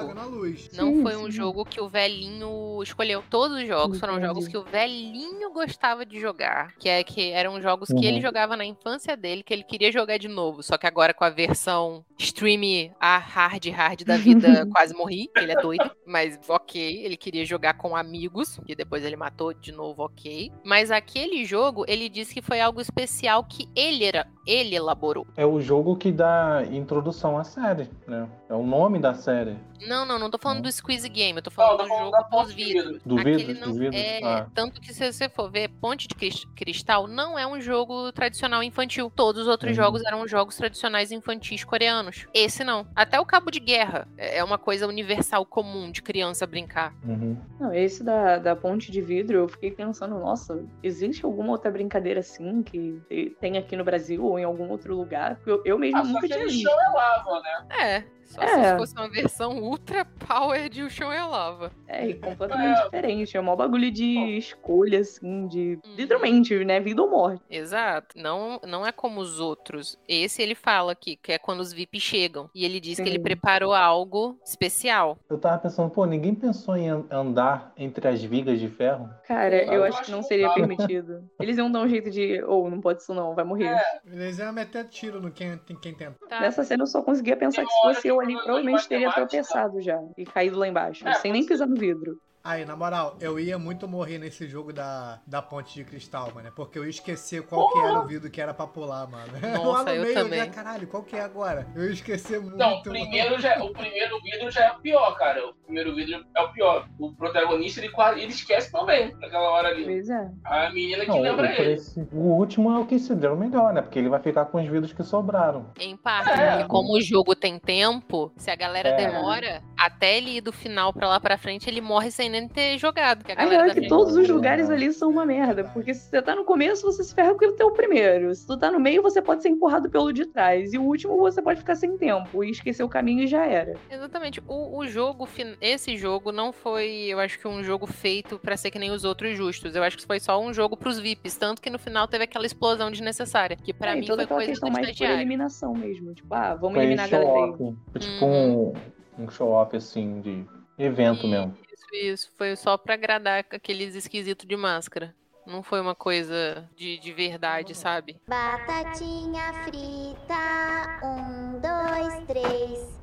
[0.74, 1.30] não sim, foi um sim.
[1.32, 3.22] jogo que o velhinho escolheu.
[3.28, 7.60] Todos os jogos foram jogos que o velhinho gostava de jogar, que é que eram
[7.60, 7.98] jogos uhum.
[7.98, 8.22] que ele uhum.
[8.22, 11.30] jogava na infância dele, que ele queria jogar de novo, só que agora com a
[11.30, 12.58] versão stream
[13.00, 17.44] a hard hard, hard da vida, quase morri, ele é doido, mas ok, ele queria
[17.44, 20.52] jogar com amigos, e depois ele matou de novo, ok.
[20.64, 25.26] Mas aquele jogo, ele disse que foi algo especial que ele era, ele elaborou.
[25.36, 28.26] É o jogo que dá introdução à série, né?
[28.48, 29.58] É o nome da série.
[29.86, 33.02] Não, não, não tô falando do Squeeze Game, eu tô falando do jogo dos vidros.
[33.04, 33.54] Do vidro?
[33.60, 33.96] Não do vidro?
[33.96, 34.46] É, ah.
[34.54, 36.14] Tanto que se você for ver, Ponte de
[36.56, 39.12] Cristal não é um jogo tradicional infantil.
[39.14, 39.84] Todos os outros uhum.
[39.84, 42.26] jogos eram jogos tradicionais infantis coreanos.
[42.32, 42.86] Esse não.
[42.96, 46.94] Até o Cabo de Guerra é uma coisa universal comum de criança brincar.
[47.04, 47.36] Uhum.
[47.60, 52.20] Não, esse da, da Ponte de Vidro, eu fiquei pensando, nossa, existe alguma outra brincadeira
[52.20, 53.00] assim que
[53.40, 55.36] tem aqui no Brasil ou em algum outro lugar?
[55.36, 56.62] Porque eu, eu mesmo ah, nunca tinha visto.
[56.68, 57.66] Chão é lava, né?
[57.70, 58.72] É, só é.
[58.72, 61.72] se fosse uma versão ultra power de O Chão é Lava.
[61.86, 62.84] É, completamente é.
[62.84, 63.36] diferente.
[63.36, 65.78] É um bagulho de escolha, assim, de.
[65.84, 65.94] Hum.
[65.96, 66.78] Literalmente, né?
[66.78, 67.42] Vida ou morte.
[67.50, 68.18] Exato.
[68.18, 69.98] Não, não é como os outros.
[70.06, 72.50] Esse ele fala aqui, que é quando os VIP chegam.
[72.54, 73.04] E ele diz Sim.
[73.04, 75.18] que ele preparou algo especial.
[75.30, 79.08] Eu tava pensando, pô, ninguém pensou em andar entre as vigas de ferro?
[79.26, 81.24] Cara, eu, eu acho que não seria permitido.
[81.40, 82.42] Eles iam dar um jeito de.
[82.42, 83.68] Ou oh, não pode isso, não, vai morrer.
[83.68, 84.00] É.
[84.06, 86.16] Eles iam meter tiro no quem, quem tenta.
[86.28, 86.40] Tá.
[86.40, 90.00] Nessa cena eu só conseguia pensar que se fosse eu ali provavelmente teria tropeçado já
[90.16, 92.18] e caído lá embaixo, é, sem nem pisar no vidro.
[92.42, 96.50] Aí, na moral, eu ia muito morrer nesse jogo da, da ponte de cristal, mano.
[96.54, 99.32] Porque eu ia esquecer qual que era o vidro que era pra pular, mano.
[99.62, 100.38] Nossa, Lá no eu meio, também.
[100.38, 101.66] Eu já, caralho, qual que é agora?
[101.74, 102.56] Eu ia esquecer muito.
[102.56, 105.46] Não, o primeiro, já, o primeiro vidro já é o pior, cara.
[105.46, 106.88] O primeiro vidro é o pior.
[106.98, 109.84] O protagonista, ele, ele esquece também naquela hora ali.
[109.84, 110.30] Pois é.
[110.44, 111.72] A menina que Não, lembra ele.
[111.72, 113.82] Esse, o último é o que se deu melhor, né?
[113.82, 115.66] Porque ele vai ficar com os vidros que sobraram.
[115.78, 116.50] Em parte, é.
[116.50, 118.96] porque como o jogo tem tempo, se a galera é.
[118.96, 122.78] demora, até ele ir do final pra lá pra frente, ele morre sem nem ter
[122.78, 123.70] jogado que a galera.
[123.70, 125.64] é que todos os lugares ali são uma merda.
[125.64, 128.34] Porque se você tá no começo, você se ferra com o teu primeiro.
[128.34, 130.72] Se tu tá no meio, você pode ser empurrado pelo de trás.
[130.72, 133.74] E o último, você pode ficar sem tempo e esquecer o caminho e já era.
[133.90, 134.42] Exatamente.
[134.46, 135.28] O, o jogo,
[135.60, 139.04] esse jogo não foi, eu acho que um jogo feito para ser que nem os
[139.04, 139.74] outros justos.
[139.74, 141.36] Eu acho que foi só um jogo pros VIPs.
[141.36, 143.56] Tanto que no final teve aquela explosão desnecessária.
[143.56, 146.14] Que para é, mim foi coisa questão mais por eliminação mesmo.
[146.14, 147.52] Tipo, ah, vamos foi eliminar a galera.
[147.98, 148.72] Tipo um,
[149.18, 150.44] um show-off assim de
[150.78, 151.30] evento e...
[151.30, 151.67] mesmo.
[151.92, 152.32] Isso, isso.
[152.36, 155.14] Foi só pra agradar aqueles esquisitos de máscara.
[155.46, 158.20] Não foi uma coisa de, de verdade, sabe?
[158.28, 162.98] Batatinha frita, um, dois, três.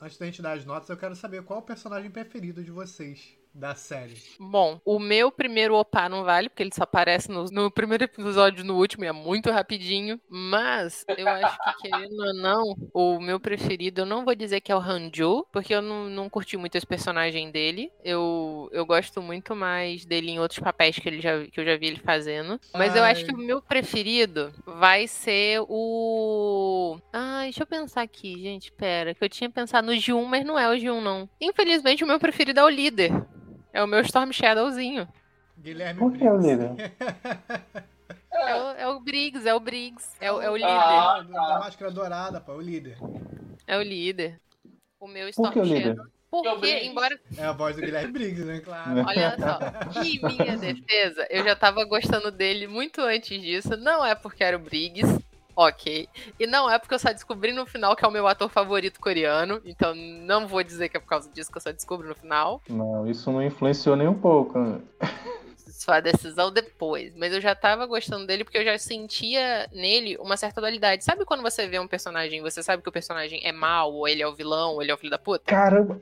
[0.00, 2.70] Antes da gente dar as notas, eu quero saber qual é o personagem preferido de
[2.70, 4.16] vocês da série?
[4.38, 8.64] Bom, o meu primeiro opa não vale, porque ele só aparece no, no primeiro episódio
[8.64, 10.20] no último e é muito rapidinho.
[10.28, 14.72] Mas eu acho que, querendo ou não, o meu preferido, eu não vou dizer que
[14.72, 17.92] é o Hanjo, porque eu não, não curti muito esse personagem dele.
[18.02, 21.76] Eu, eu gosto muito mais dele em outros papéis que, ele já, que eu já
[21.76, 22.60] vi ele fazendo.
[22.72, 22.98] Mas Ai.
[22.98, 26.98] eu acho que o meu preferido vai ser o.
[27.12, 28.72] Ai, deixa eu pensar aqui, gente.
[28.72, 31.28] Pera, que eu tinha pensado no G1, mas não é o G1, não.
[31.40, 33.12] Infelizmente, o meu preferido é o líder.
[33.74, 35.08] É o meu Storm Shadowzinho.
[35.58, 36.70] Guilherme Por que é o líder?
[38.36, 40.10] É o, é o Briggs, é o Briggs.
[40.20, 40.68] É o, é o líder.
[40.68, 42.98] Ah, da máscara dourada, pô, é o líder.
[43.64, 44.40] É o líder.
[44.98, 45.96] O meu Storm Por que o líder?
[46.28, 47.18] Porque, embora.
[47.38, 48.60] É a voz do Guilherme Briggs, né?
[48.60, 49.04] Claro.
[49.06, 50.02] Olha só.
[50.02, 53.76] Em minha defesa, eu já tava gostando dele muito antes disso.
[53.76, 55.24] Não é porque era o Briggs.
[55.56, 56.08] Ok.
[56.38, 59.00] E não é porque eu só descobri no final que é o meu ator favorito
[59.00, 59.60] coreano.
[59.64, 62.60] Então não vou dizer que é por causa disso que eu só descubro no final.
[62.68, 64.58] Não, isso não influenciou nem um pouco.
[64.58, 64.80] Né?
[65.56, 67.14] Sua decisão depois.
[67.14, 71.04] Mas eu já tava gostando dele porque eu já sentia nele uma certa dualidade.
[71.04, 74.22] Sabe quando você vê um personagem, você sabe que o personagem é mau, ou ele
[74.22, 75.44] é o vilão, ou ele é o filho da puta?
[75.44, 75.98] Caramba.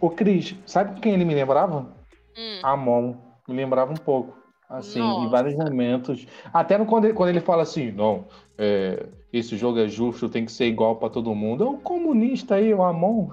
[0.00, 1.94] Ô, Cris, sabe quem ele me lembrava?
[2.36, 2.60] Hum.
[2.62, 3.14] Amon.
[3.46, 4.39] Me lembrava um pouco.
[4.70, 5.26] Assim, Nossa.
[5.26, 6.24] em vários momentos.
[6.54, 10.44] Até no, quando, ele, quando ele fala assim, não, é, esse jogo é justo, tem
[10.44, 11.64] que ser igual para todo mundo.
[11.64, 13.30] É um comunista aí, o Amon.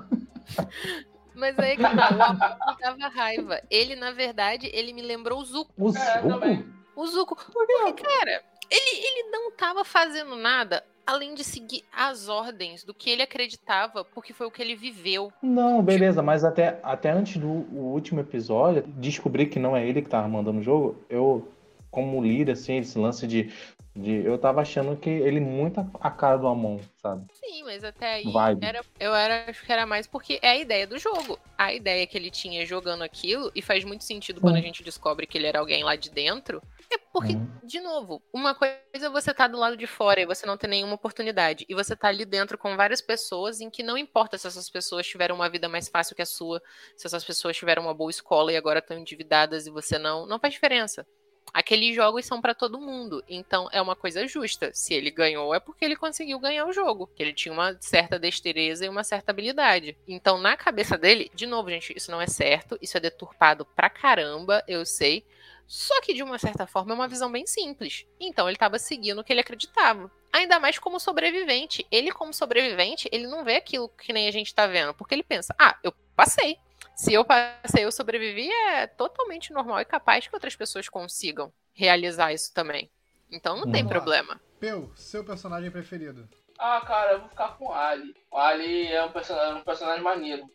[1.36, 3.62] Mas aí que tá, o Amon me dava raiva.
[3.70, 5.72] Ele, na verdade, ele me lembrou o Zuko.
[5.78, 6.44] O Zuko?
[6.44, 6.64] É,
[6.96, 7.38] o Zuko.
[7.54, 8.42] Porque, cara,
[8.72, 14.04] ele, ele não tava fazendo nada além de seguir as ordens do que ele acreditava,
[14.04, 15.32] porque foi o que ele viveu.
[15.42, 20.10] Não, beleza, mas até, até antes do último episódio, descobrir que não é ele que
[20.10, 21.48] tava mandando o jogo, eu,
[21.90, 23.50] como líder, assim, esse lance de.
[23.96, 27.26] de eu tava achando que ele muito a cara do Amon, sabe?
[27.34, 28.26] Sim, mas até aí
[28.62, 31.40] era, eu era, acho que era mais porque é a ideia do jogo.
[31.58, 35.26] A ideia que ele tinha jogando aquilo, e faz muito sentido quando a gente descobre
[35.26, 37.50] que ele era alguém lá de dentro é porque, uhum.
[37.64, 40.70] de novo, uma coisa é você tá do lado de fora e você não tem
[40.70, 41.66] nenhuma oportunidade.
[41.68, 45.06] E você tá ali dentro com várias pessoas em que não importa se essas pessoas
[45.06, 46.62] tiveram uma vida mais fácil que a sua,
[46.96, 50.26] se essas pessoas tiveram uma boa escola e agora estão endividadas e você não.
[50.26, 51.06] Não faz diferença.
[51.54, 54.70] Aqueles jogos são para todo mundo, então é uma coisa justa.
[54.74, 58.20] Se ele ganhou, é porque ele conseguiu ganhar o jogo, que ele tinha uma certa
[58.20, 59.98] destreza e uma certa habilidade.
[60.08, 63.90] Então, na cabeça dele, de novo, gente, isso não é certo, isso é deturpado pra
[63.90, 65.26] caramba, eu sei,
[65.68, 68.06] Só que, de uma certa forma, é uma visão bem simples.
[68.20, 70.10] Então, ele estava seguindo o que ele acreditava.
[70.32, 71.86] Ainda mais como sobrevivente.
[71.92, 74.94] Ele, como sobrevivente, ele não vê aquilo que nem a gente tá vendo.
[74.94, 76.58] Porque ele pensa, ah, eu passei.
[76.96, 82.34] Se eu passei, eu sobrevivi, é totalmente normal e capaz que outras pessoas consigam realizar
[82.34, 82.90] isso também.
[83.32, 84.42] Então não tem problema.
[84.60, 86.28] Peu, seu personagem preferido?
[86.58, 88.16] Ah, cara, eu vou ficar com o Ali.
[88.32, 90.50] O Ali é um personagem, um personagem maneiro.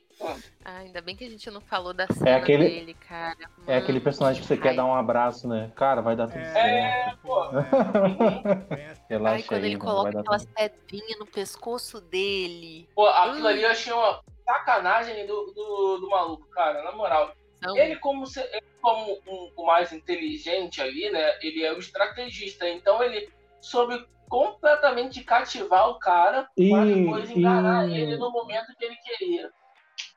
[0.65, 3.37] Ah, ainda bem que a gente não falou da cena é aquele, dele, cara.
[3.59, 5.73] Mano, é aquele personagem que você quer dar um abraço, né?
[5.75, 6.67] Cara, vai dar tudo é, certo.
[6.67, 7.49] É, pô.
[9.11, 12.89] Relaxa Ai, quando aí, ele coloca aquelas pedrinhas no pescoço dele.
[12.95, 13.49] Pô, aquilo hum.
[13.49, 17.33] ali eu achei uma sacanagem do, do, do maluco, cara, na moral.
[17.61, 17.77] Não.
[17.77, 21.39] Ele como, ele como um, o mais inteligente ali, né?
[21.41, 23.29] Ele é o estrategista, então ele
[23.61, 28.01] soube completamente cativar o cara e, pra depois enganar e...
[28.01, 29.51] ele no momento que ele queria.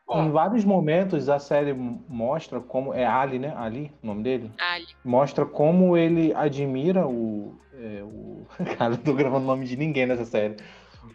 [0.08, 0.24] Bom.
[0.24, 2.94] Em vários momentos a série mostra como.
[2.94, 3.54] É Ali, né?
[3.58, 4.52] Ali, o nome dele?
[4.60, 4.86] Ali.
[5.04, 7.56] Mostra como ele admira o.
[7.74, 8.46] É, o...
[8.78, 10.58] Cara, não tô gravando o nome de ninguém nessa série.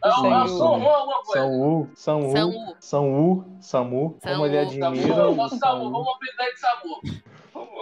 [0.03, 0.87] Não, Samu.
[1.25, 5.15] Samu, Samu, Samu, Samu, como ele admira.
[5.15, 7.23] Samu, Samu, vamos apelidar de Samu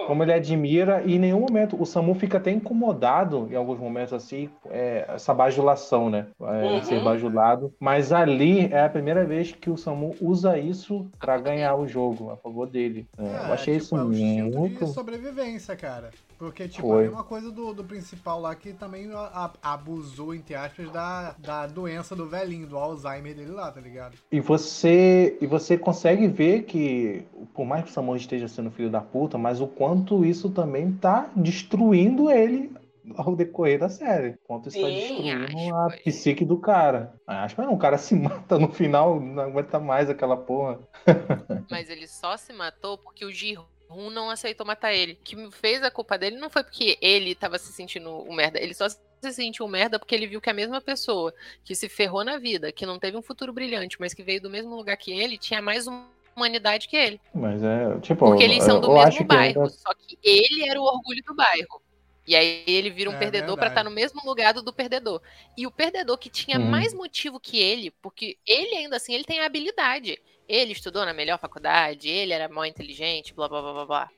[0.07, 4.15] como ele admira, e em nenhum momento o Samu fica até incomodado em alguns momentos
[4.15, 6.27] assim, é, essa bajulação, né?
[6.41, 6.83] É, uhum.
[6.83, 7.75] Ser bajulado.
[7.79, 12.31] Mas ali é a primeira vez que o Samu usa isso para ganhar o jogo
[12.31, 13.07] a favor dele.
[13.19, 14.87] É, eu é, achei tipo, isso é muito.
[14.87, 16.11] De sobrevivência, cara.
[16.39, 16.99] Porque, tipo, Foi.
[16.99, 21.35] a mesma coisa do, do principal lá que também a, a, abusou, entre aspas, da,
[21.37, 24.17] da doença do velhinho, do Alzheimer dele lá, tá ligado?
[24.31, 28.89] E você, e você consegue ver que, por mais que o Samu esteja sendo filho
[28.89, 32.73] da puta, mas o quanto isso também tá destruindo ele
[33.17, 34.37] ao decorrer da série.
[34.45, 37.15] Quanto está destruindo a psique do cara.
[37.27, 40.79] Acho que não, o cara se mata no final, não aguenta mais aquela porra.
[41.71, 43.67] Mas ele só se matou porque o Giro
[44.13, 45.13] não aceitou matar ele.
[45.15, 48.61] O que fez a culpa dele não foi porque ele tava se sentindo um merda.
[48.61, 51.89] Ele só se sentiu um merda porque ele viu que a mesma pessoa que se
[51.89, 54.97] ferrou na vida, que não teve um futuro brilhante, mas que veio do mesmo lugar
[54.97, 55.87] que ele, tinha mais
[56.39, 57.21] humanidade que ele.
[57.35, 58.27] Mas é, tipo.
[58.27, 59.69] Porque eles são do mesmo bairro, ainda...
[59.69, 61.83] só que ele era o orgulho do bairro.
[62.27, 65.23] E aí ele vira um é, perdedor para estar tá no mesmo lugar do perdedor.
[65.57, 66.67] E o perdedor que tinha uhum.
[66.67, 70.19] mais motivo que ele, porque ele ainda assim, ele tem a habilidade.
[70.47, 74.11] Ele estudou na melhor faculdade, ele era mó inteligente, blá blá blá blá blá.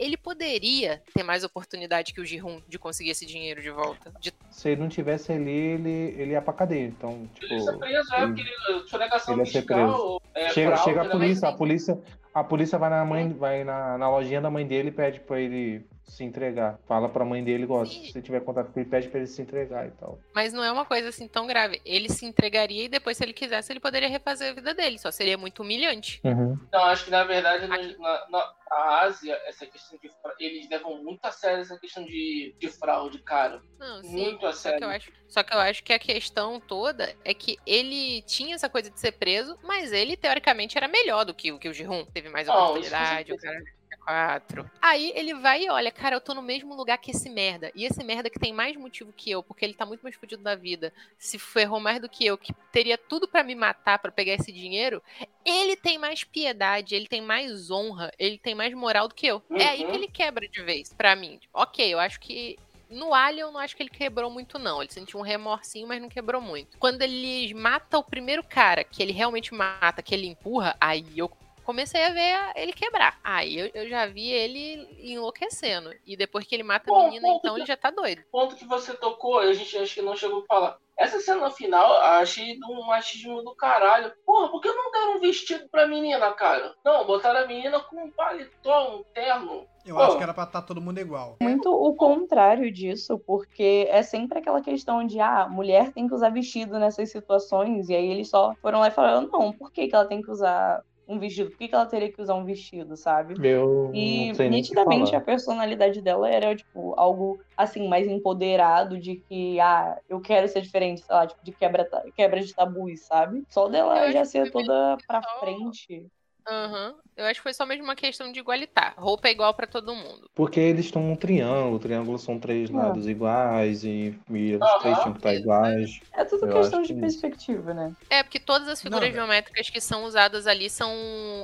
[0.00, 4.10] Ele poderia ter mais oportunidade que o Jihun de conseguir esse dinheiro de volta.
[4.18, 4.32] De...
[4.50, 6.86] Se ele não tivesse ali, ele, ele ia pra cadeia.
[6.86, 7.46] Então, tipo.
[7.46, 10.22] Ele ia ser preso, é, porque ele, sonegação ele ia ser preso.
[10.34, 12.00] É, chega, chega a polícia, a polícia,
[12.32, 15.38] a polícia vai na mãe, vai na, na lojinha da mãe dele e pede pra
[15.38, 16.78] ele se entregar.
[16.86, 17.94] Fala pra mãe dele, gosta.
[17.94, 20.18] Se tiver contato com ele, pede pra ele se entregar e tal.
[20.34, 21.80] Mas não é uma coisa assim tão grave.
[21.84, 24.98] Ele se entregaria e depois, se ele quisesse, ele poderia refazer a vida dele.
[24.98, 26.20] Só seria muito humilhante.
[26.24, 26.58] Uhum.
[26.72, 28.54] Não, acho que na verdade na, na, na
[29.00, 33.60] Ásia, essa questão de eles levam muito a sério essa questão de, de fraude, cara.
[33.78, 34.78] Não, sim, muito a sério.
[34.78, 38.22] Só que, eu acho, só que eu acho que a questão toda é que ele
[38.22, 41.74] tinha essa coisa de ser preso, mas ele, teoricamente, era melhor do que, que o
[41.74, 42.04] Jihun.
[42.06, 43.60] Teve mais oportunidade, o cara.
[44.04, 44.70] 4.
[44.80, 47.70] Aí ele vai e olha, cara, eu tô no mesmo lugar que esse merda.
[47.74, 50.42] E esse merda que tem mais motivo que eu, porque ele tá muito mais fudido
[50.42, 54.10] da vida, se ferrou mais do que eu, que teria tudo para me matar para
[54.10, 55.02] pegar esse dinheiro,
[55.44, 59.42] ele tem mais piedade, ele tem mais honra, ele tem mais moral do que eu.
[59.48, 59.56] Uhum.
[59.56, 59.94] É aí que uhum.
[59.94, 61.40] ele quebra de vez, para mim.
[61.52, 62.58] Ok, eu acho que
[62.90, 64.82] no Alien, eu não acho que ele quebrou muito, não.
[64.82, 66.76] Ele sentiu um remorsinho, mas não quebrou muito.
[66.76, 71.30] Quando ele mata o primeiro cara, que ele realmente mata, que ele empurra, aí eu
[71.64, 73.18] comecei a ver ele quebrar.
[73.22, 75.92] Aí eu, eu, já vi ele enlouquecendo.
[76.06, 78.22] E depois que ele mata Bom, a menina, então que, ele já tá doido.
[78.30, 80.78] Ponto que você tocou, a gente acho que não chegou a falar.
[80.98, 84.12] Essa cena final, achei um machismo do caralho.
[84.26, 86.74] Porra, por que não deram um vestido pra menina, cara?
[86.84, 89.66] Não, botaram a menina com um paletó, um terno.
[89.86, 90.02] Eu Pô.
[90.02, 91.38] acho que era pra estar tá todo mundo igual.
[91.40, 96.28] Muito o contrário disso, porque é sempre aquela questão de, ah, mulher tem que usar
[96.28, 99.94] vestido nessas situações, e aí eles só foram lá e falaram, não, por que, que
[99.94, 101.50] ela tem que usar um vestido?
[101.50, 103.42] Por que, que ela teria que usar um vestido, sabe?
[103.42, 110.00] Eu e nitidamente a personalidade dela era, tipo, algo assim, mais empoderado de que, ah,
[110.08, 113.44] eu quero ser diferente, sei lá, tipo, de quebra, quebra de tabus, sabe?
[113.48, 116.06] Só dela já ser toda pra frente.
[116.50, 116.88] Aham.
[116.88, 116.94] Uhum.
[117.16, 118.94] Eu acho que foi só mesmo uma questão de igualitar.
[118.96, 120.30] Roupa é igual para todo mundo.
[120.34, 122.72] Porque eles estão um triângulo, o triângulo são três é.
[122.72, 126.00] lados iguais e, e os três tinham que estar iguais.
[126.14, 127.94] É tudo Eu questão de perspectiva, né?
[128.08, 130.90] É, porque todas as figuras Não, geométricas que são usadas ali são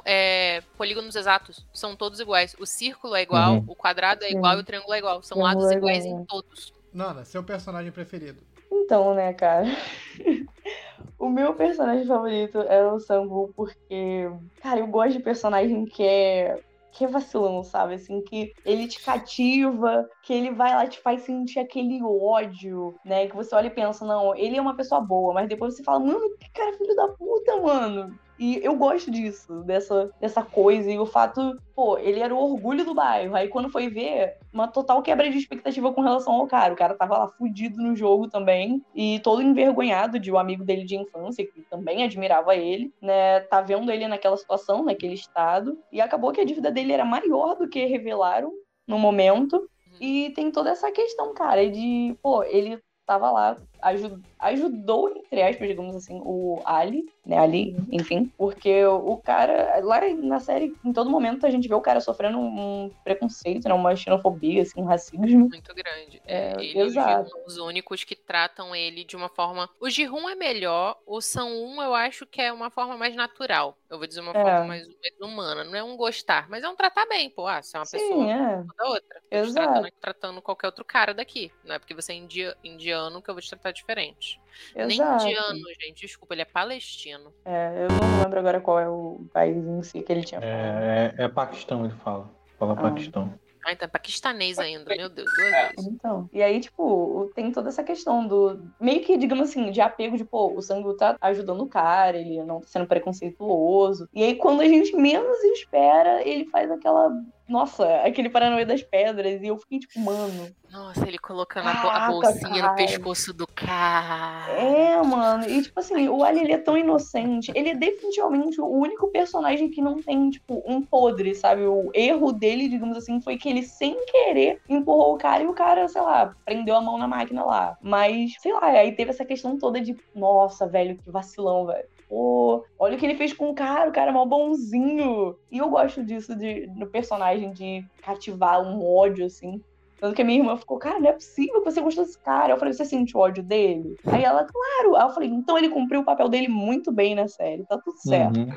[0.07, 1.67] é, polígonos exatos.
[1.75, 2.57] São todos iguais.
[2.59, 3.65] O círculo é igual, uhum.
[3.69, 5.23] o quadrado é igual e o triângulo é igual.
[5.23, 6.73] São lados é iguais em todos.
[6.91, 8.41] Nana, seu personagem preferido?
[8.71, 9.67] Então, né, cara?
[11.19, 14.31] o meu personagem favorito é o Sambu, porque,
[14.61, 16.59] cara, eu gosto de personagem que é
[16.97, 17.95] que é vacilão, sabe?
[17.95, 23.29] Assim, que ele te cativa, que ele vai lá te faz sentir aquele ódio, né?
[23.29, 26.01] Que você olha e pensa, não, ele é uma pessoa boa, mas depois você fala,
[26.01, 28.19] mano, que cara filho da puta, mano.
[28.39, 30.91] E eu gosto disso, dessa, dessa coisa.
[30.91, 33.35] E o fato, pô, ele era o orgulho do bairro.
[33.35, 36.75] Aí quando foi ver, uma total quebra de expectativa com relação ao cara.
[36.75, 38.83] O cara tava lá fudido no jogo também.
[38.95, 43.41] E todo envergonhado de um amigo dele de infância, que também admirava ele, né?
[43.41, 45.79] Tá vendo ele naquela situação, naquele estado.
[45.91, 48.53] E acabou que a dívida dele era maior do que revelaram
[48.87, 49.69] no momento.
[50.01, 53.57] E tem toda essa questão, cara, de, pô, ele tava lá,
[53.87, 57.39] ajud ajudou, entre aspas, digamos assim, o Ali, né?
[57.39, 61.81] Ali, enfim, porque o cara, lá na série, em todo momento a gente vê o
[61.81, 63.75] cara sofrendo um preconceito, né?
[63.75, 65.49] Uma xenofobia, assim, um racismo.
[65.49, 66.21] Muito grande.
[66.27, 67.31] É, ele exato.
[67.47, 69.69] Os, os únicos que tratam ele de uma forma.
[69.81, 73.77] O Jihun é melhor, o São Um eu acho que é uma forma mais natural.
[73.89, 74.43] Eu vou dizer uma é.
[74.43, 75.65] forma mais, mais, humana.
[75.65, 77.47] Não é um gostar, mas é um tratar bem, pô.
[77.47, 78.65] Ah, você é uma Sim, pessoa é.
[78.77, 79.23] da outra.
[79.31, 79.67] Exato.
[79.67, 81.53] Tratando, tratando qualquer outro cara daqui.
[81.65, 82.17] Não é porque você é
[82.65, 84.41] indiano que eu vou te tratar diferente.
[84.75, 85.25] Exato.
[85.25, 86.07] Nem indiano, gente.
[86.07, 87.33] Desculpa, ele é palestino.
[87.45, 90.41] É, eu não lembro agora qual é o país em si que ele tinha.
[90.43, 92.31] É, é, é Paquistão, ele fala.
[92.59, 92.77] Fala ah.
[92.77, 93.33] Paquistão.
[93.67, 95.69] Ah, então é paquistanês ainda, meu Deus, duas é.
[95.71, 95.87] vezes.
[95.89, 98.63] Então, e aí, tipo, tem toda essa questão do.
[98.81, 102.41] Meio que, digamos assim, de apego de, pô, o Sangu tá ajudando o cara, ele
[102.45, 104.09] não tá sendo preconceituoso.
[104.15, 107.11] E aí, quando a gente menos espera, ele faz aquela
[107.49, 109.41] nossa, aquele Paranoia das Pedras.
[109.41, 110.51] E eu fiquei tipo, mano.
[110.71, 112.69] Nossa, ele colocando a bolsinha cara.
[112.71, 114.53] no pescoço do cara.
[114.53, 115.49] É, mano.
[115.49, 117.53] E tipo assim, o Ali ele é tão inocente.
[117.55, 121.63] Ele é definitivamente o único personagem que não tem, tipo, um podre, sabe?
[121.63, 125.55] O erro dele, digamos assim, foi que ele, sem querer, empurrou o cara e o
[125.55, 127.79] cara, sei lá, prendeu a mão na máquina lá.
[127.81, 132.65] Mas, sei lá, aí teve essa questão toda de, nossa, velho, que vacilão, velho pô,
[132.79, 135.37] olha o que ele fez com o cara, o cara é mal bonzinho.
[135.51, 139.63] E eu gosto disso de, no personagem, de cativar um ódio, assim.
[139.99, 142.53] Tanto que a minha irmã ficou, cara, não é possível que você gostou desse cara.
[142.53, 143.97] Eu falei, você sente ódio dele?
[144.07, 144.97] Aí ela, claro.
[144.97, 147.99] Aí eu falei, então ele cumpriu o papel dele muito bem na série, tá tudo
[147.99, 148.39] certo.
[148.39, 148.51] Uhum.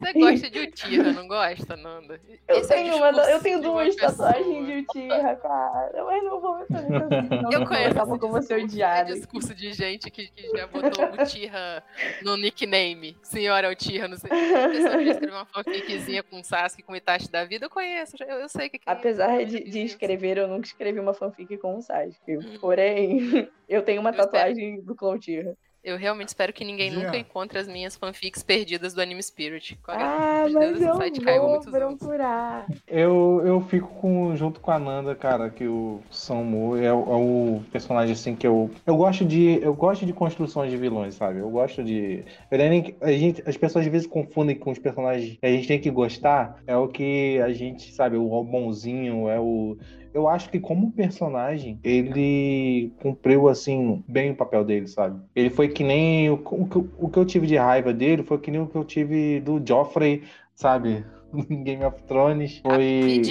[0.00, 2.18] Você gosta de Uchiha, não gosta, Nanda?
[2.48, 6.04] Eu Esse é tenho, é uma, eu tenho duas tatuagens de Uchiha, cara.
[6.06, 7.38] Mas não vou meter assim.
[7.52, 7.90] Eu conheço.
[7.90, 9.10] Acabou com você odiada.
[9.10, 11.82] É discurso de gente que, que já botou Uchiha
[12.22, 13.14] no nickname.
[13.22, 14.30] Senhora Uchiha, não sei.
[14.30, 17.66] A pessoa já escreveu uma fanficzinha com Sasuke, com Itachi da vida.
[17.66, 18.92] Eu conheço, eu, eu sei o que, que é.
[18.92, 22.36] Apesar de, de escrever, eu nunca escrevi uma fanfic com o Sasuke.
[22.36, 22.58] Hum.
[22.60, 24.86] Porém, eu tenho uma eu tatuagem espero.
[24.86, 25.56] do Clone Uchiha.
[25.82, 29.78] Eu realmente espero que ninguém nunca encontre as minhas fanfics perdidas do Anime Spirit.
[29.88, 32.66] Ah, mas Deus, eu site vou procurar.
[32.86, 37.62] Eu, eu fico com, junto com a Nanda, cara, que o Samu é, é, o
[37.72, 41.38] personagem assim que eu eu gosto de eu gosto de construções de vilões, sabe?
[41.38, 42.24] Eu gosto de
[43.00, 45.90] a gente as pessoas às vezes confundem com os personagens que a gente tem que
[45.90, 49.78] gostar, é o que a gente, sabe, o bonzinho, é o
[50.12, 55.20] eu acho que como personagem, ele cumpriu, assim, bem o papel dele, sabe?
[55.34, 56.30] Ele foi que nem...
[56.30, 58.84] O, o, o que eu tive de raiva dele foi que nem o que eu
[58.84, 60.24] tive do Joffrey,
[60.54, 61.04] sabe?
[61.48, 62.58] Em Game of Thrones.
[62.58, 63.22] Foi...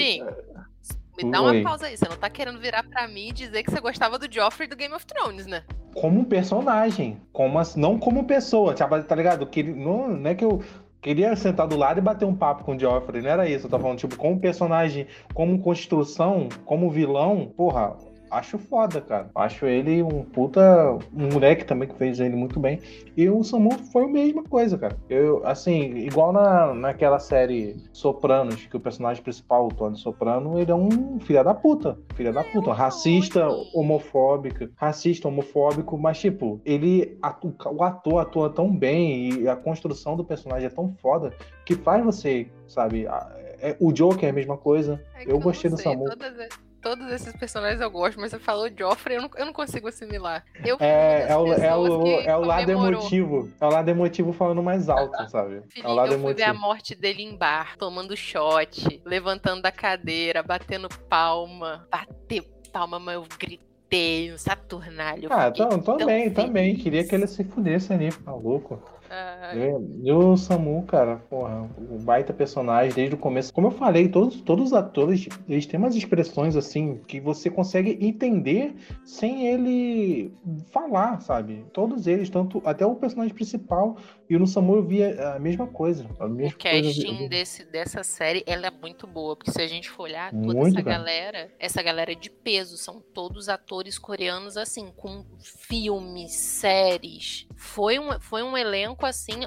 [1.24, 1.62] Me dá uma Oi.
[1.62, 1.98] pausa aí.
[1.98, 4.76] Você não tá querendo virar pra mim e dizer que você gostava do Joffrey do
[4.76, 5.64] Game of Thrones, né?
[5.94, 7.20] Como personagem.
[7.34, 8.74] Como, não como pessoa.
[8.74, 9.46] Tá ligado?
[9.48, 10.64] Que, não, não é que eu
[11.02, 13.66] queria sentar do lado e bater um papo com o Joffrey, não era isso.
[13.66, 17.96] Eu tô falando, tipo, como personagem, como construção, como vilão, porra,
[18.32, 19.30] acho foda, cara.
[19.36, 20.62] Acho ele um puta.
[21.14, 22.80] Um moleque também que fez ele muito bem.
[23.16, 24.98] E o Samu foi a mesma coisa, cara.
[25.10, 30.72] Eu, assim, igual na, naquela série Sopranos, que o personagem principal, o Tony Soprano, ele
[30.72, 31.98] é um filho da puta.
[32.16, 32.74] Filha da puta.
[32.74, 34.70] Racista, homofóbico.
[34.76, 37.18] Racista, homofóbico, mas, tipo, ele.
[37.66, 41.34] O ator atua tão bem e a construção do personagem é tão foda
[41.66, 43.06] que faz você, sabe.
[43.62, 45.02] É, o Joker é a mesma coisa.
[45.16, 46.06] É eu gostei do Samu.
[46.06, 49.88] Todas todos esses personagens eu gosto, mas você falou Joffrey, eu não, eu não consigo
[49.88, 50.44] assimilar.
[50.66, 53.52] Eu é, é, o, é, o, é o lado emotivo.
[53.60, 55.62] É o lado emotivo falando mais alto, sabe?
[55.76, 56.38] É o lado eu fui emotivo.
[56.38, 61.88] ver a morte dele em bar, tomando shot, levantando da cadeira, batendo palma.
[61.92, 65.30] Bater palma, mas eu gritei, um Saturnalho.
[65.32, 66.76] Ah, também, também.
[66.76, 68.82] Queria que ele se fudesse ali, maluco.
[70.04, 73.54] E o Samu, cara, porra, um baita personagem desde o começo.
[73.54, 77.98] Como eu falei, todos, todos os atores, eles têm umas expressões assim que você consegue
[78.02, 80.32] entender sem ele
[80.72, 81.66] falar, sabe?
[81.74, 83.98] Todos eles, tanto até o personagem principal
[84.30, 86.06] e no Samu eu via a mesma coisa.
[86.20, 87.30] A mesma o casting coisa.
[87.30, 90.68] Desse, dessa série, ela é muito boa, porque se a gente for olhar toda muito
[90.68, 90.84] essa bem.
[90.84, 97.48] galera, essa galera é de peso, são todos atores coreanos assim, com filmes, séries.
[97.56, 99.40] Foi um, foi um elenco assim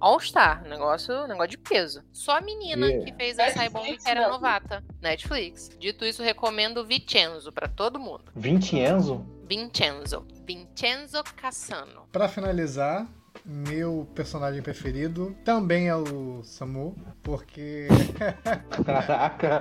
[0.00, 0.62] all-star.
[0.66, 2.02] Negócio, negócio de peso.
[2.10, 3.04] Só a menina yeah.
[3.04, 4.82] que fez a Saibong que era novata.
[5.02, 5.68] Netflix.
[5.78, 8.24] Dito isso, recomendo Vincenzo pra todo mundo.
[8.34, 9.26] Vincenzo?
[9.46, 10.26] Vincenzo.
[10.46, 12.08] Vincenzo Cassano.
[12.10, 13.06] Pra finalizar,
[13.44, 17.88] meu personagem preferido também é o Samu, porque.
[18.84, 19.60] Caraca!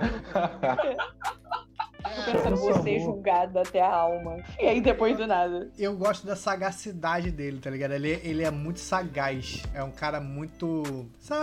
[2.04, 4.38] Tô pensando você julgado até a alma.
[4.60, 5.72] E aí depois do nada.
[5.78, 7.94] Eu gosto da sagacidade dele, tá ligado?
[7.94, 9.64] Ele, ele é muito sagaz.
[9.74, 10.84] É um cara muito.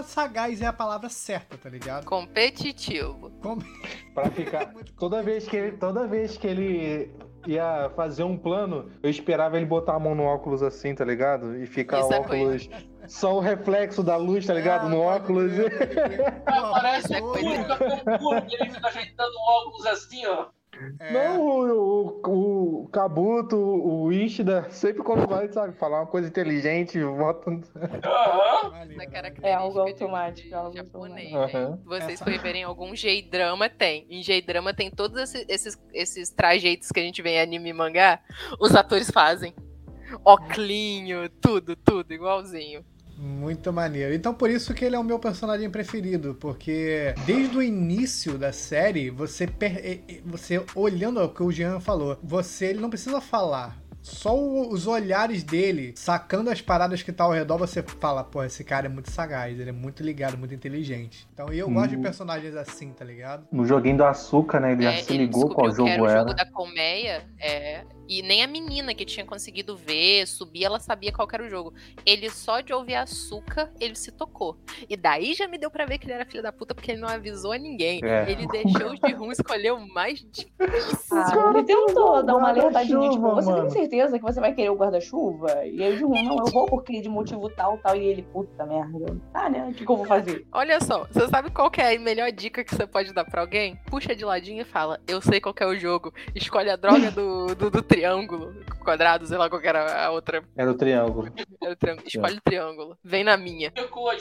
[0.04, 2.04] Sagaz é a palavra certa, tá ligado?
[2.04, 3.30] Competitivo.
[3.42, 3.58] Com...
[4.14, 4.72] pra ficar.
[4.98, 5.76] Toda vez que ele.
[5.76, 7.10] Toda vez que ele
[7.46, 11.56] ia fazer um plano, eu esperava ele botar a mão no óculos assim, tá ligado?
[11.56, 12.68] E ficar Isso o é óculos.
[12.99, 14.88] É só o reflexo da luz, tá ligado?
[14.88, 15.52] no óculos.
[16.44, 20.46] Parece um ele fica ajeitando o óculos assim, ó.
[20.98, 21.12] É.
[21.12, 27.02] Não, o, o, o Kabuto, o Ishida, sempre quando vai, sabe, falar uma coisa inteligente,
[27.02, 27.50] volta.
[27.50, 27.62] Uhum.
[29.42, 30.54] É algo automático.
[30.54, 31.76] Algo japonês, uhum.
[31.84, 34.06] Vocês forem verem algum J-drama, tem.
[34.08, 37.74] Em J-drama tem todos esses, esses, esses trajeitos que a gente vê em anime e
[37.74, 38.20] mangá,
[38.58, 39.52] os atores fazem.
[40.24, 42.84] Oclinho, tudo, tudo, igualzinho.
[43.20, 44.14] Muito maneiro.
[44.14, 48.50] Então por isso que ele é o meu personagem preferido, porque desde o início da
[48.50, 49.46] série, você
[50.24, 55.42] você olhando o que o Jean falou, você ele não precisa falar só os olhares
[55.42, 59.10] dele, sacando as paradas que tá ao redor, você fala, pô, esse cara é muito
[59.10, 61.28] sagaz, ele é muito ligado, muito inteligente.
[61.32, 63.46] Então eu gosto de personagens assim, tá ligado?
[63.52, 64.72] No joguinho do açúcar, né?
[64.72, 66.02] Ele é, já se ligou qual jogo era.
[66.02, 70.80] O jogo da colmeia, é, e nem a menina que tinha conseguido ver, subir, ela
[70.80, 71.72] sabia qual era o jogo.
[72.04, 74.58] Ele só de ouvir açúcar, ele se tocou.
[74.88, 77.00] E daí já me deu para ver que ele era filho da puta, porque ele
[77.00, 78.00] não avisou a ninguém.
[78.02, 78.28] É.
[78.28, 80.50] Ele deixou os de rum escolher o mais difícil.
[81.12, 84.76] Ah, ele tentou dar uma alertadinha, tipo, você tem certeza que você vai querer o
[84.76, 85.64] guarda-chuva?
[85.64, 87.94] E aí o de rum, não, eu vou porque de motivo tal, tal.
[87.94, 89.16] E ele, puta merda.
[89.32, 89.68] Tá, né?
[89.68, 90.44] O que, que eu vou fazer?
[90.50, 93.78] Olha só, você sabe qual é a melhor dica que você pode dar pra alguém?
[93.86, 96.12] Puxa de ladinho e fala, eu sei qual é o jogo.
[96.34, 100.42] Escolhe a droga do, do, do triângulo, quadrado, sei lá qual era a outra.
[100.56, 101.30] Era o triângulo.
[101.62, 102.08] Era o triângulo.
[102.08, 102.98] Escolhe o triângulo.
[103.04, 103.70] Vem na minha.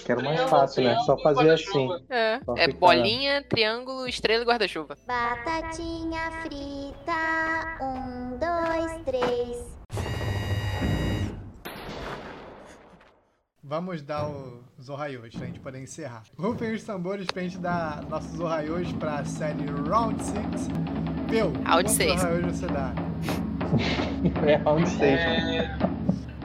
[0.06, 0.96] Quero mais fácil, né?
[1.06, 1.88] Só fazer assim.
[2.10, 4.98] É, é bolinha, triângulo, estrela e guarda-chuva.
[5.08, 9.80] Batatinha frita, um, dois, três.
[13.64, 16.24] Vamos dar o Zohayos pra gente poder encerrar.
[16.38, 20.68] Rufem os tambores pra gente dar nossos Zohayos pra série Round 6.
[21.30, 22.20] Meu, Round 6.
[22.20, 22.94] Zohayos você dá?
[24.48, 25.02] É Round 6.
[25.02, 25.78] É,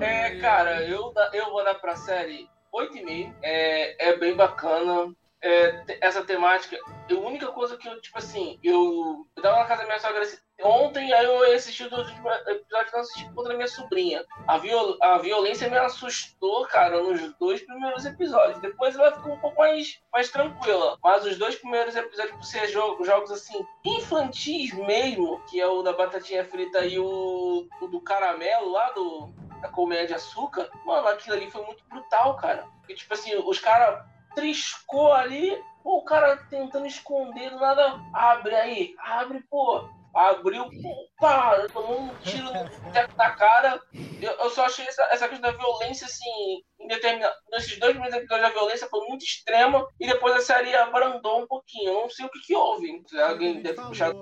[0.01, 3.33] é, cara, eu, eu vou dar pra série 8,5.
[3.43, 5.15] É, é bem bacana
[5.45, 6.79] é, essa temática.
[7.11, 10.25] A única coisa que eu, tipo assim, eu, eu tava na casa da minha sogra
[10.62, 14.25] ontem, aí eu assisti os episódios que eu assisti contra minha sobrinha.
[14.49, 18.59] A, viol, a violência me assustou, cara, nos dois primeiros episódios.
[18.61, 20.97] Depois ela ficou um pouco mais, mais tranquila.
[21.03, 25.83] Mas os dois primeiros episódios, por ser jogos, jogos assim, infantis mesmo, que é o
[25.83, 31.09] da batatinha frita e o, o do caramelo lá do da colmeia de açúcar, mano,
[31.09, 32.66] aquilo ali foi muito brutal, cara.
[32.87, 34.05] E, tipo assim, os caras
[34.35, 39.89] triscou ali, pô, o cara tentando esconder, do nada abre aí, abre, pô.
[40.15, 40.70] Abriu,
[41.19, 43.81] pá, tomou um tiro no teto da cara.
[44.23, 47.35] Eu, eu só achei essa, essa questão da violência, assim, em determinado.
[47.51, 51.48] Nesses dois primeiros episódios, a violência foi muito extrema e depois a série abrandou um
[51.48, 51.89] pouquinho.
[51.89, 53.02] Eu não sei o que, que houve.
[53.28, 54.12] Alguém deve puxar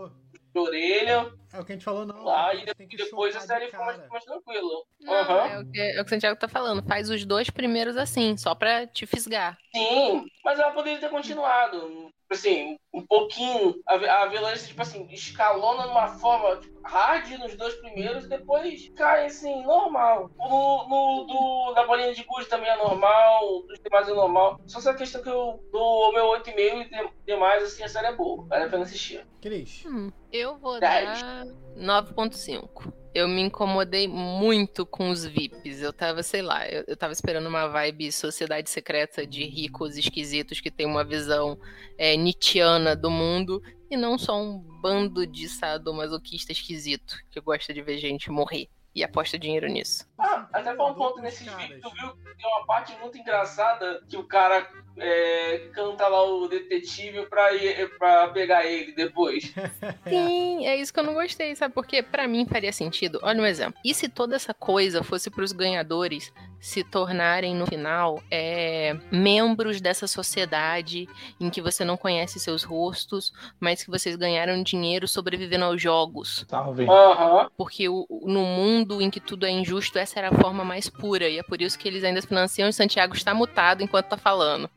[0.52, 1.32] de orelha.
[1.52, 2.24] É o que a gente falou, não.
[2.24, 2.64] Lá, e
[2.96, 4.82] depois a série foi mais, mais tranquila.
[5.00, 5.46] Não, uhum.
[5.46, 6.86] é, o que, é o que o Santiago tá falando.
[6.86, 9.58] Faz os dois primeiros assim, só pra te fisgar.
[9.74, 12.12] Sim, mas ela poderia ter continuado.
[12.32, 13.80] Assim, um pouquinho.
[13.86, 19.26] A, a violência, tipo assim, escalona numa forma tipo, hard nos dois primeiros, depois cai
[19.26, 20.30] assim, normal.
[20.38, 24.60] No, no do, da bolinha de gude também é normal, dos demais é normal.
[24.66, 28.16] Só essa questão que eu dou o meu 8,5 e demais, assim, a série é
[28.16, 28.44] boa.
[28.46, 29.26] Vale a pena assistir.
[29.40, 29.84] Cris.
[29.86, 31.22] Hum, eu vou 10.
[31.22, 31.44] dar
[31.76, 33.01] 9.5.
[33.14, 35.82] Eu me incomodei muito com os VIPs.
[35.82, 40.60] Eu tava, sei lá, eu, eu tava esperando uma vibe sociedade secreta de ricos esquisitos
[40.60, 41.58] que tem uma visão
[41.98, 47.82] é, Nietzscheana do mundo e não só um bando de sadomasoquista esquisito que gosta de
[47.82, 50.06] ver gente morrer e aposta dinheiro nisso.
[50.18, 52.10] Ah, até foi um ponto nesse vídeo, tu viu?
[52.36, 57.96] Tem uma parte muito engraçada que o cara é, canta lá o detetive pra, ir,
[57.98, 59.52] pra pegar ele depois.
[60.08, 61.74] Sim, é isso que eu não gostei, sabe?
[61.74, 63.18] Porque para mim faria sentido.
[63.22, 63.80] Olha um exemplo.
[63.84, 66.32] E se toda essa coisa fosse pros ganhadores
[66.62, 71.08] se tornarem no final é, membros dessa sociedade
[71.40, 76.46] em que você não conhece seus rostos, mas que vocês ganharam dinheiro sobrevivendo aos jogos.
[76.48, 76.86] Salve.
[76.88, 77.50] Aham.
[77.56, 80.88] Porque o, o- no mundo em que tudo é injusto, essa era a forma mais
[80.88, 81.28] pura.
[81.28, 84.70] E é por isso que eles ainda financiam e Santiago está mutado enquanto tá falando.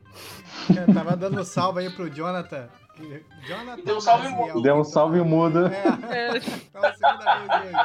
[0.68, 2.68] Eu tava dando salve aí pro Jonathan.
[3.46, 4.62] Jonathan Deu um salve mudo.
[4.62, 5.66] Deu um salve mudo.
[5.66, 7.76] É, então a segunda vez dele.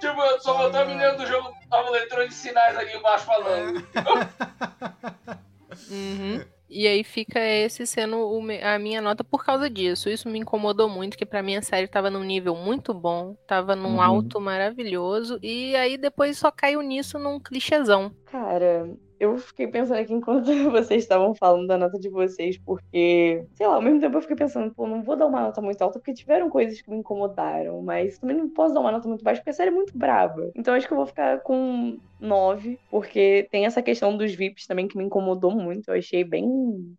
[0.00, 3.86] Tipo, eu só botar a menina do jogo tava leitura de sinais ali embaixo falando.
[5.90, 6.42] Uhum.
[6.68, 10.08] E aí fica esse sendo a minha nota por causa disso.
[10.08, 13.76] Isso me incomodou muito, que pra mim a série tava num nível muito bom, tava
[13.76, 14.02] num Uhum.
[14.02, 18.10] alto maravilhoso, e aí depois só caiu nisso num clichêzão.
[18.26, 18.88] Cara,
[19.18, 23.74] eu fiquei pensando aqui enquanto vocês estavam falando da nota de vocês, porque, sei lá,
[23.74, 26.12] ao mesmo tempo eu fiquei pensando, pô, não vou dar uma nota muito alta porque
[26.12, 29.50] tiveram coisas que me incomodaram, mas também não posso dar uma nota muito baixa porque
[29.50, 30.50] a série é muito braba.
[30.54, 34.88] Então acho que eu vou ficar com 9, porque tem essa questão dos VIPs também
[34.88, 35.88] que me incomodou muito.
[35.88, 36.46] Eu achei bem,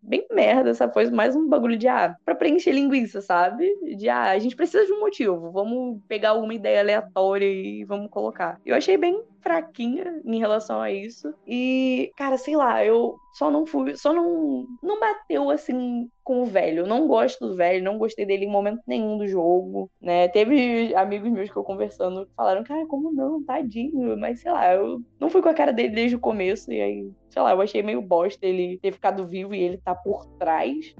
[0.02, 3.68] bem merda essa coisa, mais um bagulho de, ah, pra preencher linguiça, sabe?
[3.95, 8.10] De, ah, a gente precisa de um motivo, vamos pegar alguma ideia aleatória e vamos
[8.10, 8.60] colocar.
[8.65, 11.34] Eu achei bem fraquinha em relação a isso.
[11.48, 16.45] E, cara, sei lá, eu só não fui, só não não bateu assim com o
[16.45, 16.80] velho.
[16.80, 20.28] Eu não gosto do velho, não gostei dele em momento nenhum do jogo, né?
[20.28, 24.74] Teve amigos meus que eu conversando que falaram, cara, como não, tadinho, mas sei lá,
[24.74, 27.61] eu não fui com a cara dele desde o começo e aí, sei lá, eu
[27.61, 30.94] achei meio bosta ele ter ficado vivo e ele tá por trás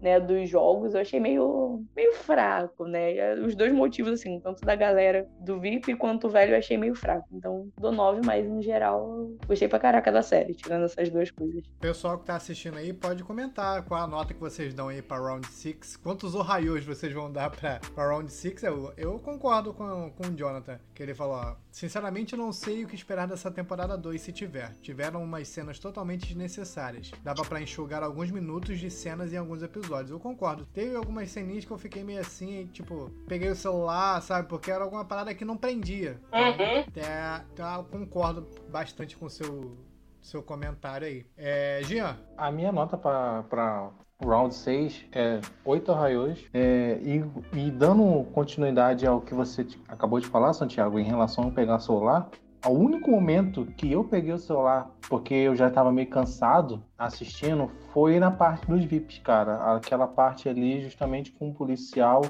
[0.00, 3.34] né, dos jogos, eu achei meio, meio fraco, né?
[3.34, 6.94] Os dois motivos, assim, tanto da galera do VIP quanto o velho, eu achei meio
[6.94, 7.26] fraco.
[7.32, 11.64] Então, dou 9, mas em geral, gostei pra caraca da série, tirando essas duas coisas.
[11.64, 15.02] O pessoal que tá assistindo aí pode comentar qual a nota que vocês dão aí
[15.02, 15.96] pra Round 6.
[15.96, 18.62] Quantos Ohaios vocês vão dar pra, pra Round 6?
[18.62, 22.88] Eu, eu concordo com, com o Jonathan, que ele falou, ó, sinceramente não sei o
[22.88, 24.72] que esperar dessa temporada 2 se tiver.
[24.82, 27.10] Tiveram umas cenas totalmente desnecessárias.
[27.22, 29.71] Dava pra enxugar alguns minutos de cenas em alguns episódios.
[30.10, 30.66] Eu concordo.
[30.66, 34.48] Teve algumas ceninhas que eu fiquei meio assim, tipo, peguei o celular, sabe?
[34.48, 36.20] Porque era alguma parada que não prendia.
[36.32, 36.80] Uhum.
[36.88, 39.76] Até, então eu concordo bastante com o seu,
[40.20, 41.26] seu comentário aí.
[41.36, 43.90] É, Jean, A minha nota para
[44.24, 46.44] Round 6 é 8 arraios.
[46.54, 51.50] É, e, e dando continuidade ao que você acabou de falar, Santiago, em relação a
[51.50, 52.28] pegar celular,
[52.66, 57.70] o único momento que eu peguei o celular, porque eu já estava meio cansado assistindo,
[57.92, 59.74] foi na parte dos VIPs, cara.
[59.74, 62.22] Aquela parte ali, justamente com o policial,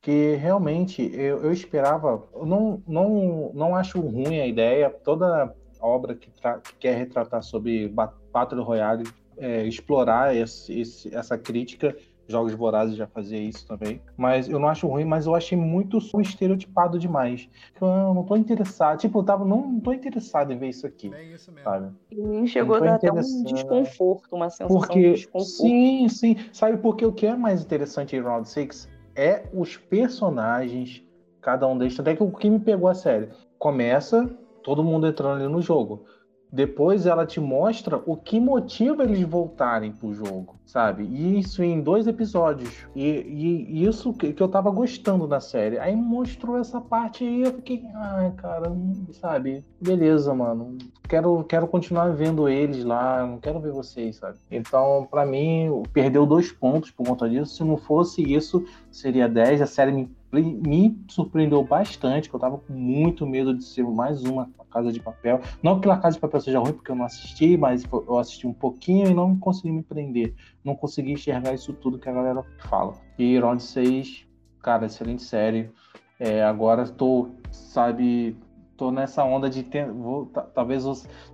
[0.00, 2.22] que realmente eu, eu esperava.
[2.44, 8.12] Não, não, não acho ruim a ideia, toda obra que, que quer retratar sobre Ba-
[8.32, 9.04] Battle Royale,
[9.36, 11.96] é, explorar esse- esse- essa crítica.
[12.26, 14.00] Jogos Vorazes já fazia isso também.
[14.16, 17.48] Mas eu não acho ruim, mas eu achei muito estereotipado demais.
[17.80, 18.98] Eu não tô interessado.
[18.98, 21.12] Tipo, eu tava, não, não tô interessado em ver isso aqui.
[21.12, 21.70] é isso mesmo.
[21.70, 21.92] Sabe?
[22.10, 25.68] E me chegou a dar até um desconforto, uma sensação de Porque, desconforto.
[25.68, 26.36] sim, sim.
[26.52, 31.04] Sabe porque o que é mais interessante em Round 6 é os personagens,
[31.40, 31.98] cada um deles.
[31.98, 33.30] Até que o que me pegou a sério.
[33.58, 34.26] Começa
[34.62, 36.06] todo mundo entrando ali no jogo.
[36.54, 41.02] Depois ela te mostra o que motiva eles voltarem pro jogo, sabe?
[41.02, 42.86] E isso em dois episódios.
[42.94, 45.80] E, e- isso que, que eu tava gostando da série.
[45.80, 48.70] Aí mostrou essa parte aí, eu fiquei, ai, cara,
[49.10, 49.64] sabe?
[49.80, 50.78] Beleza, mano.
[51.08, 54.38] Quero, quero continuar vendo eles lá, não quero ver vocês, sabe?
[54.48, 57.56] Então, pra mim, perdeu dois pontos por conta disso.
[57.56, 59.60] Se não fosse isso, seria 10.
[59.60, 60.08] A série me,
[60.42, 64.98] me surpreendeu bastante, que eu tava com muito medo de ser mais uma Casa de
[64.98, 65.40] Papel.
[65.62, 68.44] Não que a Casa de Papel seja ruim, porque eu não assisti, mas eu assisti
[68.44, 70.34] um pouquinho e não consegui me prender.
[70.64, 72.94] Não consegui enxergar isso tudo que a galera fala.
[73.16, 74.26] E Round 6,
[74.60, 75.70] cara, excelente série.
[76.18, 78.36] É, agora tô, sabe,
[78.76, 80.84] tô nessa onda de ter, vou, ta- talvez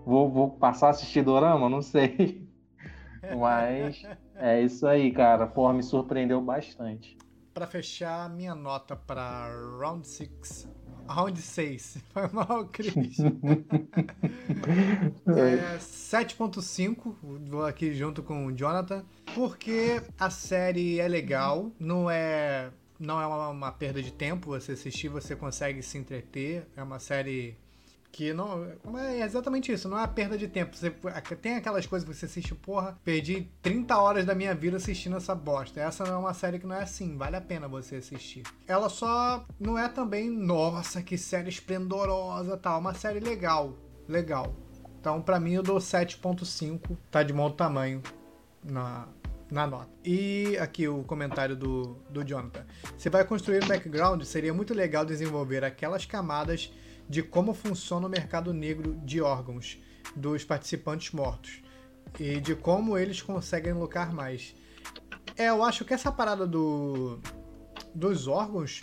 [0.05, 2.47] vou, vou passar a assistir Dorama, não sei.
[3.39, 4.03] Mas
[4.35, 5.47] é isso aí, cara.
[5.47, 7.17] Porra, me surpreendeu bastante.
[7.61, 9.47] Pra fechar, minha nota pra
[9.79, 10.67] Round 6.
[11.07, 11.99] Round 6.
[12.09, 13.19] Foi mal, Cris.
[15.29, 17.17] É 7.5,
[17.51, 19.05] vou aqui junto com o Jonathan,
[19.35, 24.73] porque a série é legal, não é não é uma, uma perda de tempo você
[24.73, 27.59] assistir, você consegue se entreter, é uma série
[28.13, 28.67] que não
[28.99, 30.77] é exatamente isso, não é perda de tempo.
[30.77, 30.91] Você
[31.37, 35.35] tem aquelas coisas que você assiste, porra, perdi 30 horas da minha vida assistindo essa
[35.35, 35.81] bosta.
[35.81, 38.43] Essa não é uma série que não é assim, vale a pena você assistir.
[38.67, 43.77] Ela só não é também, nossa, que série esplendorosa, tal, é uma série legal,
[44.09, 44.55] legal.
[45.01, 48.03] Então, pra mim, eu dou 7.5, tá de bom tamanho
[48.63, 49.09] na,
[49.51, 49.89] na nota.
[50.05, 52.67] E aqui o comentário do, do Jonathan.
[52.99, 56.71] Se vai construir um background, seria muito legal desenvolver aquelas camadas
[57.11, 59.77] de como funciona o mercado negro de órgãos.
[60.15, 61.61] dos participantes mortos
[62.19, 64.55] e de como eles conseguem lucrar mais.
[65.37, 67.21] É, eu acho que essa parada do,
[67.95, 68.81] dos órgãos,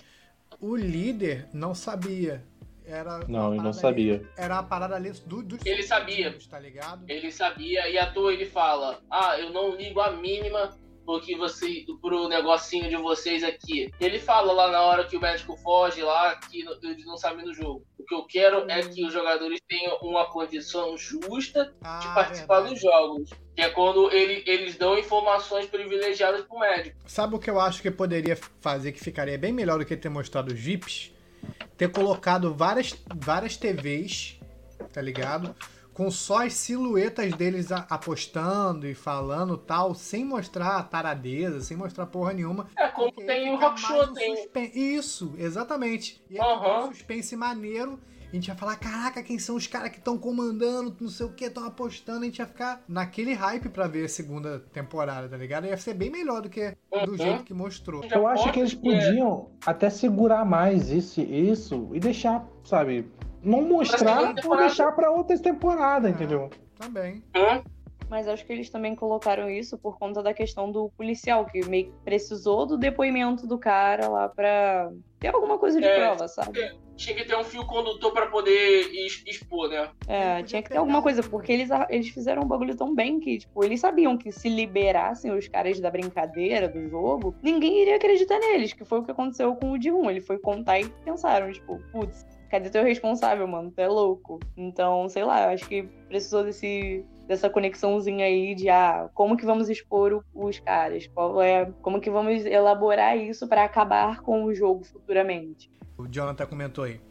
[0.60, 2.45] o líder não sabia.
[2.86, 4.16] Era não, ele não sabia.
[4.16, 6.38] Ali, era a parada ali do, dos Ele sabia.
[6.49, 7.04] Tá ligado?
[7.08, 10.78] Ele sabia e à toa ele fala: Ah, eu não ligo a mínima
[11.08, 13.90] porque você pro negocinho de vocês aqui.
[13.98, 17.54] Ele fala lá na hora que o médico foge lá que eles não sabem do
[17.54, 17.86] jogo.
[17.98, 22.60] O que eu quero é que os jogadores tenham uma condição justa ah, de participar
[22.60, 22.74] verdade.
[22.74, 23.30] dos jogos.
[23.56, 26.98] Que é quando ele, eles dão informações privilegiadas pro médico.
[27.06, 30.10] Sabe o que eu acho que poderia fazer que ficaria bem melhor do que ter
[30.10, 31.14] mostrado os VIPs?
[31.78, 34.40] ter colocado várias, várias TVs,
[34.92, 35.56] tá ligado?
[35.98, 42.34] Com só as silhuetas deles apostando e falando tal, sem mostrar taradeza, sem mostrar porra
[42.34, 42.68] nenhuma.
[42.78, 44.72] É, como tem o Rock Show, tem.
[44.76, 46.24] Isso, exatamente.
[46.30, 46.84] E uhum.
[46.84, 47.99] um suspense maneiro
[48.32, 51.32] a gente ia falar, caraca, quem são os caras que estão comandando, não sei o
[51.32, 55.38] que, estão apostando, a gente ia ficar naquele hype para ver a segunda temporada, tá
[55.38, 55.65] ligado?
[55.65, 56.76] Ia ser bem melhor do que
[57.06, 57.18] do uhum.
[57.18, 58.03] jeito que mostrou.
[58.03, 63.10] Eu acho que eles podiam até segurar mais isso, isso e deixar, sabe,
[63.48, 66.49] não mostrar ou deixar para outras temporadas, é, entendeu?
[66.78, 67.24] Também.
[68.10, 71.86] Mas acho que eles também colocaram isso por conta da questão do policial, que meio
[71.86, 76.74] que precisou do depoimento do cara lá pra ter alguma coisa de é, prova, sabe?
[76.95, 78.88] Tinha que ter um fio condutor para poder
[79.26, 79.90] expor, né?
[80.07, 83.40] É, tinha que ter alguma coisa, porque eles, eles fizeram um bagulho tão bem que,
[83.40, 88.40] tipo, eles sabiam que se liberassem os caras da brincadeira, do jogo, ninguém iria acreditar
[88.40, 90.10] neles, que foi o que aconteceu com o D1.
[90.10, 93.72] Ele foi contar e pensaram, tipo, putz, cadê teu responsável, mano?
[93.72, 94.40] Tu é louco.
[94.56, 99.45] Então, sei lá, eu acho que precisou desse dessa conexãozinha aí de ah, como que
[99.45, 104.56] vamos expor os caras, qual é, como que vamos elaborar isso para acabar com o
[104.56, 105.69] jogo futuramente.
[105.98, 107.02] O Jonathan comentou aí.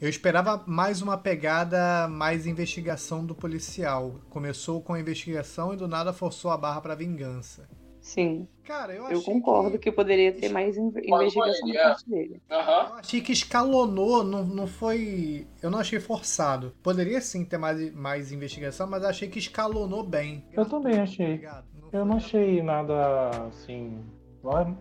[0.00, 4.20] Eu esperava mais uma pegada, mais investigação do policial.
[4.30, 7.68] Começou com a investigação e do nada forçou a barra para vingança.
[8.00, 8.46] Sim.
[8.64, 9.90] Cara, eu, eu concordo que...
[9.90, 9.92] que...
[9.92, 12.42] poderia ter mais investigação da parte dele.
[12.50, 12.56] Uhum.
[12.56, 15.46] Eu achei que escalonou, não, não foi.
[15.62, 16.74] Eu não achei forçado.
[16.82, 20.44] Poderia sim ter mais, mais investigação, mas achei que escalonou bem.
[20.52, 21.46] Eu também achei.
[21.92, 24.02] Eu não achei nada assim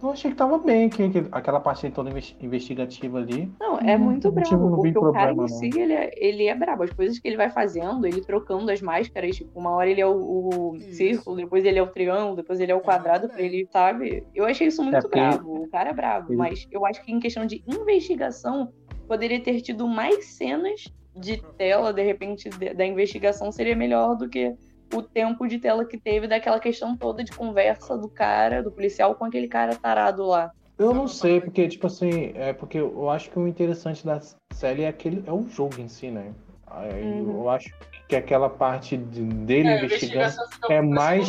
[0.01, 2.11] eu achei que tava bem, que, que aquela parte toda
[2.41, 3.51] investigativa ali.
[3.59, 6.47] Não, é muito não, brabo, não porque o problema, cara em si, ele é, ele
[6.47, 6.83] é brabo.
[6.83, 10.07] As coisas que ele vai fazendo, ele trocando as máscaras, tipo, uma hora ele é
[10.07, 13.67] o, o círculo, depois ele é o triângulo, depois ele é o quadrado, pra ele,
[13.71, 14.25] sabe?
[14.35, 15.63] Eu achei isso muito é brabo.
[15.63, 16.37] O cara é brabo, ele...
[16.37, 18.73] mas eu acho que em questão de investigação,
[19.07, 24.53] poderia ter tido mais cenas de tela, de repente, da investigação seria melhor do que
[24.93, 29.15] o tempo de tela que teve daquela questão toda de conversa do cara, do policial
[29.15, 30.51] com aquele cara tarado lá.
[30.77, 34.19] Eu não sei, porque, tipo assim, é porque eu acho que o interessante da
[34.51, 36.33] série é aquele é o jogo em si, né?
[36.71, 37.41] Uhum.
[37.41, 37.71] Eu acho
[38.07, 40.35] que aquela parte de, dele é, investigando
[40.69, 41.27] é mais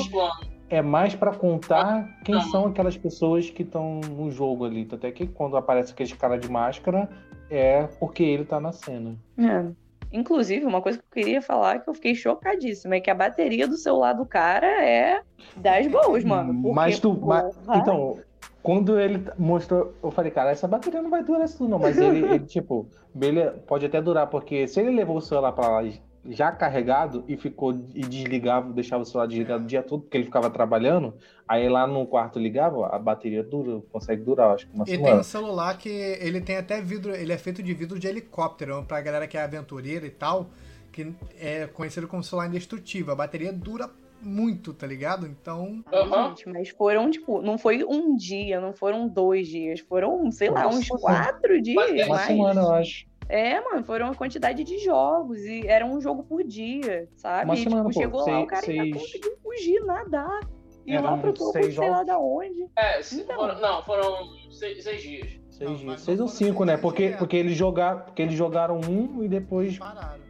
[0.70, 4.88] é mais para contar quem são aquelas pessoas que estão no jogo ali.
[4.90, 7.08] Até que quando aparece aquele cara de máscara
[7.50, 9.14] é porque ele tá na cena.
[9.38, 9.83] É.
[10.14, 13.66] Inclusive, uma coisa que eu queria falar que eu fiquei chocadíssima é que a bateria
[13.66, 15.20] do celular do cara é
[15.56, 16.54] das boas, mano.
[16.54, 17.18] Porque, mas tu.
[17.20, 18.20] Mas, então,
[18.62, 21.80] quando ele mostrou, eu falei, cara, essa bateria não vai durar isso não.
[21.80, 25.66] Mas ele, ele tipo, beleza, pode até durar, porque se ele levou o celular pra
[25.66, 25.82] lá
[26.28, 30.24] já carregado e ficou e desligava, deixava o celular desligado o dia todo, porque ele
[30.24, 31.14] ficava trabalhando,
[31.46, 35.08] aí lá no quarto ligava, a bateria dura, consegue durar, acho que uma e semana.
[35.08, 38.06] E tem um celular que ele tem até vidro, ele é feito de vidro de
[38.06, 40.50] helicóptero, pra galera que é aventureira e tal,
[40.90, 43.12] que é conhecido como celular indestrutível.
[43.12, 43.90] A bateria dura
[44.22, 45.26] muito, tá ligado?
[45.26, 45.84] Então.
[45.92, 46.28] Uhum.
[46.28, 50.66] Gente, mas foram, tipo, não foi um dia, não foram dois dias, foram, sei lá,
[50.66, 52.06] uns quatro dias.
[52.06, 53.06] Uma semana, eu acho.
[53.28, 57.44] É, mano, foram uma quantidade de jogos e era um jogo por dia, sabe?
[57.44, 58.80] Uma semana, e, tipo, chegou lá, o cara seis...
[58.80, 60.40] ainda conseguiu fugir, nadar.
[60.86, 61.90] E lá pro topo, sei jogos.
[61.90, 62.68] lá da onde.
[62.76, 63.36] É, então.
[63.36, 65.40] foram, não, foram seis, seis dias.
[65.48, 66.00] Seis não, dias.
[66.02, 66.76] Seis ou cinco, né?
[66.76, 69.78] Porque, porque, eles jogaram, porque eles jogaram um e depois.
[69.78, 70.20] Pararam.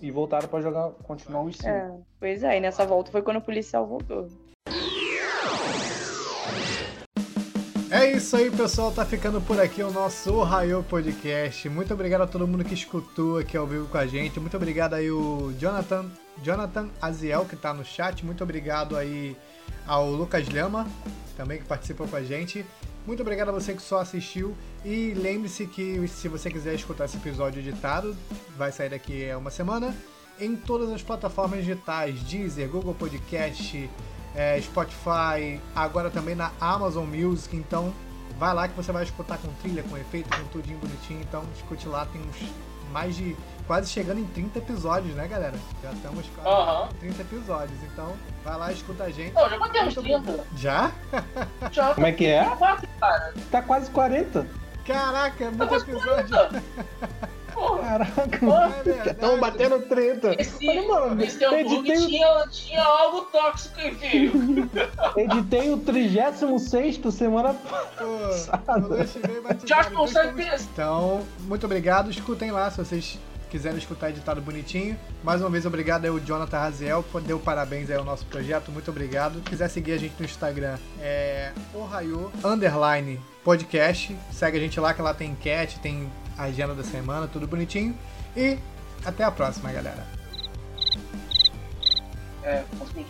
[0.00, 1.68] e voltaram pra jogar, continuar os cinco.
[1.68, 4.26] É, pois é, e nessa volta foi quando o policial voltou.
[8.02, 8.90] É isso aí, pessoal.
[8.90, 11.68] Tá ficando por aqui o nosso Ohio Podcast.
[11.68, 14.40] Muito obrigado a todo mundo que escutou aqui ao vivo com a gente.
[14.40, 16.10] Muito obrigado aí o Jonathan,
[16.42, 18.26] Jonathan Aziel, que tá no chat.
[18.26, 19.36] Muito obrigado aí
[19.86, 20.84] ao Lucas Lama,
[21.36, 22.66] também que participou com a gente.
[23.06, 24.52] Muito obrigado a você que só assistiu.
[24.84, 28.16] E lembre-se que se você quiser escutar esse episódio editado,
[28.58, 29.94] vai sair daqui a uma semana.
[30.40, 33.88] Em todas as plataformas digitais, Deezer, Google Podcast,
[34.34, 37.56] é, Spotify, agora também na Amazon Music.
[37.56, 37.92] Então
[38.38, 41.20] vai lá que você vai escutar com trilha, com efeito, com tudinho bonitinho.
[41.20, 42.50] Então escute lá, tem uns
[42.92, 43.36] mais de.
[43.66, 45.54] quase chegando em 30 episódios, né, galera?
[45.82, 47.78] Já estamos quase em 30 episódios.
[47.92, 48.14] Então,
[48.44, 49.32] vai lá, escuta a gente.
[49.32, 50.44] Não, já batemos 30.
[50.56, 50.92] Já?
[51.72, 51.94] Já.
[51.94, 52.44] Como é que é?
[53.00, 53.34] Cara.
[53.50, 54.46] Tá quase 40.
[54.86, 56.36] Caraca, é muito episódio.
[57.80, 58.40] Caraca,
[59.06, 60.40] É estão batendo 30.
[60.40, 64.68] Esse, Falei, mano, esse editei, tinha, tinha algo tóxico, enfim.
[65.16, 68.88] editei o 36 semana passada.
[68.88, 70.42] o Já então consegue.
[70.72, 72.10] Então, muito obrigado.
[72.10, 73.18] Escutem lá se vocês
[73.52, 74.98] quiserem escutar editado bonitinho.
[75.22, 78.72] Mais uma vez, obrigado aí o Jonathan Raziel, deu parabéns aí ao nosso projeto.
[78.72, 79.34] Muito obrigado.
[79.34, 84.16] Se quiser seguir a gente no Instagram, é Ohio Underline Podcast.
[84.32, 86.10] Segue a gente lá, que lá tem enquete, tem
[86.42, 87.96] a agenda da semana, tudo bonitinho.
[88.36, 88.58] E
[89.04, 90.04] até a próxima, galera.
[92.42, 93.04] É, posso me?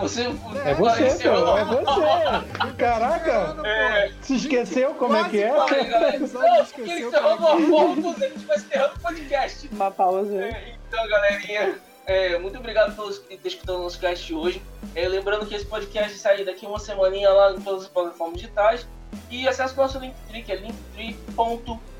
[0.00, 0.22] Você,
[0.64, 2.72] É você, pô, é você.
[2.76, 5.54] Caraca, É, se esqueceu como é que é?
[5.54, 6.16] Falei, galera.
[6.16, 9.68] Episódio Não, esqueceu porque ele é encerrou uma forma se ele estivesse encerrando o podcast.
[9.70, 10.34] Uma pausa.
[10.36, 14.60] É, Então, galerinha, é, muito obrigado por ter escutado o nosso cast hoje.
[14.96, 18.88] É, lembrando que esse podcast sai daqui uma semaninha lá em todas as plataformas digitais.
[19.30, 21.95] E acesse o nosso Linktree, que é linktree.com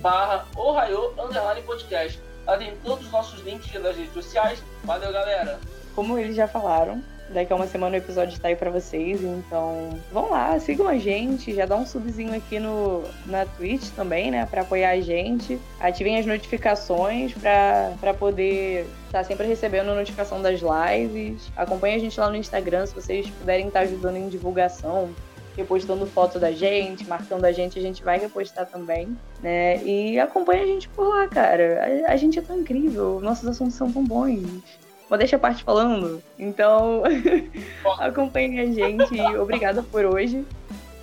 [0.00, 2.20] barra Ohio Underline Podcast.
[2.46, 4.62] Lá tem todos os nossos links das redes sociais.
[4.84, 5.58] Valeu, galera!
[5.94, 9.98] Como eles já falaram, daqui a uma semana o episódio tá aí pra vocês, então
[10.12, 14.46] vão lá, sigam a gente, já dá um subzinho aqui no, na Twitch também, né,
[14.46, 15.58] pra apoiar a gente.
[15.80, 21.50] Ativem as notificações pra poder estar sempre recebendo notificação das lives.
[21.56, 25.10] Acompanhem a gente lá no Instagram, se vocês puderem estar ajudando em divulgação,
[25.56, 29.82] repostando foto da gente, marcando a gente, a gente vai repostar também, né?
[29.84, 32.04] E acompanha a gente por lá, cara.
[32.06, 34.62] A, a gente é tão incrível, nossos assuntos são tão bons.
[35.08, 36.22] Modéstia a parte falando.
[36.38, 37.02] Então,
[38.00, 39.14] acompanhem a gente.
[39.14, 40.44] e Obrigada por hoje,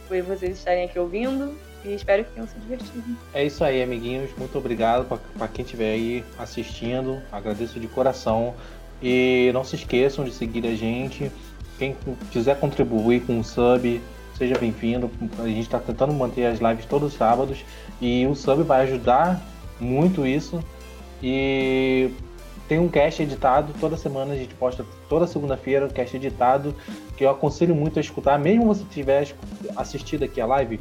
[0.07, 1.55] por vocês estarem aqui ouvindo.
[1.83, 3.17] E espero que tenham se divertido.
[3.33, 4.29] É isso aí, amiguinhos.
[4.37, 5.05] Muito obrigado
[5.37, 7.21] para quem estiver aí assistindo.
[7.31, 8.53] Agradeço de coração.
[9.01, 11.31] E não se esqueçam de seguir a gente.
[11.79, 11.95] Quem
[12.29, 13.99] quiser contribuir com um sub,
[14.41, 15.11] seja bem-vindo.
[15.37, 17.63] A gente está tentando manter as lives todos os sábados.
[18.01, 19.39] E o sub vai ajudar
[19.79, 20.63] muito isso.
[21.21, 22.09] E
[22.67, 23.71] tem um cast editado.
[23.79, 26.73] Toda semana a gente posta, toda segunda-feira, um cast editado.
[27.15, 28.39] Que eu aconselho muito a escutar.
[28.39, 29.31] Mesmo você tiver
[29.75, 30.79] assistido aqui a live,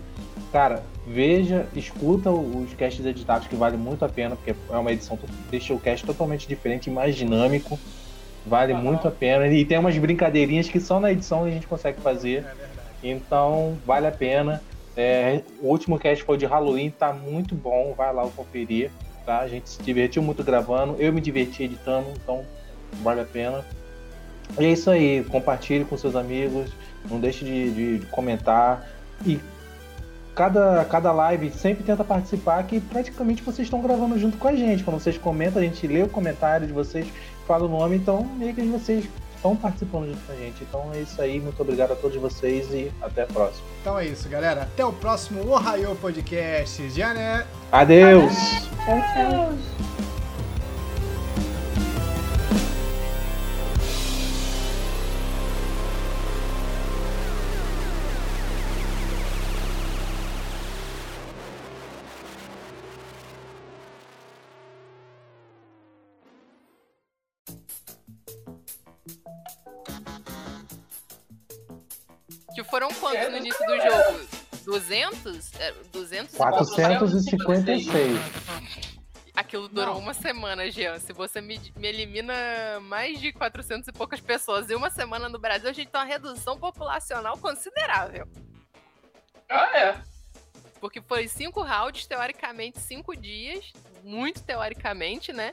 [0.50, 5.16] Cara, veja, escuta os casts editados que vale muito a pena, porque é uma edição
[5.16, 7.78] que deixa o cast totalmente diferente e mais dinâmico.
[8.44, 9.46] Vale muito a pena.
[9.46, 12.44] E tem umas brincadeirinhas que só na edição a gente consegue fazer.
[13.02, 14.62] Então, vale a pena.
[14.96, 17.94] É, o último cast foi de Halloween, tá muito bom.
[17.96, 18.90] Vai lá conferir.
[19.24, 19.40] Tá?
[19.40, 20.96] A gente se divertiu muito gravando.
[20.98, 22.44] Eu me diverti editando, então
[23.02, 23.64] vale a pena.
[24.58, 25.24] E é isso aí.
[25.24, 26.70] Compartilhe com seus amigos.
[27.10, 28.86] Não deixe de, de- de comentar.
[29.24, 29.38] E
[30.34, 34.82] cada, cada live sempre tenta participar, que praticamente vocês estão gravando junto com a gente.
[34.82, 37.06] Quando vocês comentam, a gente lê o comentário de vocês,
[37.46, 39.06] fala o nome, então meio que vocês
[39.40, 40.62] estão participando junto com a gente.
[40.62, 43.66] Então é isso aí, muito obrigado a todos vocês e até a próxima.
[43.80, 44.62] Então é isso, galera.
[44.62, 46.90] Até o próximo Ohio Podcast.
[46.90, 47.46] Já né?
[47.72, 48.32] Adeus!
[48.84, 50.19] Tchau, tchau.
[74.70, 75.52] 200?
[75.58, 76.70] É, 200 e poucos?
[76.70, 78.20] 456.
[79.34, 80.98] Aquilo durou uma semana, Jean.
[81.00, 82.32] Se você me, me elimina
[82.82, 86.06] mais de 400 e poucas pessoas em uma semana no Brasil, a gente tem uma
[86.06, 88.28] redução populacional considerável.
[89.48, 90.00] Ah, é.
[90.80, 93.72] Porque foi cinco rounds, teoricamente, cinco dias.
[94.04, 95.52] Muito teoricamente, né?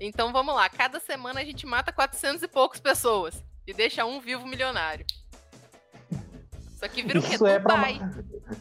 [0.00, 0.70] Então vamos lá.
[0.70, 3.44] Cada semana a gente mata 400 e poucas pessoas.
[3.66, 5.04] E deixa um vivo milionário.
[6.78, 7.34] Isso aqui vira o quê?
[7.34, 8.00] Isso é, pra, Dubai.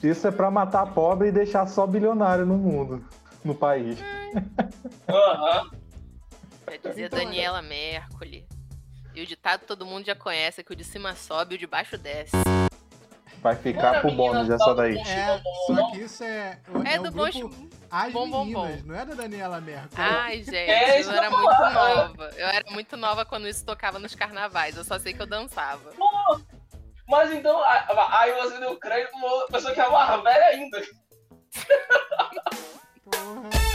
[0.01, 3.05] isso é pra matar pobre e deixar só bilionário no mundo,
[3.45, 3.99] no país.
[5.07, 5.69] Aham.
[6.67, 8.47] Já dizia Então, Daniela Mercury.
[9.13, 11.59] E o ditado todo mundo já conhece, é que o de cima sobe e o
[11.59, 12.35] de baixo desce.
[13.39, 14.97] Vai ficar pro bônus essa daí.
[14.97, 18.95] É, só que isso é, É é do grupo bom As bom, bom, Meninas, não
[18.95, 19.91] é da Daniela Mercury.
[19.95, 22.31] Ai, gente, É, isso eu era muito nova.
[22.35, 24.75] Eu era muito nova quando isso tocava nos carnavais.
[24.75, 25.91] Eu só sei que eu dançava.
[27.07, 30.81] Mas então, aí você deu crédito pra uma pessoa que é uma velha é ainda.
[33.03, 33.66] Porra.